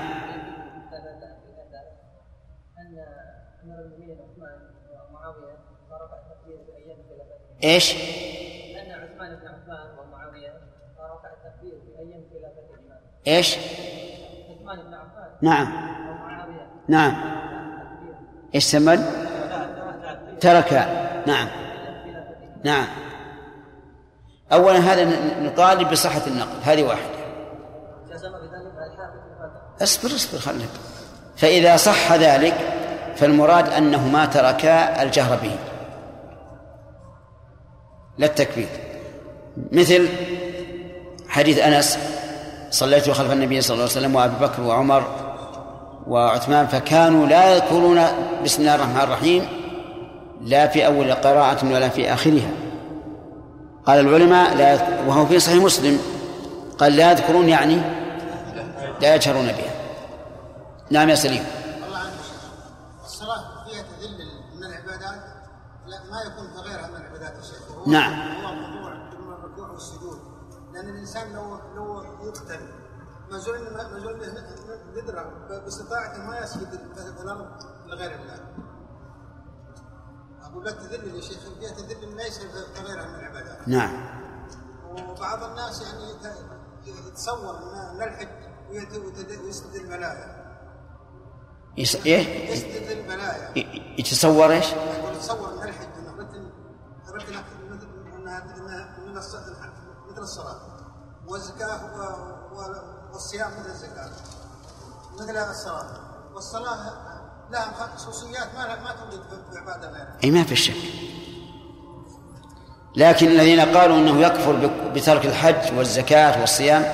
إيش؟ 7.65 7.95
ان 7.95 8.91
عثمان 8.91 9.37
بن 9.37 9.49
رفع 11.01 11.29
التكبير 11.29 11.81
في 11.81 11.97
خلافه 12.33 12.75
الامام 12.75 13.01
إيش؟ 13.27 13.57
عثمان 14.51 14.87
بن 14.87 14.95
عفان 14.95 15.31
نعم. 15.43 15.73
ومعاويه 16.09 16.67
نعم. 16.89 17.15
إيش 18.55 18.65
سمد؟ 18.65 19.01
ترك. 20.41 20.73
نعم. 21.27 21.49
نعم. 22.65 22.87
اولا 24.53 24.79
هذا 24.79 25.05
نطالب 25.41 25.91
بصحة 25.91 26.23
النقل 26.27 26.57
هذه 26.65 26.83
الفتح 26.83 27.19
اصبر 29.83 30.09
اصبر 30.09 30.39
خليك. 30.39 30.69
فإذا 31.37 31.77
صح 31.77 32.13
ذلك 32.13 32.55
فالمراد 33.17 33.69
انه 33.69 34.09
ما 34.09 34.27
ترك 34.27 34.65
الجهر 35.01 35.37
به. 35.37 35.57
لا 38.19 38.27
التكبير. 38.27 38.69
مثل 39.73 40.09
حديث 41.29 41.59
أنس 41.59 41.99
صليت 42.71 43.11
خلف 43.11 43.33
النبي 43.33 43.61
صلى 43.61 43.75
الله 43.75 43.85
عليه 43.85 43.99
وسلم 43.99 44.15
وأبي 44.15 44.35
بكر 44.47 44.63
وعمر 44.63 45.05
وعثمان 46.07 46.67
فكانوا 46.67 47.27
لا 47.27 47.55
يذكرون 47.55 48.01
بسم 48.45 48.61
الله 48.61 48.75
الرحمن 48.75 49.01
الرحيم 49.01 49.49
لا 50.41 50.67
في 50.67 50.87
أول 50.87 51.13
قراءة 51.13 51.73
ولا 51.73 51.89
في 51.89 52.13
آخرها. 52.13 52.51
قال 53.89 54.01
العلماء 54.01 54.57
لا 54.57 54.73
يذكر 54.73 55.09
وهو 55.09 55.27
في 55.27 55.41
صحيح 55.41 55.63
مسلم. 55.65 55.99
قال 56.79 56.97
لا 56.97 57.11
يذكرون 57.13 57.49
يعني 57.49 57.77
لا 59.01 59.15
يجهرون 59.15 59.47
بها. 59.47 59.73
نعم 60.91 61.09
يا 61.09 61.15
سليم. 61.15 61.45
الصلاة 63.05 63.65
فيها 63.65 63.83
تذل 63.83 64.19
من 64.57 64.65
العبادات 64.65 65.23
لا 65.87 65.99
ما 66.11 66.21
يكون 66.27 66.47
كغيرها 66.57 66.89
من 66.89 66.97
العبادات 66.97 67.37
يا 67.37 67.43
شيخ. 67.43 67.71
وهو- 67.71 67.91
نعم. 67.91 68.13
هو 68.13 68.55
موضوع 68.55 68.95
من 68.95 69.33
الركوع 69.33 69.69
والسجود. 69.71 70.19
لأن 70.75 70.89
الإنسان 70.89 71.33
لو 71.33 71.59
لو 71.77 72.03
يقتل 72.27 72.61
ما 73.31 73.39
زلنا 73.39 73.71
ما 73.71 73.99
زلنا 74.01 74.45
ندرى 75.03 75.25
باستطاعته 75.65 76.23
ما 76.23 76.39
يسجد 76.39 76.69
في 77.17 77.23
الأرض 77.23 77.47
لغير 77.87 78.11
الله. 78.11 78.39
أقول 80.53 80.65
لا 80.65 80.71
تذل 80.73 81.15
يا 81.17 81.21
شيخ 81.21 81.39
فيها 81.61 81.71
تذل 81.71 82.17
ليس 82.17 82.39
كغيرها 82.77 83.07
من 83.07 83.15
العبادات. 83.15 83.69
نعم. 83.69 84.19
وبعض 85.11 85.43
الناس 85.43 85.83
يعني 85.83 86.11
يت- 86.11 86.97
يتصور 87.07 87.59
ان 87.59 88.03
الحج 88.03 88.29
ويسجد 88.71 89.75
الملايا 89.75 90.49
يس... 91.77 91.97
إيه؟ 91.97 92.51
يسجد 92.53 92.99
الملايا 92.99 93.59
ي- 93.59 93.95
يتصور 93.99 94.53
يقول 94.53 95.15
يتصور 95.17 95.53
ان 95.55 95.69
الحج 95.69 95.89
ركن 96.19 96.51
ركن 97.09 97.35
مثل 100.11 100.23
الصلاة. 100.23 100.61
والزكاة 101.29 101.81
والصيام 103.13 103.51
مثل 103.61 103.71
الزكاة. 103.71 104.11
مثل 105.15 105.37
الصلاة. 105.37 106.01
والصلاة 106.35 107.18
خصوصيات 107.97 108.49
ما 108.57 108.67
ما 108.67 108.91
توجد 108.93 109.23
في- 109.23 109.59
عبادة 109.59 109.89
غيرها 109.89 110.17
أي 110.25 110.31
ما 110.31 110.43
في 110.45 110.57
شك. 110.57 110.75
لكن 112.97 113.27
الذين 113.27 113.61
قالوا 113.61 113.97
إنه 113.97 114.21
يكفر 114.21 114.71
بترك 114.95 115.27
الحج 115.27 115.77
والزكاة 115.77 116.41
والصيام 116.41 116.85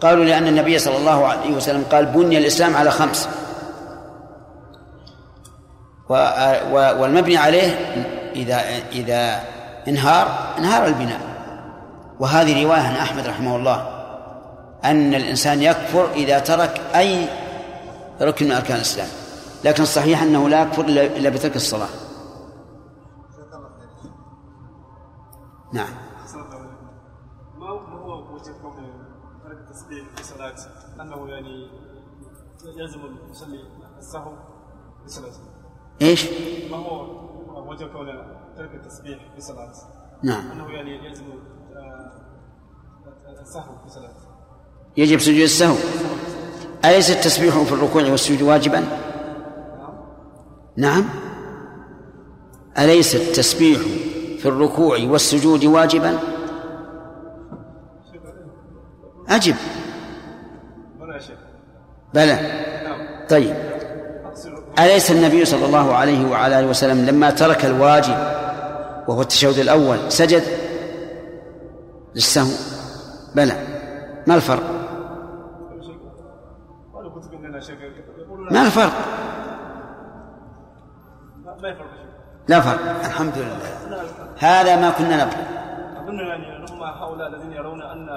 قالوا 0.00 0.24
لأن 0.24 0.46
النبي 0.48 0.78
صلى 0.78 0.96
الله 0.96 1.26
عليه 1.26 1.50
وسلم 1.56 1.84
قال 1.92 2.06
بني 2.06 2.38
الإسلام 2.38 2.76
على 2.76 2.90
خمس. 2.90 3.28
والمبني 6.98 7.36
عليه 7.36 7.70
إذا 8.34 8.60
إذا 8.92 9.40
انهار 9.88 10.54
انهار 10.58 10.86
البناء. 10.86 11.20
وهذه 12.20 12.64
رواية 12.64 12.80
عن 12.80 12.94
أحمد 12.96 13.26
رحمه 13.26 13.56
الله 13.56 13.88
أن 14.84 15.14
الإنسان 15.14 15.62
يكفر 15.62 16.12
إذا 16.12 16.38
ترك 16.38 16.80
أي 16.96 17.26
ركن 18.20 18.46
من 18.46 18.52
أركان 18.52 18.76
الإسلام. 18.76 19.08
لكن 19.64 19.82
الصحيح 19.82 20.22
أنه 20.22 20.48
لا 20.48 20.62
يكفر 20.62 20.84
إلا 20.84 21.30
بترك 21.30 21.56
الصلاة. 21.56 21.88
نعم. 25.72 25.88
ما 27.58 27.68
هو 27.68 28.34
وجه 28.34 28.52
كون 28.62 28.76
ترك 29.44 29.58
التسبيح 29.58 30.06
في 30.14 30.20
الصلاة 30.20 30.54
أنه 31.00 31.28
يعني 31.28 31.68
يلزم 32.64 33.00
المصلي 33.00 33.60
السهو 33.98 34.32
في 35.02 35.08
صلاته 35.08 35.38
إيش؟ 36.02 36.26
ما 36.70 36.76
هو 36.76 37.70
وجه 37.70 37.84
كون 37.84 38.06
ترك 38.56 38.74
التسبيح 38.74 39.18
في 39.32 39.38
الصلاة 39.38 39.72
نعم. 40.22 40.50
أنه 40.50 40.70
يعني 40.70 41.06
يلزم 41.06 41.24
آه، 41.76 42.12
السهو 43.42 43.78
في 43.78 43.86
الصلاة 43.86 44.14
يجب 44.96 45.18
سجود 45.18 45.40
السهو. 45.40 45.76
أليس 46.84 47.10
التسبيح 47.10 47.62
في 47.62 47.72
الركوع 47.72 48.02
والسجود 48.02 48.42
واجبا؟ 48.42 49.13
نعم. 50.76 51.04
أليس 52.78 53.14
التسبيح 53.14 53.80
في 54.38 54.46
الركوع 54.46 54.98
والسجود 55.00 55.64
واجبا؟ 55.64 56.18
أجب. 59.28 59.54
بلى. 62.14 62.38
طيب. 63.28 63.54
أليس 64.78 65.10
النبي 65.10 65.44
صلى 65.44 65.66
الله 65.66 65.94
عليه 65.94 66.30
وعلى 66.30 66.58
آله 66.58 66.66
وسلم 66.66 67.06
لما 67.06 67.30
ترك 67.30 67.64
الواجب 67.64 68.16
وهو 69.08 69.22
التشهد 69.22 69.58
الأول 69.58 69.98
سجد؟ 70.08 70.42
للسهو. 72.14 72.50
بلى. 73.34 73.56
ما 74.26 74.34
الفرق؟ 74.34 74.62
ما 78.50 78.66
الفرق؟ 78.66 79.23
ما 81.64 81.70
يفرق 81.70 81.86
لا 82.48 82.60
فرق 82.60 83.04
الحمد 83.04 83.32
لله. 83.38 83.58
هذا 84.38 84.76
ما 84.76 84.90
كنا 84.90 85.24
نبغي 85.24 85.36
أظن 85.96 86.18
يعني 86.18 86.66
هم 86.70 86.82
هؤلاء 86.82 87.28
الذين 87.28 87.52
يرون 87.52 87.82
أن 87.82 88.08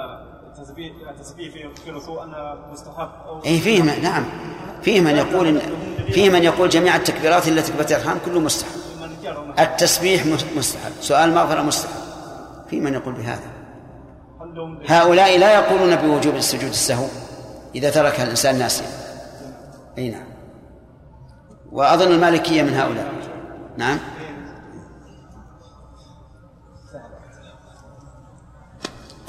التسبيح 0.47 0.91
التسبيح 1.09 1.53
في 1.83 1.89
الركوع 1.89 2.23
أنه 2.23 2.71
مستحب 2.71 3.09
أو 3.27 3.39
اي 3.45 3.59
فيه 3.59 3.81
من 3.81 4.01
نعم. 4.03 4.25
فيه 4.81 5.01
من 5.01 5.15
يقول 5.15 5.47
إن 5.47 5.59
فيه 6.11 6.29
من 6.29 6.43
يقول 6.43 6.69
جميع 6.69 6.95
التكبيرات 6.95 7.47
التي 7.47 7.71
تكبيرة 7.71 7.87
الإحرام 7.97 8.17
كله 8.25 8.39
مستحب. 8.39 8.71
التسبيح 9.59 10.25
مس- 10.25 10.45
مستحب. 10.57 10.91
سؤال 11.01 11.29
المغفرة 11.29 11.61
مستحب. 11.61 11.91
في 12.69 12.79
من 12.79 12.93
يقول 12.93 13.13
بهذا. 13.13 13.49
هؤلاء 14.87 15.39
لا 15.39 15.53
يقولون 15.53 15.95
بوجوب 15.95 16.35
السجود 16.35 16.69
السهو 16.69 17.05
إذا 17.75 17.89
تركها 17.89 18.23
الإنسان 18.23 18.59
ناسيا. 18.59 18.85
أي 19.97 20.09
نعم. 20.09 20.27
وأظن 21.71 22.11
المالكية 22.11 22.61
من 22.63 22.73
هؤلاء. 22.73 23.11
نعم. 23.77 23.97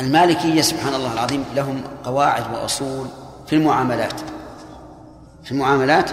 المالكية 0.00 0.60
سبحان 0.60 0.94
الله 0.94 1.12
العظيم 1.12 1.44
لهم 1.54 1.82
قواعد 2.04 2.54
وأصول 2.54 3.06
في 3.46 3.56
المعاملات. 3.56 4.20
في 5.44 5.52
المعاملات 5.52 6.10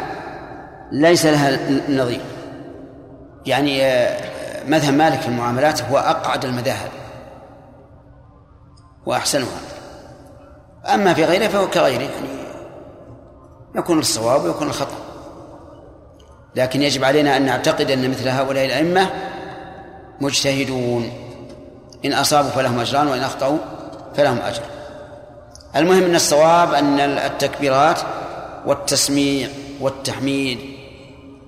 ليس 0.91 1.25
لها 1.25 1.59
نظير. 1.89 2.21
يعني 3.45 3.86
آه، 3.86 4.63
مذهب 4.67 4.93
مالك 4.93 5.21
في 5.21 5.27
المعاملات 5.27 5.81
هو 5.81 5.97
أقعد 5.97 6.45
المذاهب 6.45 6.91
وأحسنها. 9.05 9.59
أما 10.86 11.13
في 11.13 11.25
غيره 11.25 11.47
فهو 11.47 11.69
كغيره 11.69 12.01
يعني 12.01 12.27
يكون 13.75 13.99
الصواب 13.99 14.43
ويكون 14.43 14.67
الخطأ. 14.67 15.04
لكن 16.55 16.81
يجب 16.81 17.03
علينا 17.03 17.37
أن 17.37 17.45
نعتقد 17.45 17.91
أن 17.91 18.09
مثل 18.09 18.27
هؤلاء 18.27 18.65
الأئمة 18.65 19.09
مجتهدون. 20.21 21.11
إن 22.05 22.13
أصابوا 22.13 22.49
فلهم 22.49 22.79
أجران 22.79 23.07
وإن 23.07 23.21
أخطأوا 23.21 23.57
فلهم 24.15 24.37
أجر. 24.37 24.63
المهم 25.75 26.03
أن 26.03 26.15
الصواب 26.15 26.73
أن 26.73 26.99
التكبيرات 26.99 27.99
والتسميع 28.65 29.49
والتحميد 29.81 30.59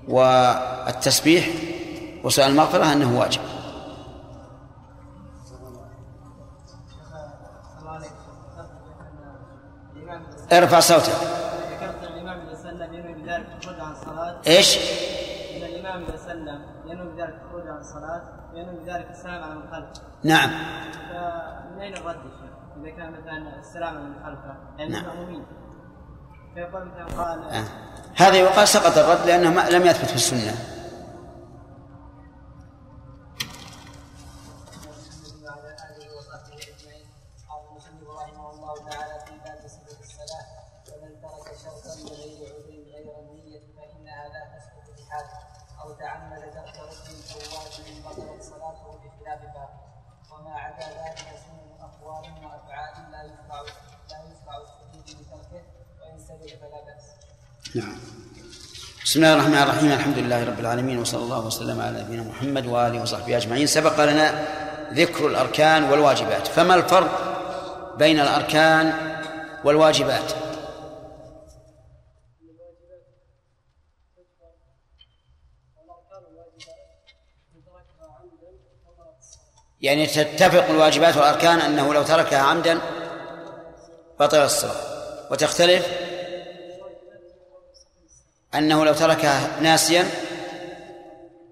والتسبيح 0.07 1.49
وسؤال 2.23 2.51
المغفرة 2.51 2.93
أنه 2.93 3.19
واجب. 3.19 3.41
ارفع 10.51 10.79
صوتك 10.79 11.11
ذكرت 11.71 12.03
الإمام 12.03 12.47
إذا 12.47 12.55
سلم 12.63 12.93
ينوي 12.93 13.13
بذلك 13.13 13.47
الخروج 13.57 13.79
عن 13.79 13.91
الصلاة 13.91 14.36
إيش؟ 14.47 14.77
إن 15.57 15.63
الإمام 15.63 16.03
إذا 16.03 16.17
سلم 16.17 16.61
ينوي 16.85 17.13
بذلك 17.13 17.35
الخروج 17.45 17.67
عن 17.67 17.77
الصلاة 17.77 18.21
ينوي 18.53 18.75
بذلك 18.75 19.07
السلام 19.11 19.43
على 19.43 19.55
من 19.55 19.67
خلفه 19.71 20.01
نعم 20.23 20.49
فمن 21.09 21.81
أين 21.81 21.97
الرد؟ 21.97 22.15
إذا 22.81 22.89
كان 22.89 23.11
مثلا 23.11 23.59
السلام 23.59 23.97
على 23.97 24.05
من 24.05 24.15
خلفه 24.25 24.55
يعني 24.77 24.91
نعم. 24.91 25.03
المأمومين 25.03 25.45
فيقول 26.53 26.85
مثلا 26.85 27.23
قال 27.23 27.43
آه. 27.49 27.63
هذا 28.15 28.35
يقال 28.35 28.67
سقط 28.67 28.97
الرد 28.97 29.27
لأنه 29.27 29.49
ما 29.49 29.69
لم 29.69 29.85
يثبت 29.85 30.05
في 30.05 30.15
السنة 30.15 30.76
بسم 59.07 59.19
الله 59.19 59.33
الرحمن 59.33 59.57
الرحيم 59.57 59.91
الحمد 59.91 60.17
لله 60.17 60.43
رب 60.43 60.59
العالمين 60.59 60.99
وصلى 60.99 61.23
الله 61.23 61.45
وسلم 61.45 61.81
على 61.81 62.01
نبينا 62.01 62.23
محمد 62.23 62.65
وآله 62.65 63.01
وصحبه 63.01 63.37
أجمعين. 63.37 63.67
سبق 63.67 64.05
لنا 64.05 64.45
ذكر 64.93 65.27
الأركان 65.27 65.83
والواجبات. 65.83 66.47
فما 66.47 66.75
الفرق 66.75 67.11
بين 67.97 68.19
الأركان 68.19 68.93
والواجبات؟ 69.63 70.31
يعني 79.81 80.07
تتفق 80.07 80.69
الواجبات 80.69 81.17
والأركان 81.17 81.59
أنه 81.59 81.93
لو 81.93 82.03
تركها 82.03 82.39
عمدا 82.39 82.79
بطل 84.19 84.37
الصلاة. 84.37 85.31
وتختلف؟ 85.31 86.16
أنه 88.57 88.85
لو 88.85 88.93
تركها 88.93 89.59
ناسيا 89.61 90.09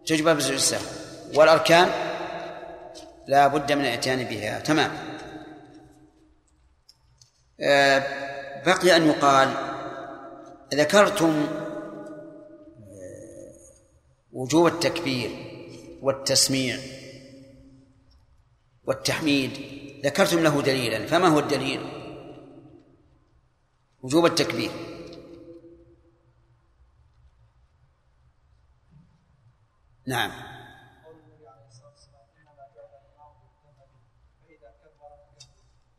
تجبر 0.06 0.34
بسجود 0.34 0.54
السهو 0.54 0.82
والأركان 1.36 1.90
لا 3.28 3.48
بد 3.48 3.72
من 3.72 3.82
الاتيان 3.82 4.24
بها. 4.24 4.60
تمام. 4.60 4.92
آه، 7.62 8.04
بقي 8.66 8.96
أن 8.96 9.08
يقال 9.08 9.54
ذكرتم 10.74 11.48
آه، 12.80 13.54
وجوب 14.32 14.68
التكبير 14.68 15.30
والتسميع 16.02 16.78
والتحميد. 18.84 19.52
ذكرتم 20.06 20.40
له 20.40 20.62
دليلا. 20.62 21.08
فما 21.08 21.28
هو 21.28 21.40
الدليل؟ 21.40 21.82
وجوب 24.02 24.26
التكبير. 24.26 24.95
نعم. 30.08 30.32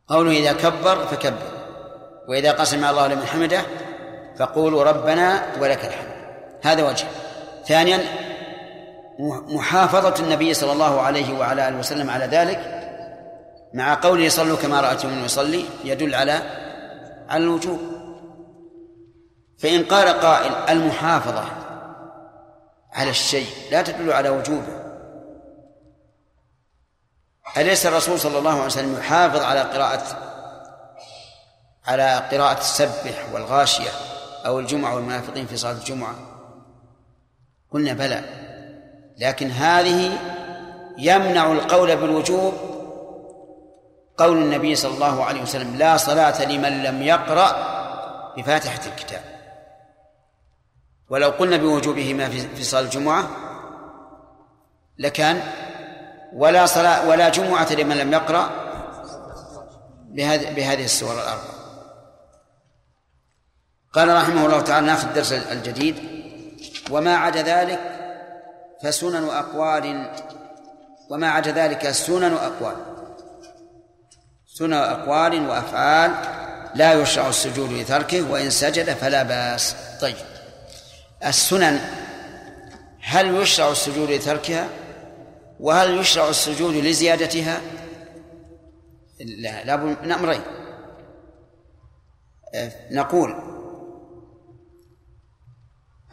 قوله 0.09 0.31
إذا 0.31 0.53
كبر 0.53 1.07
فكبر 1.07 1.67
وإذا 2.29 2.53
قسم 2.53 2.85
الله 2.85 3.07
لمن 3.07 3.27
حمده 3.27 3.63
فقولوا 4.39 4.85
ربنا 4.85 5.43
ولك 5.61 5.85
الحمد. 5.85 6.17
هذا 6.63 6.89
وجه. 6.89 7.07
ثانيا 7.67 7.99
محافظة 9.49 10.25
النبي 10.25 10.55
صلى 10.55 10.73
الله 10.73 11.01
عليه 11.01 11.39
وعلى 11.39 11.69
آله 11.69 11.79
وسلم 11.79 12.11
على 12.11 12.25
ذلك 12.25 12.83
مع 13.75 13.95
قوله 13.95 14.29
صلوا 14.29 14.57
كما 14.57 14.81
رأيتم 14.81 15.25
يصلي 15.25 15.65
يدل 15.85 16.15
على 16.15 16.33
على 17.29 17.45
الوجوب. 17.45 17.81
فإن 19.59 19.85
قال 19.85 20.09
قائل 20.09 20.53
المحافظة 20.53 21.66
على 22.93 23.11
الشيء 23.11 23.49
لا 23.71 23.83
تدل 23.83 24.13
على 24.13 24.29
وجوبه. 24.29 24.87
أليس 27.57 27.87
الرسول 27.87 28.21
صلى 28.21 28.39
الله 28.39 28.51
عليه 28.51 28.65
وسلم 28.65 28.99
يحافظ 28.99 29.43
على 29.43 29.61
قراءة 29.61 30.03
على 31.87 32.29
قراءة 32.33 32.59
السبح 32.59 33.27
والغاشية 33.33 33.91
أو 34.47 34.61
الجمعة 34.61 34.95
والمنافقين 34.95 35.47
في 35.47 35.57
صلاة 35.57 35.73
الجمعة؟ 35.73 36.15
قلنا 37.73 37.93
بلى. 37.93 38.25
لكن 39.19 39.51
هذه 39.51 40.19
يمنع 40.99 41.53
القول 41.53 41.97
بالوجوب. 41.97 42.55
قول 44.17 44.37
النبي 44.37 44.75
صلى 44.75 44.95
الله 44.95 45.25
عليه 45.25 45.43
وسلم 45.43 45.77
لا 45.77 45.97
صلاة 45.97 46.45
لمن 46.45 46.83
لم 46.83 47.03
يقرأ 47.03 47.77
بفاتحة 48.37 48.81
الكتاب. 48.87 49.36
ولو 51.11 51.31
قلنا 51.31 51.57
بوجوبه 51.57 52.15
ما 52.15 52.29
في 52.29 52.65
صلاة 52.65 52.81
الجمعة 52.81 53.29
لكان 54.99 55.43
ولا 56.33 56.67
صلاة 56.67 57.09
ولا 57.09 57.29
جمعة 57.29 57.73
لمن 57.73 57.97
لم 57.97 58.13
يقرأ 58.13 58.51
بهذه 60.09 60.55
بهذه 60.55 60.85
السور 60.85 61.15
الأربع 61.15 61.57
قال 63.93 64.17
رحمه 64.17 64.47
الله 64.47 64.61
تعالى 64.61 64.87
ناخذ 64.87 65.09
الدرس 65.09 65.33
الجديد. 65.33 65.97
وما 66.91 67.17
عدا 67.17 67.43
ذلك 67.43 67.81
فسنن 68.83 69.29
أقوال 69.29 70.11
وما 71.11 71.31
عدا 71.31 71.51
ذلك 71.53 71.91
سنن 71.91 72.35
أقوال. 72.35 72.77
سنن 74.47 74.73
أقوال 74.73 75.49
وأفعال 75.49 76.15
لا 76.75 76.93
يشرع 76.93 77.29
السجود 77.29 77.73
لتركه 77.73 78.31
وإن 78.31 78.51
سجد 78.51 78.91
فلا 78.91 79.23
بأس. 79.23 79.77
طيب. 80.01 80.17
السنن 81.25 81.81
هل 83.01 83.37
يشرع 83.37 83.71
السجود 83.71 84.11
لتركها؟ 84.11 84.69
وهل 85.61 85.99
يشرع 85.99 86.29
السجود 86.29 86.75
لزيادتها؟ 86.75 87.61
لا 89.21 89.65
لابد 89.65 90.03
من 90.03 90.13
أمرين. 90.13 90.41
نقول 92.91 93.43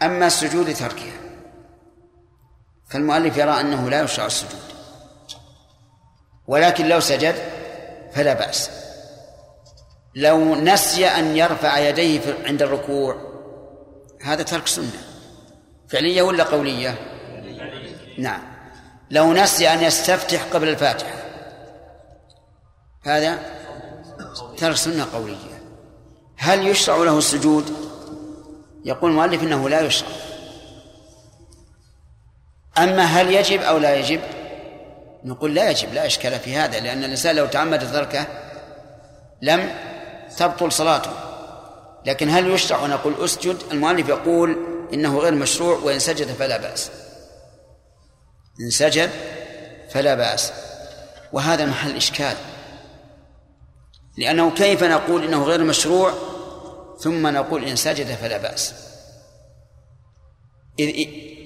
أما 0.01 0.27
السجود 0.27 0.69
لتركها 0.69 1.13
فالمؤلف 2.89 3.37
يرى 3.37 3.59
أنه 3.59 3.89
لا 3.89 4.01
يشرع 4.01 4.25
السجود. 4.25 4.61
ولكن 6.47 6.87
لو 6.87 6.99
سجد 6.99 7.35
فلا 8.11 8.33
بأس. 8.33 8.69
لو 10.15 10.55
نسي 10.55 11.07
أن 11.07 11.37
يرفع 11.37 11.77
يديه 11.77 12.37
عند 12.45 12.61
الركوع 12.61 13.32
هذا 14.23 14.43
ترك 14.43 14.67
سنة. 14.67 15.03
فعلية 15.89 16.21
ولا 16.21 16.43
قولية؟ 16.43 16.95
نعم. 18.17 18.41
لو 19.11 19.33
نسي 19.33 19.73
أن 19.73 19.83
يستفتح 19.83 20.43
قبل 20.43 20.67
الفاتحة. 20.69 21.23
هذا 23.05 23.39
ترك 24.57 24.75
سنة 24.75 25.07
قولية. 25.13 25.63
هل 26.37 26.67
يشرع 26.67 26.97
له 26.97 27.17
السجود؟ 27.17 27.73
يقول 28.85 29.11
المؤلف 29.11 29.43
إنه 29.43 29.69
لا 29.69 29.81
يشرع. 29.81 30.09
أما 32.77 33.03
هل 33.03 33.31
يجب 33.31 33.61
أو 33.61 33.77
لا 33.77 33.95
يجب؟ 33.95 34.21
نقول 35.23 35.55
لا 35.55 35.69
يجب 35.69 35.93
لا 35.93 36.05
إشكال 36.05 36.39
في 36.39 36.55
هذا 36.55 36.79
لأن 36.79 37.03
الإنسان 37.03 37.35
لو 37.35 37.45
تعمد 37.45 37.91
تركه 37.91 38.27
لم 39.41 39.71
تبطل 40.37 40.71
صلاته. 40.71 41.32
لكن 42.05 42.29
هل 42.29 42.51
يشرع 42.51 42.85
نقول 42.85 43.13
أسجد؟ 43.23 43.57
المؤلف 43.71 44.09
يقول 44.09 44.57
إنه 44.93 45.17
غير 45.17 45.35
مشروع 45.35 45.77
وإن 45.77 45.99
سجد 45.99 46.27
فلا 46.27 46.57
بأس. 46.57 46.91
إن 48.61 48.69
سجد 48.69 49.09
فلا 49.89 50.15
بأس. 50.15 50.53
وهذا 51.33 51.65
محل 51.65 51.95
إشكال. 51.95 52.35
لأنه 54.17 54.51
كيف 54.51 54.83
نقول 54.83 55.23
إنه 55.23 55.43
غير 55.43 55.63
مشروع؟ 55.63 56.13
ثم 56.99 57.27
نقول 57.27 57.63
إن 57.63 57.75
سجد 57.75 58.15
فلا 58.15 58.37
بأس. 58.37 58.73
إذ, 60.79 60.87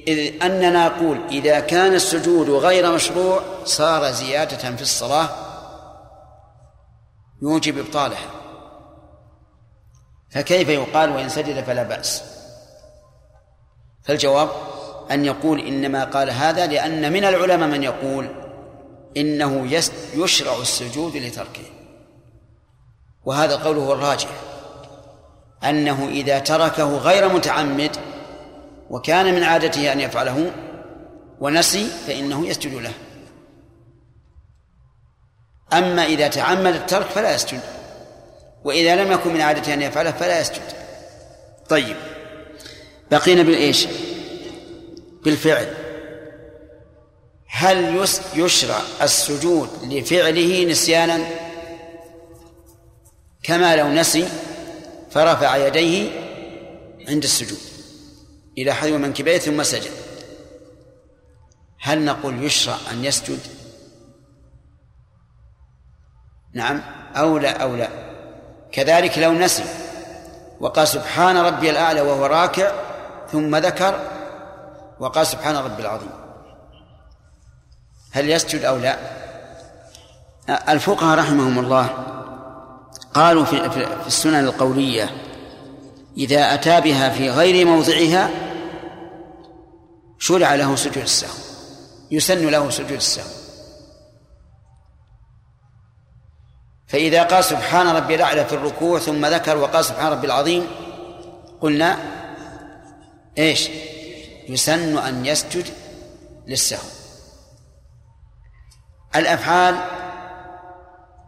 إذ 0.08 0.44
أننا 0.44 0.88
نقول 0.88 1.28
إذا 1.32 1.60
كان 1.60 1.94
السجود 1.94 2.50
غير 2.50 2.92
مشروع 2.92 3.42
صار 3.66 4.12
زيادة 4.12 4.76
في 4.76 4.82
الصلاة 4.82 5.30
يوجب 7.42 7.78
إبطالها. 7.78 8.37
فكيف 10.30 10.70
يقال 10.70 11.10
وإن 11.10 11.30
سجد 11.30 11.64
فلا 11.64 11.84
بأس؟ 11.84 12.24
فالجواب 14.04 14.50
أن 15.12 15.26
يقول 15.26 15.60
إنما 15.60 16.04
قال 16.04 16.30
هذا 16.30 16.66
لأن 16.68 17.14
من 17.14 17.26
العلماء 17.26 17.70
من 17.70 17.84
يقول 17.84 18.30
إنه 19.18 19.68
يشرع 20.14 20.58
السجود 20.62 21.18
لتركه. 21.18 21.64
وهذا 23.26 23.56
قوله 23.56 23.82
هو 23.82 23.94
الراجح 23.94 24.30
أنه 25.64 26.08
إذا 26.08 26.40
تركه 26.40 26.98
غير 26.98 27.30
متعمد 27.30 27.98
وكان 28.90 29.36
من 29.36 29.44
عادته 29.44 29.94
أن 29.94 30.00
يفعله 30.00 30.52
ونسي 31.40 31.90
فإنه 32.08 32.48
يسجد 32.48 32.74
له. 32.74 32.94
أما 35.74 36.06
إذا 36.06 36.28
تعمد 36.28 36.74
الترك 36.76 37.06
فلا 37.06 37.36
يسجد. 37.36 37.62
وإذا 38.68 39.04
لم 39.04 39.12
يكن 39.12 39.34
من 39.34 39.42
عادته 39.42 39.74
أن 39.74 39.82
يفعله 39.82 40.12
فلا 40.12 40.40
يسجد. 40.42 40.62
طيب. 41.70 41.96
بقينا 43.12 43.44
بالإيش 43.44 43.88
بالفعل. 45.24 45.74
هل 47.48 48.06
يشرع 48.36 48.82
السجود 49.02 49.70
لفعله 49.84 50.66
نسيانا؟ 50.66 51.28
كما 53.44 53.76
لو 53.76 53.88
نسي 53.88 54.28
فرفع 55.12 55.68
يديه 55.68 56.12
عند 57.08 57.24
السجود 57.24 57.60
إلى 58.58 58.74
حذو 58.74 58.98
منكبيه 58.98 59.38
ثم 59.38 59.64
سجد. 59.64 59.92
هل 61.80 62.06
نقول 62.06 62.44
يشرع 62.44 62.78
أن 62.92 63.06
يسجد؟ 63.06 63.40
نعم. 66.54 66.82
أو 67.16 67.38
لا 67.38 67.52
أو 67.52 67.76
لا. 67.76 68.07
كذلك 68.72 69.18
لو 69.18 69.32
نسي 69.32 69.64
وقال 70.60 70.88
سبحان 70.88 71.38
ربي 71.38 71.70
الأعلى 71.70 72.02
وهو 72.02 72.26
راكع 72.26 72.72
ثم 73.32 73.56
ذكر 73.56 74.00
وقال 75.00 75.28
سبحان 75.28 75.56
ربي 75.56 75.82
العظيم. 75.82 76.10
هل 78.12 78.30
يسجد 78.30 78.66
أو 78.66 78.78
لا؟ 78.78 78.98
الفقهاء 80.70 81.20
رحمهم 81.20 81.60
الله 81.60 81.90
قالوا 83.14 83.46
في, 83.46 83.70
في 83.70 84.08
السنن 84.08 84.40
القولية 84.40 85.10
إذا 86.18 86.54
أتى 86.54 86.82
بها 86.82 87.10
في 87.10 87.30
غير 87.30 87.66
موضعها 87.66 88.30
شرع 90.20 90.56
له 90.56 90.76
سجود 90.76 90.98
السهو 90.98 91.34
يسن 92.12 92.48
له 92.48 92.70
سجود 92.70 92.92
السهو. 92.92 93.37
فإذا 96.88 97.24
قال 97.24 97.44
سبحان 97.44 97.88
ربي 97.88 98.16
الأعلى 98.16 98.46
في 98.46 98.54
الركوع 98.54 99.00
ثم 99.00 99.26
ذكر 99.26 99.58
وقال 99.58 99.86
سبحان 99.86 100.12
ربي 100.12 100.28
العظيم 100.28 100.68
قلنا 101.62 101.98
إيش؟ 103.38 103.70
يسن 104.50 104.98
أن 104.98 105.26
يسجد 105.26 105.66
للسهو. 106.48 106.90
الأفعال 109.16 109.76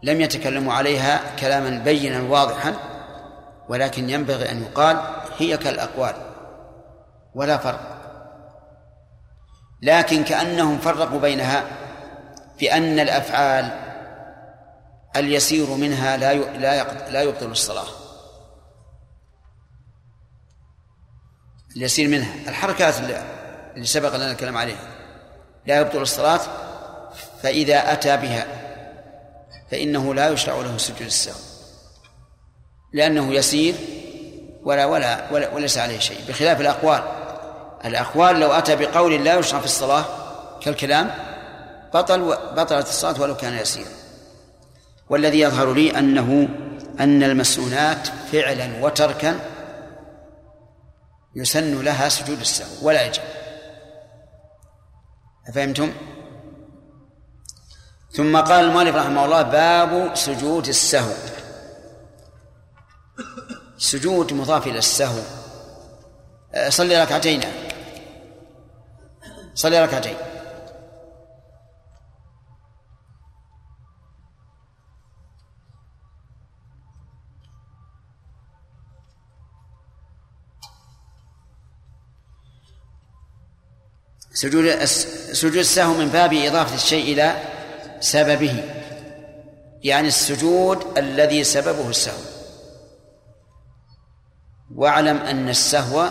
لم 0.03 0.21
يتكلموا 0.21 0.73
عليها 0.73 1.21
كلاما 1.39 1.83
بينا 1.83 2.21
واضحا 2.21 2.73
ولكن 3.69 4.09
ينبغي 4.09 4.51
أن 4.51 4.61
يقال 4.61 5.01
هي 5.37 5.57
كالأقوال 5.57 6.13
ولا 7.35 7.57
فرق. 7.57 7.99
لكن 9.81 10.23
كأنهم 10.23 10.77
فرقوا 10.77 11.19
بينها 11.19 11.63
بأن 12.59 12.99
الأفعال 12.99 13.88
اليسير 15.15 15.69
منها 15.69 16.17
لا 16.17 16.33
لا 16.33 17.09
لا 17.09 17.21
يبطل 17.21 17.45
الصلاة. 17.45 17.87
اليسير 21.75 22.07
منها 22.07 22.49
الحركات 22.49 22.97
اللي 22.99 23.23
اللي 23.75 23.85
سبق 23.85 24.15
لنا 24.15 24.31
الكلام 24.31 24.57
عليها. 24.57 24.87
لا 25.65 25.79
يبطل 25.79 26.01
الصلاة 26.01 26.41
فإذا 27.43 27.93
أتى 27.93 28.17
بها 28.17 28.47
فإنه 29.71 30.13
لا 30.13 30.29
يشرع 30.29 30.55
له 30.55 30.77
سجود 30.77 31.01
السهو. 31.01 31.39
لأنه 32.93 33.33
يسير 33.33 33.75
ولا 34.63 34.85
ولا 34.85 35.31
ولا 35.31 35.53
وليس 35.53 35.77
عليه 35.77 35.99
شيء. 35.99 36.21
بخلاف 36.27 36.61
الأقوال. 36.61 37.03
الأقوال 37.85 38.39
لو 38.39 38.51
أتى 38.51 38.75
بقول 38.75 39.23
لا 39.23 39.39
يشرع 39.39 39.59
في 39.59 39.65
الصلاة 39.65 40.05
كالكلام 40.61 41.11
بطل 41.93 42.37
بطلت 42.55 42.87
الصلاة 42.87 43.21
ولو 43.21 43.35
كان 43.35 43.53
يسيرا 43.53 43.98
والذي 45.09 45.39
يظهر 45.39 45.73
لي 45.73 45.99
أنه 45.99 46.49
أن 46.99 47.23
المسنونات 47.23 48.07
فعلا 48.07 48.85
وتركا 48.85 49.39
يسن 51.35 51.81
لها 51.81 52.09
سجود 52.09 52.39
السهو 52.39 52.87
ولا 52.87 53.05
يجب. 53.05 53.21
أفهمتم؟ 55.47 55.93
ثم 58.11 58.37
قال 58.37 58.65
المؤلف 58.65 58.95
رحمه 58.95 59.25
الله 59.25 59.41
باب 59.41 60.15
سجود 60.15 60.67
السهو. 60.67 61.13
سجود 63.77 64.33
مضاف 64.33 64.67
إلى 64.67 64.77
السهو. 64.77 65.21
أه، 66.53 66.69
صلي 66.69 67.03
ركعتين. 67.03 67.41
صلي 69.55 69.83
ركعتين. 69.83 70.15
سجود 84.39 84.83
سجود 85.33 85.55
السهو 85.55 85.93
من 85.93 86.07
باب 86.07 86.33
إضافة 86.33 86.75
الشيء 86.75 87.13
إلى 87.13 87.35
سببه. 87.99 88.63
يعني 89.83 90.07
السجود 90.07 90.97
الذي 90.97 91.43
سببه 91.43 91.89
السهو 91.89 92.21
واعلم 94.75 95.17
أن 95.17 95.49
السهو 95.49 96.09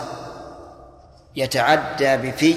يتعدى 1.35 2.17
بفي 2.17 2.55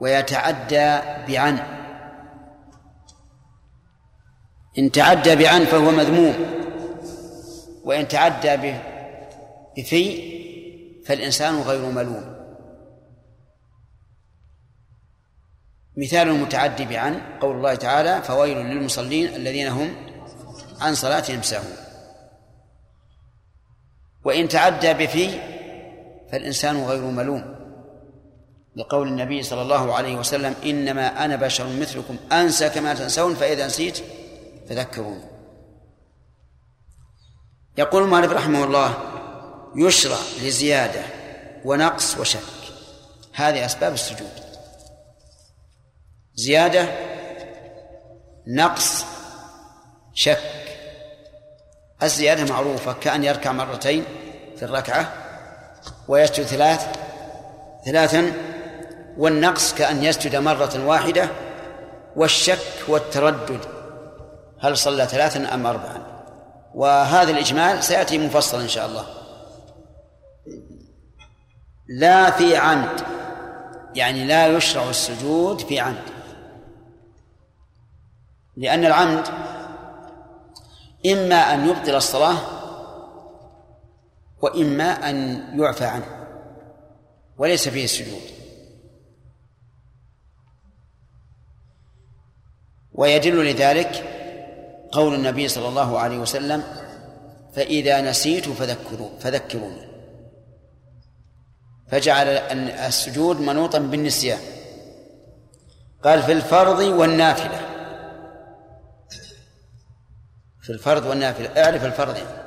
ويتعدى 0.00 1.00
بعن. 1.28 1.58
إن 4.78 4.92
تعدى 4.92 5.36
بعن 5.36 5.64
فهو 5.64 5.90
مذموم 5.90 6.34
وإن 7.84 8.08
تعدى 8.08 8.74
بفي 9.76 10.32
فالإنسان 11.06 11.60
غير 11.60 11.90
ملوم. 11.90 12.31
مثال 15.96 16.28
المتعدي 16.28 16.84
بعن 16.84 17.20
قول 17.40 17.56
الله 17.56 17.74
تعالى 17.74 18.22
فويل 18.22 18.56
للمصلين 18.58 19.34
الذين 19.34 19.66
هم 19.66 19.94
عن 20.80 20.94
صلاتهم 20.94 21.42
ساهون 21.42 21.76
وإن 24.24 24.48
تعدى 24.48 24.94
بفي 24.94 25.30
فالإنسان 26.32 26.84
غير 26.84 27.02
ملوم. 27.02 27.62
لقول 28.76 29.08
النبي 29.08 29.42
صلى 29.42 29.62
الله 29.62 29.94
عليه 29.94 30.16
وسلم 30.16 30.54
إنما 30.64 31.24
أنا 31.24 31.36
بشر 31.36 31.66
مثلكم 31.66 32.16
أنسى 32.32 32.68
كما 32.68 32.94
تنسون 32.94 33.34
فإذا 33.34 33.66
نسيت 33.66 33.98
فذكروني 34.68 35.24
يقول 37.78 38.02
المؤلف 38.02 38.32
رحمه 38.32 38.64
الله 38.64 38.94
يشرع 39.76 40.16
لزيادة 40.42 41.02
ونقص 41.64 42.18
وشك 42.18 42.38
هذه 43.32 43.66
أسباب 43.66 43.92
السجود. 43.92 44.41
زيادة 46.42 46.88
نقص 48.46 49.04
شك. 50.14 50.38
الزيادة 52.02 52.52
معروفة 52.52 52.92
كأن 52.92 53.24
يركع 53.24 53.52
مرتين 53.52 54.04
في 54.56 54.64
الركعة 54.64 55.12
ويسجد 56.08 56.44
ثلاث 56.44 56.86
ثلاثا 57.84 58.32
والنقص 59.18 59.74
كأن 59.74 60.04
يسجد 60.04 60.36
مرة 60.36 60.86
واحدة 60.86 61.28
والشك 62.16 62.88
والتردد 62.88 63.60
هل 64.60 64.76
صلى 64.76 65.06
ثلاثا 65.06 65.54
أم 65.54 65.66
أربعا. 65.66 66.02
وهذا 66.74 67.30
الإجمال 67.30 67.84
سيأتي 67.84 68.18
مفصل 68.18 68.60
إن 68.60 68.68
شاء 68.68 68.86
الله. 68.86 69.06
لا 71.88 72.30
في 72.30 72.56
عمد 72.56 73.00
يعني 73.94 74.24
لا 74.24 74.46
يشرع 74.46 74.90
السجود 74.90 75.60
في 75.60 75.80
عمد 75.80 76.11
لأن 78.56 78.84
العمد 78.84 79.28
إما 81.06 81.54
أن 81.54 81.68
يبطل 81.68 81.94
الصلاة 81.94 82.36
وإما 84.42 85.10
أن 85.10 85.46
يعفى 85.60 85.84
عنه 85.84 86.26
وليس 87.38 87.68
فيه 87.68 87.84
السجود. 87.84 88.22
ويدل 92.92 93.46
لذلك 93.50 94.08
قول 94.92 95.14
النبي 95.14 95.48
صلى 95.48 95.68
الله 95.68 95.98
عليه 95.98 96.18
وسلم 96.18 96.64
فإذا 97.54 98.00
نسيت 98.00 98.48
فذكروا 98.48 99.10
فذكروني. 99.20 99.92
فجعل 101.88 102.26
السجود 102.26 103.40
منوطا 103.40 103.78
بالنسيان. 103.78 104.40
قال 106.04 106.22
في 106.22 106.32
الفرض 106.32 106.78
والنافلة. 106.78 107.71
في 110.62 110.70
الفرض 110.70 111.06
والنافلة 111.06 111.64
اعرف 111.64 111.84
الفرض. 111.84 112.16
يعني. 112.16 112.42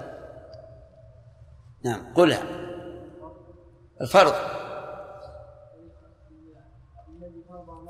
نعم 1.84 2.14
قلها 2.14 2.44
الفرض. 4.02 4.34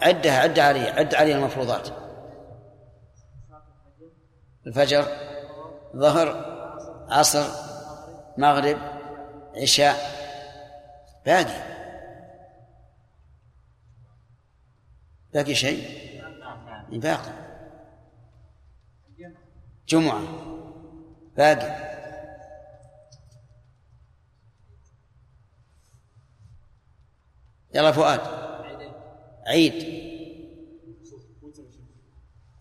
عدها 0.02 0.40
عد 0.40 0.60
عليه 0.60 0.92
عد 0.92 1.16
عليه 1.16 1.36
المفروضات. 1.36 1.88
الفجر 4.68 5.06
ظهر 5.96 6.46
عصر 7.10 7.46
مغرب 8.38 8.78
عشاء. 9.62 9.96
باقي. 11.26 11.76
باقي 15.34 15.56
شيء؟ 15.56 16.22
باقي. 16.92 17.45
جمعة. 19.88 20.22
باقي. 21.38 21.86
يلا 27.74 27.92
فؤاد. 27.92 28.20
عيد. 29.48 30.06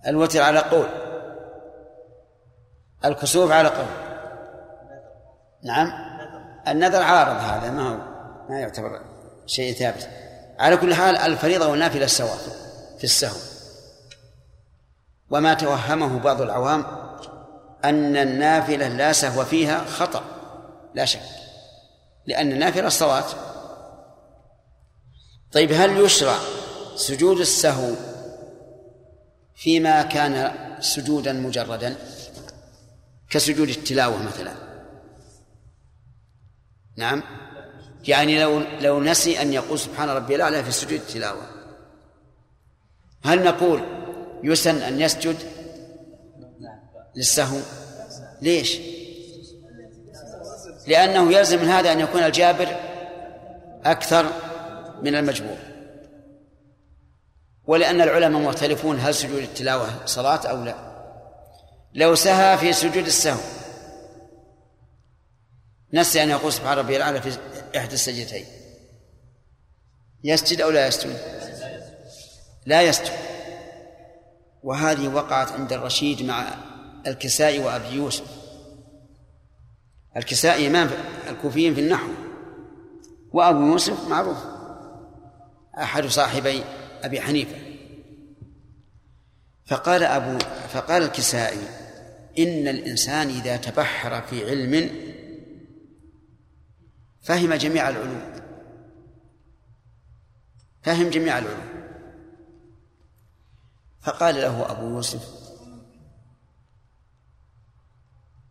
الوتر 0.06 0.42
على 0.42 0.58
قول. 0.58 0.88
الكسوف 3.04 3.50
على 3.50 3.68
قول. 3.68 3.86
نعم. 5.62 5.88
النذر 6.68 7.02
عارض 7.02 7.36
هذا 7.36 7.70
ما 7.70 7.88
هو 7.88 7.96
ما 8.48 8.60
يعتبر 8.60 9.00
شيء 9.46 9.74
ثابت. 9.74 10.10
على 10.58 10.76
كل 10.76 10.94
حال 10.94 11.16
الفريضة 11.16 11.68
والنافلة 11.68 12.06
سواء 12.06 12.36
في 12.98 13.04
السهو. 13.04 13.36
وما 15.30 15.54
توهمه 15.54 16.18
بعض 16.18 16.40
العوام 16.40 17.03
أن 17.84 18.16
النافلة 18.16 18.88
لا 18.88 19.12
سهو 19.12 19.44
فيها 19.44 19.84
خطأ 19.84 20.24
لا 20.94 21.04
شك 21.04 21.20
لأن 22.26 22.52
النافلة 22.52 22.86
الصلاة. 22.86 23.24
طيب 25.52 25.72
هل 25.72 26.04
يشرع 26.04 26.38
سجود 26.96 27.40
السهو 27.40 27.94
فيما 29.54 30.02
كان 30.02 30.52
سجودا 30.80 31.32
مجردا؟ 31.32 31.96
كسجود 33.30 33.68
التلاوة 33.68 34.22
مثلا. 34.22 34.52
نعم. 36.96 37.22
يعني 38.08 38.40
لو 38.40 38.62
لو 38.80 39.00
نسي 39.00 39.42
أن 39.42 39.52
يقول 39.52 39.78
سبحان 39.78 40.08
ربي 40.08 40.36
الأعلى 40.36 40.64
في 40.64 40.72
سجود 40.72 40.92
التلاوة. 40.92 41.42
هل 43.24 43.44
نقول 43.44 43.82
يسن 44.42 44.82
أن 44.82 45.00
يسجد؟ 45.00 45.53
للسهو. 47.16 47.58
ليش؟ 48.42 48.78
لأنه 50.86 51.32
يلزم 51.32 51.62
من 51.62 51.68
هذا 51.68 51.92
أن 51.92 52.00
يكون 52.00 52.22
الجابر 52.22 52.76
أكثر 53.84 54.32
من 55.02 55.14
المجبور. 55.14 55.56
ولأن 57.66 58.00
العلماء 58.00 58.42
مختلفون 58.42 59.00
هل 59.00 59.14
سجود 59.14 59.42
التلاوة 59.42 60.06
صلاة 60.06 60.46
أو 60.46 60.64
لا. 60.64 60.94
لو 61.94 62.14
سهى 62.14 62.58
في 62.58 62.72
سجود 62.72 63.06
السهو. 63.06 63.40
نسي 65.92 66.22
أن 66.22 66.30
يقول 66.30 66.52
سبحان 66.52 66.78
ربي 66.78 66.96
الأعلى 66.96 67.22
في 67.22 67.38
إحدى 67.76 67.94
السجدتين. 67.94 68.46
يسجد 70.24 70.60
أو 70.60 70.70
لا 70.70 70.86
يسجد؟ 70.86 71.18
لا 72.66 72.82
يسجد. 72.82 73.12
وهذه 74.62 75.08
وقعت 75.08 75.52
عند 75.52 75.72
الرشيد 75.72 76.22
مع 76.22 76.54
الكسائي 77.06 77.58
وأبي 77.58 77.88
يوسف. 77.88 78.26
الكسائي 80.16 80.66
إمام 80.66 80.90
الكوفيين 81.30 81.74
في 81.74 81.80
النحو. 81.80 82.08
وأبو 83.32 83.66
يوسف 83.66 84.08
معروف. 84.08 84.36
أحد 85.78 86.06
صاحبي 86.06 86.64
أبي 87.02 87.20
حنيفة. 87.20 87.56
فقال 89.66 90.02
أبو 90.02 90.38
فقال 90.72 91.02
الكسائي 91.02 91.68
إن 92.38 92.68
الإنسان 92.68 93.28
إذا 93.28 93.56
تبحر 93.56 94.22
في 94.22 94.50
علم 94.50 94.90
فهم 97.22 97.54
جميع 97.54 97.88
العلوم. 97.88 98.22
فهم 100.82 101.10
جميع 101.10 101.38
العلوم. 101.38 101.74
فقال 104.02 104.34
له 104.34 104.70
أبو 104.70 104.88
يوسف 104.88 105.43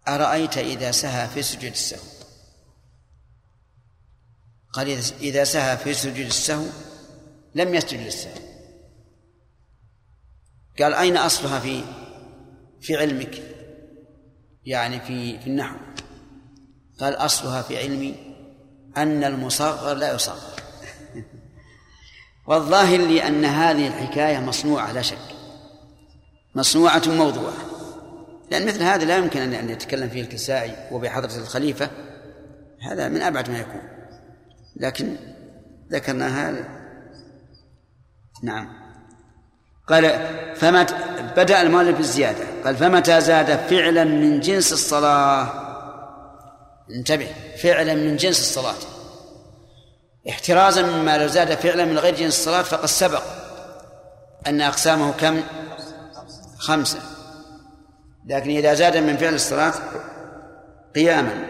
أرأيت 0.07 0.57
إذا 0.57 0.91
سهى 0.91 1.27
في 1.27 1.41
سجود 1.41 1.71
السهو؟ 1.71 2.13
قال 4.73 4.99
إذا 5.21 5.43
سهى 5.43 5.77
في 5.77 5.93
سجود 5.93 6.25
السهو 6.25 6.65
لم 7.55 7.75
يسجد 7.75 7.99
للسهو. 7.99 8.31
قال 10.79 10.93
أين 10.93 11.17
أصلها 11.17 11.59
في 11.59 11.83
في 12.81 12.95
علمك؟ 12.95 13.41
يعني 14.65 14.99
في 14.99 15.39
في 15.39 15.47
النحو. 15.47 15.75
قال 16.99 17.13
أصلها 17.13 17.61
في 17.61 17.77
علمي 17.77 18.15
أن 18.97 19.23
المصغر 19.23 19.93
لا 19.93 20.13
يصغر. 20.13 20.61
والظاهر 22.47 22.97
لي 22.97 23.27
أن 23.27 23.45
هذه 23.45 23.87
الحكاية 23.87 24.39
مصنوعة 24.39 24.91
لا 24.91 25.01
شك. 25.01 25.17
مصنوعة 26.55 27.03
موضوعة. 27.07 27.72
لأن 28.53 28.65
مثل 28.65 28.83
هذا 28.83 29.05
لا 29.05 29.17
يمكن 29.17 29.53
أن 29.53 29.69
يتكلم 29.69 30.09
فيه 30.09 30.21
الكسائي 30.21 30.75
وبحضرة 30.91 31.37
الخليفة. 31.37 31.89
هذا 32.81 33.07
من 33.09 33.21
أبعد 33.21 33.49
ما 33.49 33.59
يكون. 33.59 33.81
لكن 34.75 35.15
ذكرناها 35.91 36.53
نعم. 38.43 38.69
قال 39.87 40.27
فمت 40.55 40.95
بدأ 41.37 41.61
المؤلف 41.61 41.97
بالزيادة 41.97 42.45
قال 42.65 42.75
فمتى 42.75 43.21
زاد 43.21 43.59
فعلا 43.59 44.03
من 44.03 44.39
جنس 44.39 44.73
الصلاة؟ 44.73 45.47
انتبه 46.89 47.27
فعلا 47.63 47.95
من 47.95 48.17
جنس 48.17 48.39
الصلاة. 48.39 48.75
احترازا 50.29 50.81
مما 50.81 51.17
لو 51.17 51.27
زاد 51.27 51.53
فعلا 51.53 51.85
من 51.85 51.97
غير 51.97 52.15
جنس 52.15 52.39
الصلاة 52.39 52.61
فقد 52.61 52.85
سبق 52.85 53.23
أن 54.47 54.61
أقسامه 54.61 55.11
كم؟ 55.11 55.43
خمسة. 56.57 57.12
لكن 58.25 58.49
إذا 58.49 58.73
زاد 58.73 58.97
من 58.97 59.17
فعل 59.17 59.33
الصلاة 59.33 59.73
قياما 60.95 61.45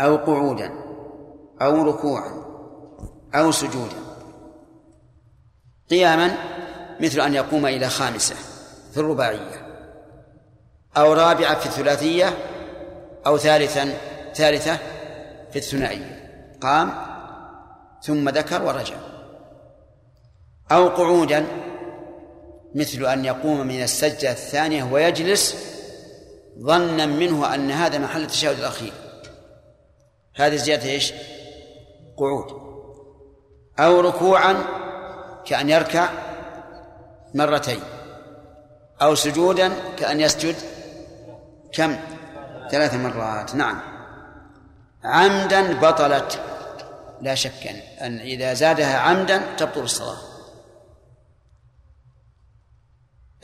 أو 0.00 0.16
قعودا 0.16 0.70
أو 1.62 1.82
ركوعا 1.82 2.44
أو 3.34 3.50
سجودا 3.50 3.96
قياما 5.90 6.36
مثل 7.00 7.20
أن 7.20 7.34
يقوم 7.34 7.66
إلى 7.66 7.88
خامسة 7.88 8.34
في 8.92 9.00
الرباعية 9.00 9.68
أو 10.96 11.12
رابعة 11.12 11.58
في 11.58 11.66
الثلاثية 11.66 12.34
أو 13.26 13.38
ثالثا 13.38 13.92
ثالثة 14.34 14.76
في 15.50 15.56
الثنائية. 15.56 16.18
قام 16.62 16.92
ثم 18.02 18.28
ذكر 18.28 18.62
ورجع. 18.62 18.96
أو 20.72 20.88
قعودا 20.88 21.46
مثل 22.74 23.06
أن 23.06 23.24
يقوم 23.24 23.66
من 23.66 23.82
السجدة 23.82 24.30
الثانية 24.30 24.84
ويجلس 24.84 25.56
ظنا 26.58 27.06
منه 27.06 27.54
أن 27.54 27.70
هذا 27.70 27.98
محل 27.98 28.22
التشهد 28.22 28.58
الأخير. 28.58 28.92
هذه 30.36 30.56
زيادة 30.56 30.90
إيش؟ 30.90 31.12
قعود. 32.16 32.68
أو 33.78 34.00
ركوعا 34.00 34.64
كأن 35.46 35.70
يركع 35.70 36.08
مرتين. 37.34 37.80
أو 39.02 39.14
سجودا 39.14 39.72
كأن 39.96 40.20
يسجد 40.20 40.56
كم؟ 41.72 41.96
ثلاث 42.70 42.94
مرات. 42.94 43.54
نعم. 43.54 43.80
عمدا 45.04 45.80
بطلت. 45.80 46.40
لا 47.20 47.34
شك 47.34 47.66
أن 48.00 48.18
إذا 48.18 48.54
زادها 48.54 48.98
عمدا 48.98 49.42
تبطل 49.56 49.80
الصلاة. 49.80 50.27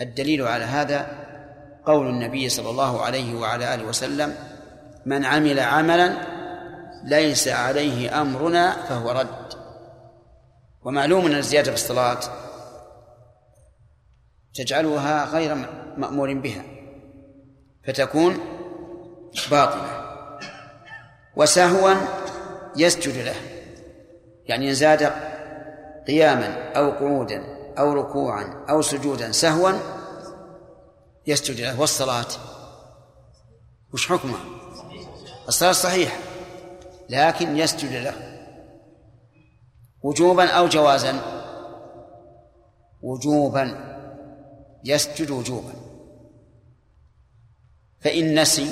الدليل 0.01 0.43
على 0.43 0.65
هذا 0.65 1.07
قول 1.87 2.07
النبي 2.07 2.49
صلى 2.49 2.71
الله 2.71 3.03
عليه 3.03 3.35
وعلى 3.35 3.75
آله 3.75 3.85
وسلم 3.85 4.35
من 5.07 5.25
عمل 5.25 5.61
عملا 5.61 6.15
ليس 7.05 7.49
عليه 7.49 8.21
أمرنا 8.21 8.73
فهو 8.73 9.11
رد. 9.11 9.55
ومعلوم 10.85 11.27
أن 11.27 11.35
الزيادة 11.35 11.71
في 11.71 11.77
الصلاة 11.77 12.21
تجعلها 14.55 15.25
غير 15.25 15.55
مأمور 15.97 16.35
بها 16.35 16.62
فتكون 17.85 18.39
باطلة 19.51 20.05
وسهوا 21.37 21.95
يسجد 22.77 23.25
له 23.25 23.35
يعني 24.47 24.69
إن 24.69 24.75
زاد 24.75 25.12
قياما 26.07 26.73
أو 26.73 26.91
قعودا. 26.91 27.53
أو 27.79 27.93
ركوعا 27.93 28.65
أو 28.71 28.83
سجودا 28.83 29.33
سهوا 29.33 29.73
يسجد 31.27 31.61
له. 31.61 31.81
والصلاة؟ 31.81 32.27
وش 33.93 34.09
حكمها؟ 34.09 34.45
الصلاة 35.49 35.73
صحيحة 35.73 36.19
لكن 37.09 37.57
يسجد 37.57 37.93
له. 37.93 38.15
وجوبا 40.03 40.51
أو 40.51 40.67
جوازا؟ 40.69 41.21
وجوبا 43.03 43.95
يسجد 44.85 45.31
وجوبا. 45.31 45.73
فإن 48.01 48.41
نسي 48.41 48.71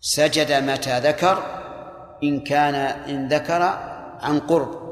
سجد 0.00 0.52
متى 0.52 1.00
ذكر 1.00 1.42
إن 2.22 2.40
كان 2.40 2.74
إن 2.74 3.28
ذكر 3.28 3.62
عن 4.20 4.40
قرب. 4.40 4.83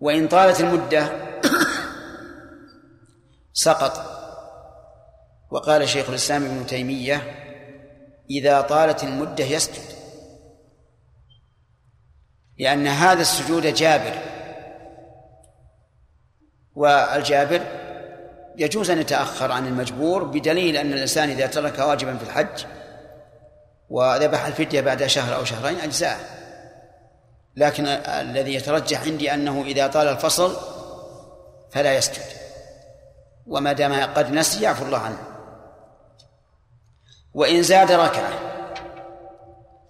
وإن 0.00 0.28
طالت 0.28 0.60
المدة 0.60 1.30
سقط. 3.52 4.20
وقال 5.50 5.88
شيخ 5.88 6.08
الإسلام 6.08 6.44
ابن 6.44 6.66
تيمية 6.66 7.22
إذا 8.30 8.60
طالت 8.60 9.04
المدة 9.04 9.44
يسجد. 9.44 9.82
لأن 12.58 12.86
هذا 12.86 13.20
السجود 13.20 13.66
جابر. 13.66 14.18
والجابر 16.74 17.60
يجوز 18.56 18.90
أن 18.90 18.98
يتأخر 18.98 19.52
عن 19.52 19.66
المجبور 19.66 20.24
بدليل 20.24 20.76
أن 20.76 20.92
الإنسان 20.92 21.30
إذا 21.30 21.46
ترك 21.46 21.78
واجبا 21.78 22.16
في 22.16 22.24
الحج 22.24 22.64
وذبح 23.88 24.46
الفدية 24.46 24.80
بعد 24.80 25.06
شهر 25.06 25.36
أو 25.36 25.44
شهرين 25.44 25.80
أجزاءه. 25.80 26.39
لكن 27.60 27.86
الذي 27.86 28.54
يترجح 28.54 29.02
عندي 29.02 29.34
أنه 29.34 29.62
إذا 29.62 29.86
طال 29.86 30.08
الفصل 30.08 30.56
فلا 31.70 31.94
يسجد. 31.94 32.22
وما 33.46 33.72
دام 33.72 34.12
قد 34.14 34.32
نسي 34.32 34.62
يعفو 34.62 34.84
الله 34.84 34.98
عنه. 34.98 35.18
وإن 37.34 37.62
زاد 37.62 37.92
ركعة 37.92 38.32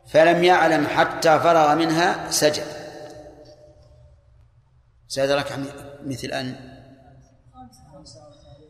فلم 0.09 0.45
يعلم 0.45 0.87
حتى 0.87 1.41
فرغ 1.41 1.75
منها 1.75 2.31
سجد. 2.31 2.67
زاد 5.09 5.31
ركعة 5.31 5.59
مثل 6.05 6.29
أن 6.29 6.57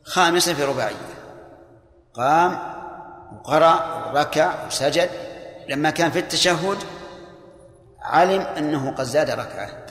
خامسة 0.05 0.55
في 0.55 0.65
رباعية. 0.65 0.97
قام 2.15 2.59
وقرأ 3.33 4.07
وركع 4.07 4.67
وسجد. 4.67 5.11
لما 5.69 5.91
كان 5.91 6.11
في 6.11 6.19
التشهد 6.19 6.79
علم 8.03 8.41
أنه 8.41 8.91
قد 8.91 9.05
زاد 9.05 9.31
ركعة. 9.31 9.87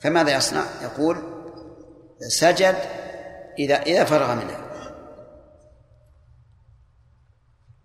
فماذا 0.00 0.36
يصنع؟ 0.36 0.64
يقول 0.82 1.22
سجد 2.28 2.76
إذا 3.58 3.82
إذا 3.82 4.04
فرغ 4.04 4.34
منها 4.34 4.58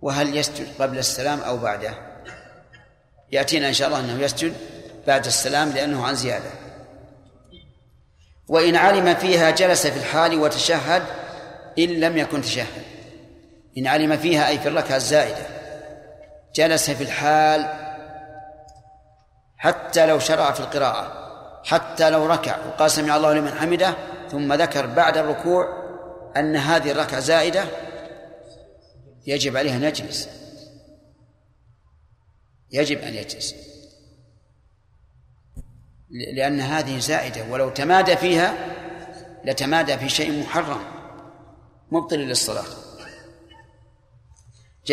وهل 0.02 0.38
يسجد 0.38 0.68
قبل 0.80 0.98
السلام 0.98 1.40
أو 1.40 1.58
بعده؟ 1.58 1.94
يأتينا 3.32 3.68
إن 3.68 3.74
شاء 3.74 3.88
الله 3.88 4.00
أنه 4.00 4.22
يسجد 4.22 4.54
بعد 5.08 5.26
السلام 5.26 5.70
لأنه 5.70 6.06
عن 6.06 6.16
زيادة. 6.16 6.50
وإن 8.48 8.76
علم 8.76 9.16
فيها 9.16 9.52
جلس 9.52 9.88
في 9.88 10.00
الحال 10.00 10.40
وتشهد 10.40 11.04
إن 11.80 11.90
لم 11.90 12.18
يكن 12.18 12.42
تشهد. 12.42 12.84
إن 13.78 13.88
علم 13.88 14.18
فيها 14.18 14.48
أي 14.48 14.60
في 14.60 14.68
الركعة 14.68 14.96
الزائدة. 14.96 15.48
جلس 16.56 16.90
في 16.90 17.04
الحال 17.04 17.87
حتى 19.58 20.06
لو 20.06 20.20
شرع 20.20 20.52
في 20.52 20.60
القراءة 20.60 21.28
حتى 21.64 22.10
لو 22.10 22.26
ركع. 22.26 22.58
وقال 22.68 22.92
سمع 22.92 23.16
الله 23.16 23.34
لمن 23.34 23.52
حمده 23.52 23.94
ثم 24.32 24.54
ذكر 24.54 24.86
بعد 24.86 25.18
الركوع 25.18 25.88
أن 26.38 26.56
هذه 26.56 26.92
الركعة 26.92 27.20
زائدة 27.20 27.66
يجب 29.28 29.58
عليه 29.58 29.76
أن 29.76 29.84
يجلس. 29.84 30.30
يجب 32.72 32.98
أن 32.98 33.14
يجلس. 33.14 33.56
لأن 36.10 36.60
هذه 36.60 37.00
زائدة. 37.00 37.44
ولو 37.50 37.70
تمادى 37.70 38.18
فيها 38.18 38.54
لتمادى 39.46 39.98
في 39.98 40.10
شيء 40.10 40.40
محرم. 40.40 40.82
مبطل 41.92 42.20
للصلاة. 42.20 42.66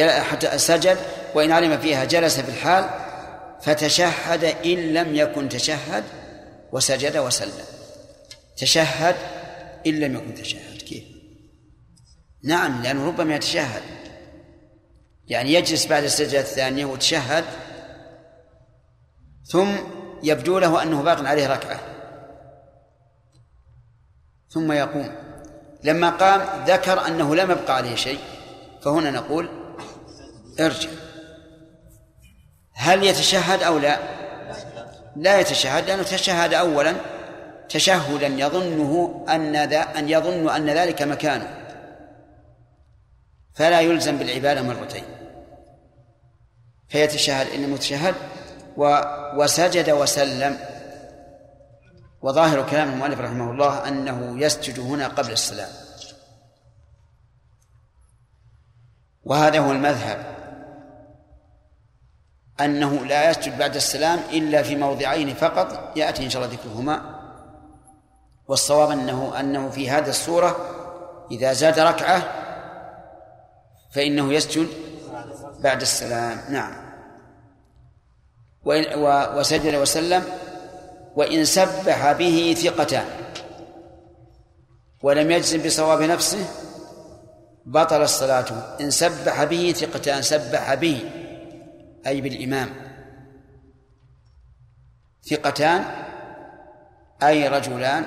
حتى 0.00 0.58
سجد 0.58 0.98
وإن 1.34 1.52
علم 1.52 1.78
فيها 1.78 2.04
جلس 2.04 2.40
في 2.40 2.48
الحال 2.48 3.03
فتشهد 3.64 4.44
إن 4.44 4.94
لم 4.94 5.14
يكن 5.14 5.48
تشهد 5.48 6.04
وسجد 6.72 7.16
وسلم. 7.16 7.64
تشهد 8.56 9.16
إن 9.86 10.00
لم 10.00 10.16
يكن 10.16 10.34
تشهد. 10.34 10.82
كيف؟ 10.82 11.04
نعم 12.44 12.82
لأنه 12.82 13.06
ربما 13.06 13.34
يتشهد. 13.34 13.82
يعني 15.26 15.52
يجلس 15.52 15.86
بعد 15.86 16.02
السجدة 16.02 16.40
الثانية 16.40 16.84
وتشهد 16.84 17.44
ثم 19.46 19.72
يبدو 20.22 20.58
له 20.58 20.82
أنه 20.82 21.02
باق 21.02 21.24
عليه 21.24 21.46
ركعة. 21.46 21.80
ثم 24.48 24.72
يقوم. 24.72 25.14
لما 25.84 26.10
قام 26.10 26.64
ذكر 26.64 27.06
أنه 27.06 27.34
لم 27.34 27.50
يبقى 27.50 27.76
عليه 27.76 27.94
شيء 27.94 28.18
فهنا 28.82 29.10
نقول 29.10 29.48
ارجع. 30.60 31.03
هل 32.74 33.04
يتشهد 33.04 33.62
أو 33.62 33.78
لا؟ 33.78 33.98
لا 35.16 35.40
يتشهد 35.40 35.86
لأنه 35.86 36.02
تشهد 36.02 36.54
أولا 36.54 36.94
تشهدا 37.68 38.26
يظنه 38.26 39.24
أن 39.28 39.64
ذا 39.64 39.80
أن 39.98 40.08
يظن 40.08 40.48
أن 40.50 40.70
ذلك 40.70 41.02
مكانه. 41.02 41.64
فلا 43.54 43.80
يلزم 43.80 44.18
بالعبادة 44.18 44.62
مرتين. 44.62 45.04
فيتشهد 46.88 47.46
إنما 47.46 47.76
تشهد 47.76 48.14
و 48.76 49.00
وسجد 49.36 49.90
وسلم. 49.90 50.58
وظاهر 52.22 52.70
كلام 52.70 52.92
المؤلف 52.92 53.20
رحمه 53.20 53.50
الله 53.50 53.88
أنه 53.88 54.44
يسجد 54.44 54.80
هنا 54.80 55.08
قبل 55.08 55.32
السلام 55.32 55.68
وهذا 59.24 59.58
هو 59.58 59.72
المذهب. 59.72 60.33
أنه 62.60 63.06
لا 63.06 63.30
يسجد 63.30 63.58
بعد 63.58 63.74
السلام 63.74 64.20
إلا 64.32 64.62
في 64.62 64.76
موضعين 64.76 65.34
فقط 65.34 65.96
يأتي 65.96 66.24
إن 66.24 66.30
شاء 66.30 66.44
الله 66.44 66.54
ذكرهما. 66.54 67.20
والصواب 68.48 68.90
أنه 68.90 69.40
أنه 69.40 69.70
في 69.70 69.90
هذه 69.90 70.08
الصورة 70.08 70.56
إذا 71.30 71.52
زاد 71.52 71.78
ركعة 71.78 72.22
فإنه 73.90 74.32
يسجد 74.32 74.68
بعد 75.60 75.80
السلام. 75.80 76.40
نعم. 76.48 76.84
وسجد 79.38 79.74
وسلم 79.74 80.24
وإن 81.16 81.44
سبح 81.44 82.12
به 82.12 82.56
ثقتان. 82.62 83.06
ولم 85.02 85.30
يجزم 85.30 85.62
بصواب 85.62 86.02
نفسه 86.02 86.46
بطل 87.66 88.02
الصلاة. 88.02 88.76
إن 88.80 88.90
سبح 88.90 89.44
به 89.44 89.74
ثقتان 89.76 90.22
سبح 90.22 90.74
به. 90.74 91.23
أي 92.06 92.20
بالإمام. 92.20 92.70
ثقتان 95.30 95.84
أي 97.22 97.48
رجلان 97.48 98.04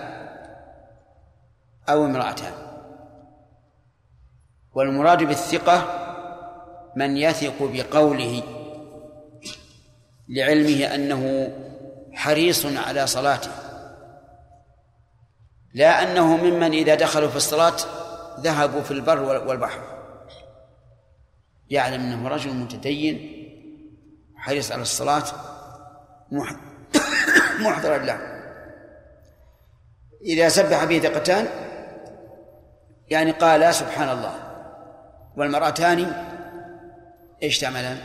أو 1.89 2.05
امرأتان. 2.05 2.53
والمراد 4.73 5.23
بالثقة 5.23 6.03
من 6.95 7.17
يثق 7.17 7.55
بقوله 7.59 8.43
لعلمه 10.29 10.95
أنه 10.95 11.53
حريص 12.13 12.65
على 12.65 13.07
صلاته. 13.07 13.51
لا 15.73 16.03
أنه 16.03 16.37
ممن 16.37 16.71
إذا 16.71 16.95
دخلوا 16.95 17.29
في 17.29 17.35
الصلاة 17.35 17.75
ذهبوا 18.39 18.81
في 18.81 18.91
البر 18.91 19.47
والبحر. 19.47 19.81
يعلم 21.69 22.01
أنه 22.01 22.27
رجل 22.27 22.53
متدين 22.53 23.36
حريص 24.47 24.71
على 24.71 24.81
الصلاة 24.81 25.23
محضرا 27.65 27.97
له 27.97 28.19
إذا 30.21 30.49
سبح 30.49 30.83
به 30.83 30.97
دقتان 30.97 31.47
يعني 33.09 33.31
قال 33.31 33.75
سبحان 33.75 34.09
الله 34.09 34.33
والمرأتان 35.37 36.13
إيش 37.43 37.59
تعملان؟ 37.59 37.99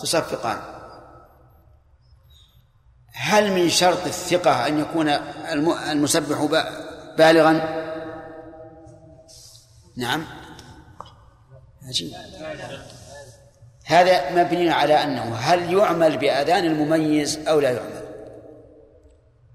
تصفقان. 0.00 0.58
هل 3.12 3.52
من 3.52 3.68
شرط 3.68 4.06
الثقة 4.06 4.66
أن 4.66 4.78
يكون 4.78 5.08
المسبح 5.90 6.48
بالغا؟ 7.18 7.52
نعم. 9.96 10.24
عجيب. 11.82 12.12
هذا 13.90 14.30
مبني 14.42 14.70
على 14.70 14.94
أنه 14.94 15.34
هل 15.34 15.72
يعمل 15.72 16.16
بأذان 16.16 16.64
المميز 16.64 17.48
أو 17.48 17.60
لا 17.60 17.70
يعمل؟ 17.70 18.00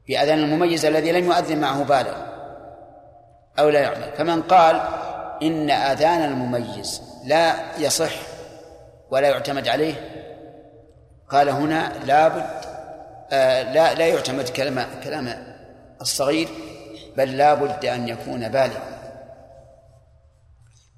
بأذان 0.08 0.40
المميز 0.40 0.86
الذي 0.86 1.12
لم 1.12 1.26
يؤذن 1.26 1.58
معه 1.58 1.84
بالغ 1.84 2.16
أو 3.60 3.70
لا 3.70 3.80
يعمل. 3.80 4.14
فمن 4.18 4.42
قال 4.42 4.82
إن 5.42 5.70
أذان 5.70 6.24
المميز 6.24 7.02
لا 7.26 7.56
يصح 7.78 8.14
ولا 9.12 9.30
يعتمد 9.30 9.68
عليه 9.68 9.94
قال 11.30 11.50
هنا 11.50 11.94
لابد 12.06 12.66
آه 13.32 13.64
لا 13.74 13.94
لا 13.94 14.08
يعتمد 14.08 14.50
كلام 14.50 14.86
كلام 15.04 15.56
الصغير 16.02 16.48
بل 17.18 17.38
لا 17.38 17.54
بد 17.54 17.86
أن 17.86 18.08
يكون 18.08 18.50
بالغا. 18.50 18.82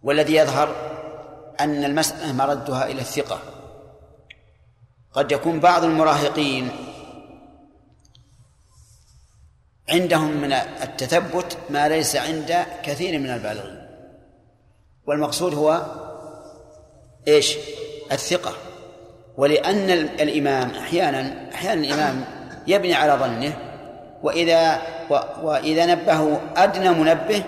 والذي 0.03 0.35
يظهر 0.35 0.96
أن 1.59 1.83
المسألة 1.83 2.33
مردها 2.33 2.85
إلى 2.87 3.01
الثقة. 3.01 3.39
قد 5.13 5.31
يكون 5.31 5.59
بعض 5.59 5.83
المراهقين 5.83 6.69
عندهم 9.89 10.41
من 10.41 10.53
التثبت 10.53 11.57
ما 11.69 11.89
ليس 11.89 12.15
عند 12.15 12.65
كثير 12.83 13.19
من 13.19 13.29
البالغين. 13.29 13.87
والمقصود 15.07 15.53
هو 15.53 15.85
إيش؟ 17.27 17.57
الثقة. 18.11 18.53
ولأن 19.37 19.89
الإمام 19.89 20.69
أحيانا 20.69 21.49
أحيانا 21.53 21.81
الإمام 21.85 22.25
يبني 22.67 22.93
على 22.93 23.13
ظنه 23.13 23.57
وإذا 24.23 24.81
وإذا 25.43 25.85
نبهه 25.85 26.41
أدنى 26.55 26.89
منبه 26.89 27.43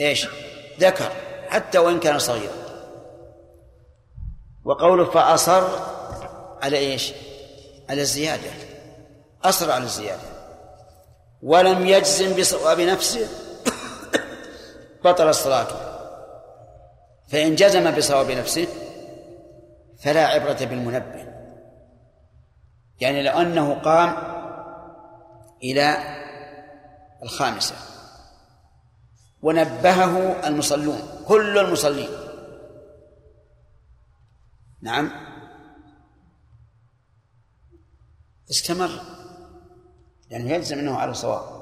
إيش؟ 0.00 0.26
ذكر. 0.80 1.12
حتى 1.48 1.78
وإن 1.78 2.00
كان 2.00 2.18
صغيرا. 2.18 2.52
وقوله 4.64 5.04
فأصر 5.04 5.64
على 6.62 6.78
إيش؟ 6.78 7.12
على 7.90 8.00
الزيادة. 8.02 8.50
أصر 9.44 9.70
على 9.70 9.84
الزيادة. 9.84 10.22
ولم 11.42 11.86
يجزم 11.86 12.40
بصواب 12.40 12.80
نفسه 12.80 13.28
بطل 15.04 15.28
الصلاة. 15.28 15.66
فإن 17.28 17.54
جزم 17.54 17.90
بصواب 17.90 18.30
نفسه 18.30 18.66
فلا 20.02 20.26
عبرة 20.26 20.64
بالمنبه. 20.64 21.28
يعني 23.00 23.22
لو 23.22 23.32
أنه 23.32 23.74
قام 23.74 24.16
إلى 25.62 25.96
الخامسة. 27.22 27.74
ونبهه 29.42 30.46
المصلون 30.48 30.98
كل 31.28 31.58
المصلين. 31.58 32.08
نعم. 34.82 35.10
استمر. 38.50 38.90
يعني 40.30 40.50
يلزم 40.50 40.78
إنه 40.78 40.96
على 40.96 41.14
صواب 41.14 41.58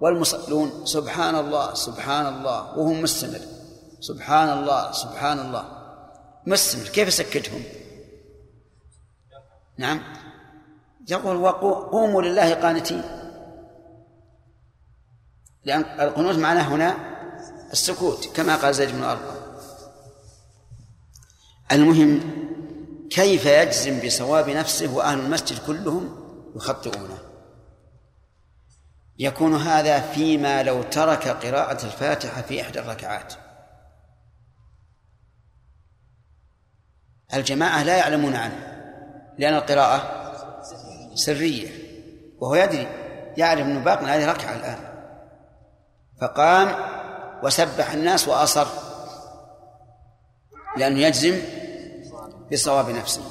والمصلون 0.00 0.86
سبحان 0.86 1.34
الله 1.34 1.74
سبحان 1.74 2.26
الله 2.34 2.78
وهم 2.78 3.02
مستمر. 3.02 3.40
سبحان 4.00 4.58
الله 4.58 4.92
سبحان 4.92 5.38
الله. 5.38 5.64
مستمر. 6.46 6.88
كيف 6.88 7.08
يسكتهم 7.08 7.62
نعم. 9.78 10.02
يقول 11.10 11.36
وقوموا 11.36 12.22
لله 12.22 12.54
قانتين. 12.54 13.21
لأن 15.64 15.80
القنوت 16.00 16.36
معناه 16.36 16.62
هنا 16.62 16.96
السكوت 17.72 18.36
كما 18.36 18.56
قال 18.56 18.74
زيد 18.74 18.92
بن 18.92 19.02
أرقم. 19.02 19.42
المهم 21.72 22.20
كيف 23.10 23.46
يجزم 23.46 24.00
بصواب 24.06 24.50
نفسه 24.50 24.94
وأهل 24.94 25.18
المسجد 25.18 25.58
كلهم 25.66 26.16
يخطئونه؟ 26.56 27.18
يكون 29.18 29.56
هذا 29.56 30.00
فيما 30.00 30.62
لو 30.62 30.82
ترك 30.82 31.28
قراءة 31.28 31.84
الفاتحة 31.86 32.42
في 32.42 32.62
إحدى 32.62 32.78
الركعات. 32.78 33.34
الجماعة 37.34 37.82
لا 37.82 37.96
يعلمون 37.96 38.36
عنه 38.36 38.72
لأن 39.38 39.54
القراءة 39.54 40.22
سرية 41.14 41.70
وهو 42.40 42.54
يدري 42.54 42.88
يعرف 43.36 43.66
أنه 43.66 43.80
باق 43.80 44.02
هذه 44.02 44.30
ركعة 44.30 44.54
الآن. 44.54 44.91
فقام 46.22 46.74
وسبح 47.42 47.92
الناس 47.92 48.28
وأصر 48.28 48.66
لأنه 50.76 50.98
يجزم 50.98 51.42
بصواب 52.52 52.90
نفسه. 52.90 53.22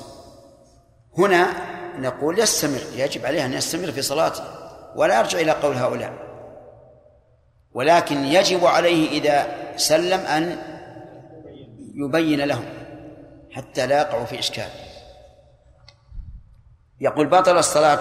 هنا 1.18 1.48
نقول 1.98 2.40
يستمر 2.40 2.82
يجب 2.96 3.26
عليه 3.26 3.46
أن 3.46 3.54
يستمر 3.54 3.92
في 3.92 4.02
صلاته 4.02 4.44
ولا 4.96 5.20
يرجع 5.20 5.40
إلى 5.40 5.52
قول 5.52 5.76
هؤلاء. 5.76 6.14
ولكن 7.74 8.18
يجب 8.18 8.66
عليه 8.66 9.10
إذا 9.10 9.48
سلم 9.78 10.20
أن 10.20 10.58
يبين 11.96 12.42
لهم 12.42 12.66
حتى 13.52 13.88
لا 13.88 14.02
يقعوا 14.02 14.26
في 14.26 14.40
إشكال. 14.40 14.70
يقول 17.02 17.28
بطل 17.28 17.58
الصلاة 17.58 18.00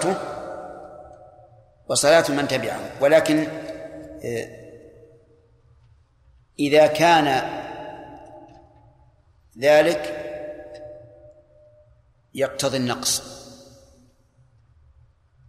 وصلاة 1.89 2.31
من 2.31 2.47
تبعه 2.47 2.79
ولكن 3.01 3.47
آه، 4.25 4.60
إذا 6.61 6.87
كان 6.87 7.49
ذلك 9.59 10.17
يقتضي 12.33 12.77
النقص. 12.77 13.23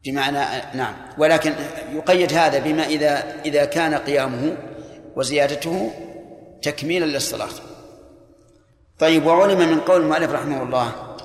بمعنى 0.04 0.38
نعم. 0.74 0.94
ولكن 1.18 1.54
يقيد 1.92 2.32
هذا 2.32 2.58
بما 2.58 2.82
إذا 2.82 3.40
إذا 3.44 3.64
كان 3.64 3.94
قيامه 3.94 4.56
وزيادته 5.16 5.92
تكميلا 6.62 7.04
للصلاة. 7.04 7.48
طيب 8.98 9.26
وعلم 9.26 9.58
من 9.58 9.80
قول 9.80 10.00
المؤلف 10.00 10.30
رحمه 10.30 10.62
الله 10.62 11.16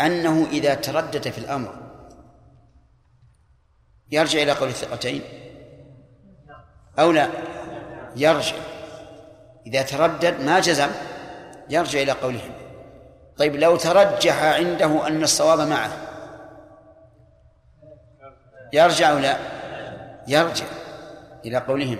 أنه 0.00 0.46
إذا 0.52 0.74
تردد 0.74 1.30
في 1.30 1.38
الأمر. 1.38 1.74
يرجع 4.10 4.42
إلى 4.42 4.52
قول 4.52 4.68
الثقتين؟ 4.68 5.22
أو 6.98 7.10
لا؟ 7.12 7.28
يرجع. 8.16 8.56
إذا 9.66 9.82
تردد 9.82 10.40
ما 10.40 10.60
جزم. 10.60 10.88
يرجع 11.70 12.02
إلى 12.02 12.12
قولهم 12.12 12.52
طيب 13.36 13.56
لو 13.56 13.76
ترجح 13.76 14.42
عنده 14.42 15.06
أن 15.06 15.22
الصواب 15.22 15.60
معه. 15.60 15.90
يرجع 18.72 19.12
لا؟ 19.12 19.36
يرجع 20.28 20.64
إلى 21.44 21.58
قولهم. 21.58 21.98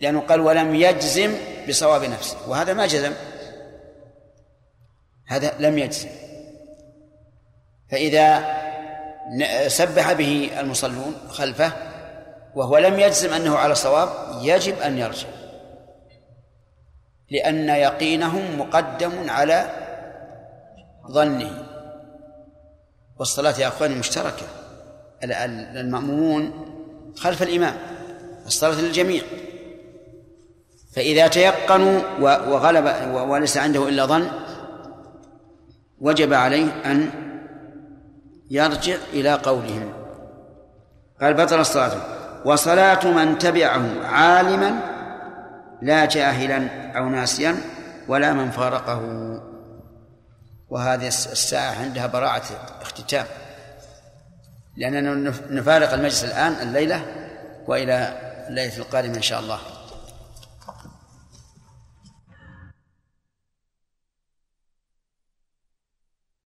لأنه 0.00 0.20
قال 0.20 0.40
ولم 0.40 0.74
يجزم 0.74 1.34
بصواب 1.68 2.04
نفسه. 2.04 2.36
وهذا 2.48 2.72
ما 2.72 2.86
جزم. 2.86 3.12
هذا 5.26 5.54
لم 5.58 5.78
يجزم. 5.78 6.08
فإذا 7.90 8.44
سبح 9.68 10.12
به 10.12 10.50
المصلون 10.60 11.14
خلفه 11.28 11.72
وهو 12.54 12.78
لم 12.78 13.00
يجزم 13.00 13.32
أنه 13.32 13.56
على 13.56 13.74
صواب 13.74 14.08
يجب 14.42 14.80
أن 14.80 14.98
يرجع. 14.98 15.28
لأن 17.34 17.68
يقينهم 17.68 18.58
مقدم 18.58 19.30
على 19.30 19.66
ظنه. 21.10 21.66
والصلاة 23.18 23.60
يا 23.60 23.68
أخواني 23.68 23.94
مشتركة. 23.94 24.46
المأمومون 25.22 26.52
خلف 27.16 27.42
الإمام 27.42 27.74
الصلاة 28.46 28.80
للجميع. 28.80 29.22
فإذا 30.96 31.26
تيقنوا 31.28 32.00
وغلب 32.20 33.14
وليس 33.14 33.56
عنده 33.56 33.88
إلا 33.88 34.06
ظن 34.06 34.28
وجب 36.00 36.32
عليه 36.32 36.66
أن 36.84 37.10
يرجع 38.50 38.96
إلى 39.12 39.34
قولهم. 39.34 39.92
قال 41.20 41.34
بطل 41.34 41.60
الصلاة. 41.60 41.92
وصلاة 42.44 43.06
من 43.06 43.38
تبعه 43.38 44.06
عالما 44.06 44.93
لا 45.82 46.04
جاهلا 46.04 46.92
أو 46.98 47.08
ناسيا 47.08 47.56
ولا 48.08 48.32
من 48.32 48.50
فارقه. 48.50 49.00
وهذه 50.68 51.08
الساعة 51.08 51.74
عندها 51.80 52.06
براعة 52.06 52.42
اختتام. 52.80 53.26
لأننا 54.76 55.32
نفارق 55.50 55.92
المجلس 55.92 56.24
الآن 56.24 56.52
الليلة 56.52 57.04
وإلى 57.66 58.18
الليلة 58.48 58.76
القادمة 58.76 59.16
إن 59.16 59.22
شاء 59.22 59.40
الله. 59.40 59.58